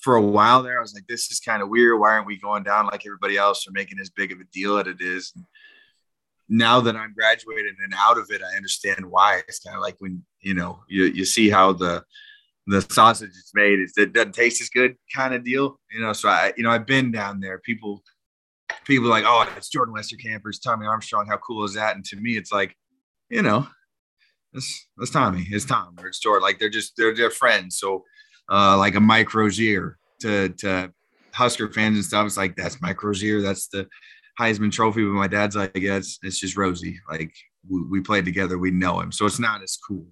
for 0.00 0.14
a 0.14 0.22
while 0.22 0.62
there, 0.62 0.78
I 0.78 0.80
was 0.80 0.94
like, 0.94 1.08
this 1.08 1.28
is 1.32 1.40
kind 1.40 1.60
of 1.60 1.70
weird. 1.70 1.98
Why 1.98 2.10
aren't 2.10 2.28
we 2.28 2.38
going 2.38 2.62
down 2.62 2.86
like 2.86 3.04
everybody 3.04 3.36
else 3.36 3.66
or 3.66 3.72
making 3.72 3.98
as 3.98 4.10
big 4.10 4.30
of 4.30 4.38
a 4.38 4.44
deal 4.52 4.78
as 4.78 4.86
it 4.86 5.00
is? 5.00 5.32
And 5.34 5.44
now 6.48 6.80
that 6.82 6.94
I'm 6.94 7.12
graduated 7.14 7.74
and 7.82 7.92
out 7.96 8.16
of 8.16 8.30
it, 8.30 8.40
I 8.40 8.56
understand 8.56 9.04
why. 9.04 9.42
It's 9.48 9.58
kind 9.58 9.74
of 9.74 9.82
like 9.82 9.96
when, 9.98 10.22
you 10.40 10.54
know, 10.54 10.84
you, 10.86 11.06
you 11.06 11.24
see 11.24 11.50
how 11.50 11.72
the, 11.72 12.04
the 12.68 12.82
sausage 12.90 13.30
is 13.30 13.50
made. 13.54 13.78
it 13.96 14.12
doesn't 14.12 14.34
taste 14.34 14.60
as 14.60 14.68
good 14.68 14.94
kind 15.14 15.34
of 15.34 15.42
deal, 15.42 15.80
you 15.90 16.00
know? 16.00 16.12
So 16.12 16.28
I, 16.28 16.52
you 16.56 16.62
know, 16.62 16.70
I've 16.70 16.86
been 16.86 17.10
down 17.10 17.40
there. 17.40 17.58
People, 17.58 18.02
people 18.84 19.08
like, 19.08 19.24
oh, 19.26 19.50
it's 19.56 19.70
Jordan 19.70 19.94
Westerkamp, 19.94 20.22
Campers, 20.22 20.58
Tommy 20.58 20.86
Armstrong. 20.86 21.26
How 21.26 21.38
cool 21.38 21.64
is 21.64 21.74
that? 21.74 21.96
And 21.96 22.04
to 22.06 22.16
me, 22.16 22.36
it's 22.36 22.52
like, 22.52 22.76
you 23.30 23.40
know, 23.40 23.66
it's, 24.52 24.86
it's 24.98 25.10
Tommy, 25.10 25.46
it's 25.50 25.64
Tom, 25.64 25.96
or 25.98 26.08
it's 26.08 26.20
Jordan. 26.20 26.42
Like 26.42 26.58
they're 26.58 26.68
just, 26.68 26.92
they're, 26.96 27.14
they're 27.14 27.30
friends. 27.30 27.78
So, 27.78 28.04
uh, 28.50 28.76
like 28.76 28.94
a 28.94 29.00
Mike 29.00 29.32
Rozier 29.34 29.96
to, 30.20 30.50
to 30.50 30.92
Husker 31.32 31.72
fans 31.72 31.96
and 31.96 32.04
stuff. 32.04 32.26
It's 32.26 32.36
like, 32.36 32.54
that's 32.54 32.82
Mike 32.82 33.02
Rozier. 33.02 33.40
That's 33.40 33.68
the 33.68 33.86
Heisman 34.38 34.72
trophy. 34.72 35.04
But 35.04 35.12
my 35.12 35.26
dad's 35.26 35.56
like, 35.56 35.74
yeah, 35.74 35.96
it's, 35.96 36.18
it's 36.22 36.38
just 36.38 36.56
Rosie. 36.56 37.00
Like 37.10 37.34
we, 37.66 37.82
we 37.82 38.00
played 38.00 38.26
together. 38.26 38.58
We 38.58 38.70
know 38.70 39.00
him. 39.00 39.10
So 39.10 39.24
it's 39.24 39.38
not 39.38 39.62
as 39.62 39.78
cool. 39.86 40.06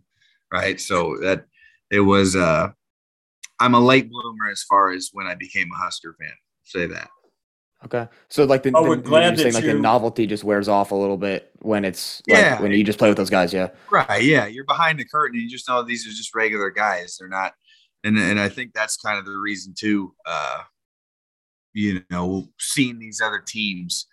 Right. 0.53 0.81
So 0.81 1.19
that 1.21 1.45
it 1.91 2.01
was, 2.01 2.37
uh, 2.37 2.69
I'm 3.61 3.75
a 3.75 3.81
late 3.81 4.11
bloomer 4.11 4.51
as 4.51 4.63
far 4.63 4.91
as 4.91 5.11
when 5.13 5.27
I 5.27 5.35
became 5.35 5.71
a 5.73 5.77
Husker 5.77 6.15
fan. 6.21 6.33
Say 6.65 6.87
that. 6.87 7.09
Okay, 7.85 8.09
so 8.29 8.45
like 8.45 8.63
the, 8.63 8.73
Oh, 8.75 8.83
the 8.83 8.89
we're 8.89 8.97
glad 8.97 9.39
saying 9.39 9.53
that 9.53 9.63
like 9.63 9.65
the 9.65 9.75
novelty 9.75 10.27
just 10.27 10.43
wears 10.45 10.67
off 10.67 10.91
a 10.91 10.95
little 10.95 11.19
bit 11.19 11.51
when 11.61 11.85
it's 11.85 12.23
like 12.27 12.39
Yeah. 12.39 12.61
when 12.61 12.73
you 12.73 12.83
just 12.83 12.99
play 12.99 13.09
with 13.09 13.19
those 13.19 13.31
guys. 13.31 13.53
Yeah. 13.53 13.69
Right. 13.91 14.23
Yeah. 14.23 14.47
You're 14.47 14.65
behind 14.65 14.99
the 14.99 15.05
curtain 15.05 15.37
and 15.39 15.43
you 15.45 15.49
just 15.51 15.69
know 15.69 15.83
these 15.83 16.07
are 16.07 16.11
just 16.11 16.35
regular 16.35 16.71
guys. 16.71 17.17
They're 17.19 17.29
not. 17.29 17.53
And, 18.03 18.19
and 18.19 18.41
I 18.41 18.49
think 18.49 18.73
that's 18.73 18.97
kind 18.97 19.19
of 19.19 19.25
the 19.27 19.37
reason 19.37 19.75
too, 19.77 20.15
uh, 20.27 20.61
you 21.75 22.03
know, 22.11 22.49
seeing 22.59 22.99
these 22.99 23.21
other 23.21 23.41
teams, 23.47 24.07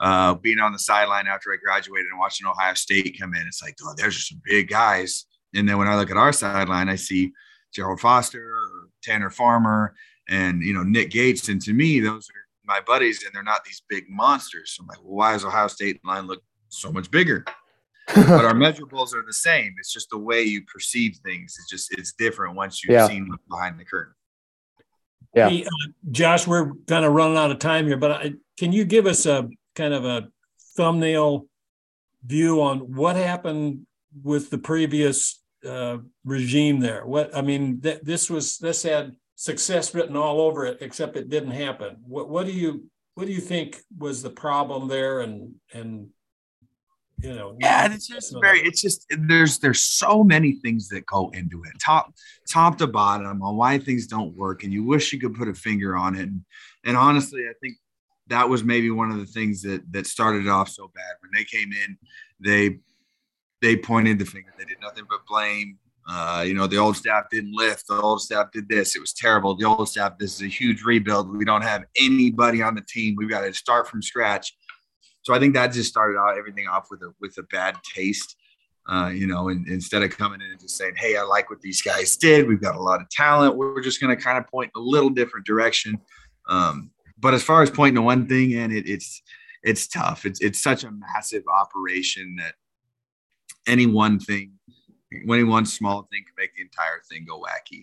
uh, 0.00 0.34
being 0.34 0.58
on 0.58 0.72
the 0.72 0.78
sideline 0.78 1.26
after 1.26 1.52
I 1.52 1.56
graduated 1.62 2.06
and 2.10 2.18
watching 2.18 2.46
Ohio 2.46 2.74
State 2.74 3.16
come 3.20 3.34
in, 3.34 3.46
it's 3.46 3.62
like, 3.62 3.76
oh, 3.84 3.94
there's 3.96 4.16
just 4.16 4.30
some 4.30 4.40
big 4.44 4.68
guys. 4.68 5.26
And 5.54 5.68
then 5.68 5.78
when 5.78 5.88
I 5.88 5.96
look 5.96 6.10
at 6.10 6.16
our 6.16 6.32
sideline, 6.32 6.88
I 6.88 6.96
see 6.96 7.32
Gerald 7.72 8.00
Foster, 8.00 8.42
or 8.42 8.88
Tanner 9.02 9.30
Farmer, 9.30 9.94
and 10.28 10.62
you 10.62 10.72
know 10.72 10.82
Nick 10.82 11.10
Gates, 11.10 11.48
and 11.48 11.60
to 11.62 11.72
me, 11.72 12.00
those 12.00 12.28
are 12.30 12.42
my 12.64 12.80
buddies, 12.80 13.24
and 13.24 13.34
they're 13.34 13.42
not 13.42 13.64
these 13.64 13.82
big 13.88 14.08
monsters. 14.08 14.72
So 14.76 14.82
I'm 14.82 14.86
like, 14.86 15.02
well, 15.02 15.14
why 15.16 15.32
does 15.32 15.44
Ohio 15.44 15.68
State 15.68 16.00
line 16.04 16.26
look 16.26 16.42
so 16.68 16.92
much 16.92 17.10
bigger? 17.10 17.44
but 18.14 18.44
our 18.44 18.52
measurables 18.52 19.14
are 19.14 19.24
the 19.24 19.32
same. 19.32 19.74
It's 19.78 19.92
just 19.92 20.10
the 20.10 20.18
way 20.18 20.42
you 20.42 20.62
perceive 20.64 21.18
things. 21.24 21.56
It's 21.58 21.68
just 21.70 21.92
it's 21.92 22.12
different 22.12 22.56
once 22.56 22.82
you've 22.82 22.92
Yeah. 22.92 23.06
seen 23.06 23.30
behind 23.48 23.78
the 23.78 23.84
curtain. 23.84 24.14
Yeah. 25.34 25.48
Hey, 25.48 25.64
uh, 25.64 25.68
Josh, 26.10 26.46
we're 26.46 26.72
kind 26.88 27.04
of 27.04 27.12
running 27.12 27.36
out 27.38 27.50
of 27.50 27.58
time 27.58 27.86
here, 27.86 27.96
but 27.96 28.10
I, 28.10 28.32
can 28.58 28.72
you 28.72 28.84
give 28.84 29.06
us 29.06 29.24
a 29.24 29.48
kind 29.74 29.94
of 29.94 30.04
a 30.04 30.28
thumbnail 30.76 31.46
view 32.24 32.60
on 32.60 32.94
what 32.94 33.16
happened 33.16 33.86
with 34.22 34.50
the 34.50 34.58
previous 34.58 35.41
uh, 35.66 35.98
regime 36.24 36.80
there? 36.80 37.06
What 37.06 37.36
I 37.36 37.42
mean, 37.42 37.80
th- 37.80 38.00
this 38.02 38.30
was 38.30 38.58
this 38.58 38.82
had 38.82 39.16
success 39.36 39.94
written 39.94 40.16
all 40.16 40.40
over 40.40 40.66
it, 40.66 40.78
except 40.80 41.16
it 41.16 41.28
didn't 41.28 41.52
happen. 41.52 41.96
What 42.06 42.28
what 42.28 42.46
do 42.46 42.52
you 42.52 42.88
what 43.14 43.26
do 43.26 43.32
you 43.32 43.40
think 43.40 43.80
was 43.98 44.22
the 44.22 44.30
problem 44.30 44.88
there? 44.88 45.20
And 45.20 45.54
and 45.72 46.08
you 47.22 47.34
know, 47.34 47.56
Yeah, 47.60 47.92
it's 47.92 48.08
just 48.08 48.34
very. 48.40 48.60
It's 48.60 48.82
just 48.82 49.06
there's 49.16 49.58
there's 49.58 49.84
so 49.84 50.24
many 50.24 50.52
things 50.52 50.88
that 50.88 51.06
go 51.06 51.30
into 51.30 51.62
it, 51.64 51.72
top 51.78 52.12
top 52.48 52.78
to 52.78 52.86
bottom, 52.86 53.42
on 53.42 53.56
why 53.56 53.78
things 53.78 54.06
don't 54.06 54.34
work, 54.34 54.64
and 54.64 54.72
you 54.72 54.84
wish 54.84 55.12
you 55.12 55.20
could 55.20 55.34
put 55.34 55.48
a 55.48 55.54
finger 55.54 55.96
on 55.96 56.16
it. 56.16 56.22
And, 56.22 56.44
and 56.84 56.96
honestly, 56.96 57.42
I 57.48 57.52
think 57.60 57.76
that 58.28 58.48
was 58.48 58.64
maybe 58.64 58.90
one 58.90 59.12
of 59.12 59.18
the 59.18 59.26
things 59.26 59.62
that 59.62 59.82
that 59.92 60.06
started 60.06 60.48
off 60.48 60.68
so 60.68 60.90
bad 60.94 61.14
when 61.20 61.30
they 61.32 61.44
came 61.44 61.72
in. 61.72 61.96
They 62.40 62.80
they 63.62 63.76
pointed 63.76 64.18
the 64.18 64.26
finger. 64.26 64.52
They 64.58 64.64
did 64.64 64.78
nothing 64.82 65.04
but 65.08 65.20
blame. 65.26 65.78
Uh, 66.06 66.42
you 66.46 66.52
know, 66.52 66.66
the 66.66 66.76
old 66.76 66.96
staff 66.96 67.26
didn't 67.30 67.54
lift. 67.54 67.86
The 67.86 68.00
old 68.00 68.20
staff 68.20 68.50
did 68.52 68.68
this. 68.68 68.96
It 68.96 69.00
was 69.00 69.12
terrible. 69.12 69.54
The 69.54 69.64
old 69.64 69.88
staff. 69.88 70.18
This 70.18 70.34
is 70.34 70.42
a 70.42 70.48
huge 70.48 70.82
rebuild. 70.82 71.34
We 71.34 71.44
don't 71.44 71.62
have 71.62 71.84
anybody 71.98 72.60
on 72.60 72.74
the 72.74 72.80
team. 72.82 73.14
We've 73.16 73.30
got 73.30 73.42
to 73.42 73.54
start 73.54 73.88
from 73.88 74.02
scratch. 74.02 74.52
So 75.22 75.32
I 75.32 75.38
think 75.38 75.54
that 75.54 75.68
just 75.68 75.88
started 75.88 76.18
out 76.18 76.36
everything 76.36 76.66
off 76.66 76.88
with 76.90 77.02
a 77.02 77.14
with 77.20 77.38
a 77.38 77.44
bad 77.44 77.76
taste. 77.94 78.36
Uh, 78.88 79.10
you 79.14 79.28
know, 79.28 79.48
and 79.48 79.68
instead 79.68 80.02
of 80.02 80.10
coming 80.10 80.40
in 80.40 80.50
and 80.50 80.60
just 80.60 80.76
saying, 80.76 80.94
"Hey, 80.96 81.16
I 81.16 81.22
like 81.22 81.48
what 81.48 81.60
these 81.60 81.80
guys 81.80 82.16
did. 82.16 82.48
We've 82.48 82.60
got 82.60 82.74
a 82.74 82.82
lot 82.82 83.00
of 83.00 83.08
talent. 83.08 83.56
We're 83.56 83.80
just 83.80 84.00
going 84.00 84.14
to 84.14 84.20
kind 84.20 84.38
of 84.38 84.48
point 84.48 84.72
in 84.74 84.82
a 84.82 84.84
little 84.84 85.10
different 85.10 85.46
direction." 85.46 86.00
Um, 86.48 86.90
but 87.16 87.32
as 87.32 87.44
far 87.44 87.62
as 87.62 87.70
pointing 87.70 87.94
to 87.94 88.02
one 88.02 88.26
thing, 88.26 88.54
and 88.54 88.72
it, 88.72 88.88
it's 88.88 89.22
it's 89.62 89.86
tough. 89.86 90.26
It's 90.26 90.40
it's 90.40 90.60
such 90.60 90.82
a 90.82 90.90
massive 90.90 91.44
operation 91.46 92.34
that 92.40 92.54
any 93.66 93.86
one 93.86 94.18
thing, 94.18 94.52
any 95.12 95.44
one 95.44 95.66
small 95.66 96.08
thing 96.10 96.24
can 96.24 96.34
make 96.36 96.54
the 96.54 96.62
entire 96.62 97.00
thing 97.08 97.24
go 97.28 97.40
wacky. 97.40 97.82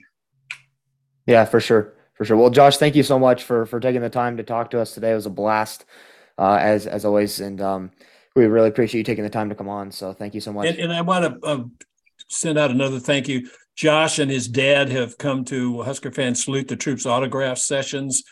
Yeah, 1.25 1.45
for 1.45 1.59
sure, 1.59 1.93
for 2.13 2.25
sure. 2.25 2.37
Well, 2.37 2.49
Josh, 2.49 2.77
thank 2.77 2.95
you 2.95 3.03
so 3.03 3.19
much 3.19 3.43
for 3.43 3.65
for 3.65 3.79
taking 3.79 4.01
the 4.01 4.09
time 4.09 4.37
to 4.37 4.43
talk 4.43 4.71
to 4.71 4.79
us 4.79 4.93
today. 4.93 5.11
It 5.11 5.15
was 5.15 5.25
a 5.25 5.29
blast, 5.31 5.85
uh, 6.37 6.57
as 6.59 6.87
as 6.87 7.05
always, 7.05 7.39
and 7.39 7.61
um, 7.61 7.91
we 8.35 8.45
really 8.45 8.69
appreciate 8.69 8.99
you 8.99 9.03
taking 9.03 9.23
the 9.23 9.29
time 9.29 9.49
to 9.49 9.55
come 9.55 9.69
on. 9.69 9.91
So 9.91 10.13
thank 10.13 10.33
you 10.33 10.41
so 10.41 10.53
much. 10.53 10.67
And, 10.67 10.79
and 10.79 10.93
I 10.93 11.01
want 11.01 11.25
to 11.25 11.47
uh, 11.47 11.63
send 12.29 12.57
out 12.57 12.71
another 12.71 12.99
thank 12.99 13.27
you. 13.27 13.49
Josh 13.75 14.19
and 14.19 14.29
his 14.29 14.47
dad 14.47 14.89
have 14.89 15.17
come 15.17 15.45
to 15.45 15.81
Husker 15.83 16.11
Fan 16.11 16.35
Salute 16.35 16.67
the 16.67 16.75
Troops 16.75 17.05
autograph 17.05 17.57
sessions. 17.57 18.23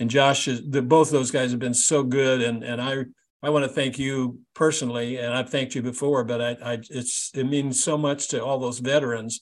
And 0.00 0.08
Josh, 0.08 0.48
is, 0.48 0.62
the, 0.68 0.82
both 0.82 1.10
those 1.10 1.30
guys 1.30 1.50
have 1.50 1.60
been 1.60 1.74
so 1.74 2.02
good. 2.02 2.40
And, 2.40 2.64
and 2.64 2.80
I, 2.80 3.04
I 3.44 3.50
want 3.50 3.64
to 3.64 3.68
thank 3.68 3.98
you 3.98 4.40
personally. 4.54 5.18
And 5.18 5.34
I've 5.34 5.50
thanked 5.50 5.74
you 5.74 5.82
before, 5.82 6.24
but 6.24 6.40
I, 6.40 6.56
I, 6.64 6.78
it's, 6.88 7.30
it 7.34 7.44
means 7.44 7.82
so 7.82 7.98
much 7.98 8.28
to 8.28 8.42
all 8.42 8.58
those 8.58 8.78
veterans 8.78 9.40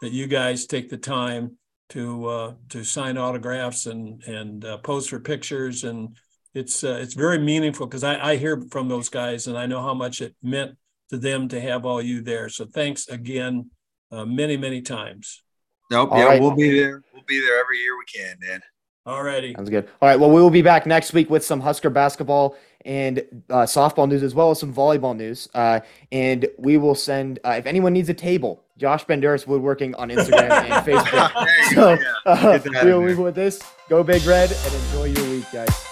that 0.00 0.10
you 0.10 0.26
guys 0.26 0.66
take 0.66 0.88
the 0.88 0.96
time 0.96 1.58
to, 1.90 2.26
uh, 2.28 2.54
to 2.70 2.82
sign 2.82 3.18
autographs 3.18 3.84
and, 3.84 4.22
and 4.24 4.64
uh, 4.64 4.78
pose 4.78 5.06
for 5.06 5.20
pictures. 5.20 5.84
And 5.84 6.16
it's, 6.54 6.82
uh, 6.82 6.98
it's 7.02 7.12
very 7.12 7.38
meaningful 7.38 7.86
because 7.86 8.04
I, 8.04 8.30
I 8.32 8.36
hear 8.36 8.62
from 8.70 8.88
those 8.88 9.10
guys 9.10 9.46
and 9.46 9.58
I 9.58 9.66
know 9.66 9.82
how 9.82 9.92
much 9.92 10.22
it 10.22 10.34
meant 10.42 10.78
to 11.10 11.18
them 11.18 11.48
to 11.48 11.60
have 11.60 11.84
all 11.84 12.00
you 12.00 12.22
there. 12.22 12.48
So 12.48 12.64
thanks 12.64 13.08
again, 13.08 13.70
uh, 14.10 14.24
many, 14.24 14.56
many 14.56 14.80
times. 14.80 15.42
Nope. 15.90 16.10
All 16.10 16.18
yeah, 16.18 16.24
right. 16.24 16.40
we'll 16.40 16.56
be 16.56 16.74
there. 16.74 17.02
We'll 17.12 17.24
be 17.26 17.38
there 17.40 17.60
every 17.60 17.78
year 17.78 17.98
we 17.98 18.04
can, 18.06 18.36
man. 18.40 18.62
All 19.04 19.22
righty. 19.22 19.52
Sounds 19.54 19.68
good. 19.68 19.88
All 20.00 20.08
right. 20.08 20.18
Well, 20.18 20.30
we 20.30 20.40
will 20.40 20.50
be 20.50 20.62
back 20.62 20.86
next 20.86 21.12
week 21.12 21.28
with 21.28 21.44
some 21.44 21.60
Husker 21.60 21.90
basketball 21.90 22.56
and 22.84 23.44
uh, 23.50 23.62
softball 23.62 24.08
news, 24.08 24.22
as 24.22 24.34
well 24.34 24.50
as 24.50 24.60
some 24.60 24.72
volleyball 24.72 25.16
news. 25.16 25.48
Uh, 25.54 25.80
and 26.10 26.46
we 26.58 26.76
will 26.76 26.94
send 26.94 27.38
uh, 27.44 27.50
if 27.50 27.66
anyone 27.66 27.92
needs 27.92 28.08
a 28.08 28.14
table. 28.14 28.62
Josh 28.78 29.04
Banderas 29.04 29.46
Woodworking 29.46 29.94
on 29.96 30.08
Instagram 30.08 30.50
and 30.50 30.72
Facebook. 30.86 31.46
So 31.74 31.96
uh, 32.26 32.58
we'll 32.82 32.98
leave 33.00 33.16
there. 33.16 33.24
with 33.24 33.34
this. 33.34 33.62
Go 33.88 34.02
Big 34.02 34.24
Red 34.24 34.50
and 34.50 34.74
enjoy 34.74 35.04
your 35.04 35.30
week, 35.30 35.44
guys. 35.52 35.91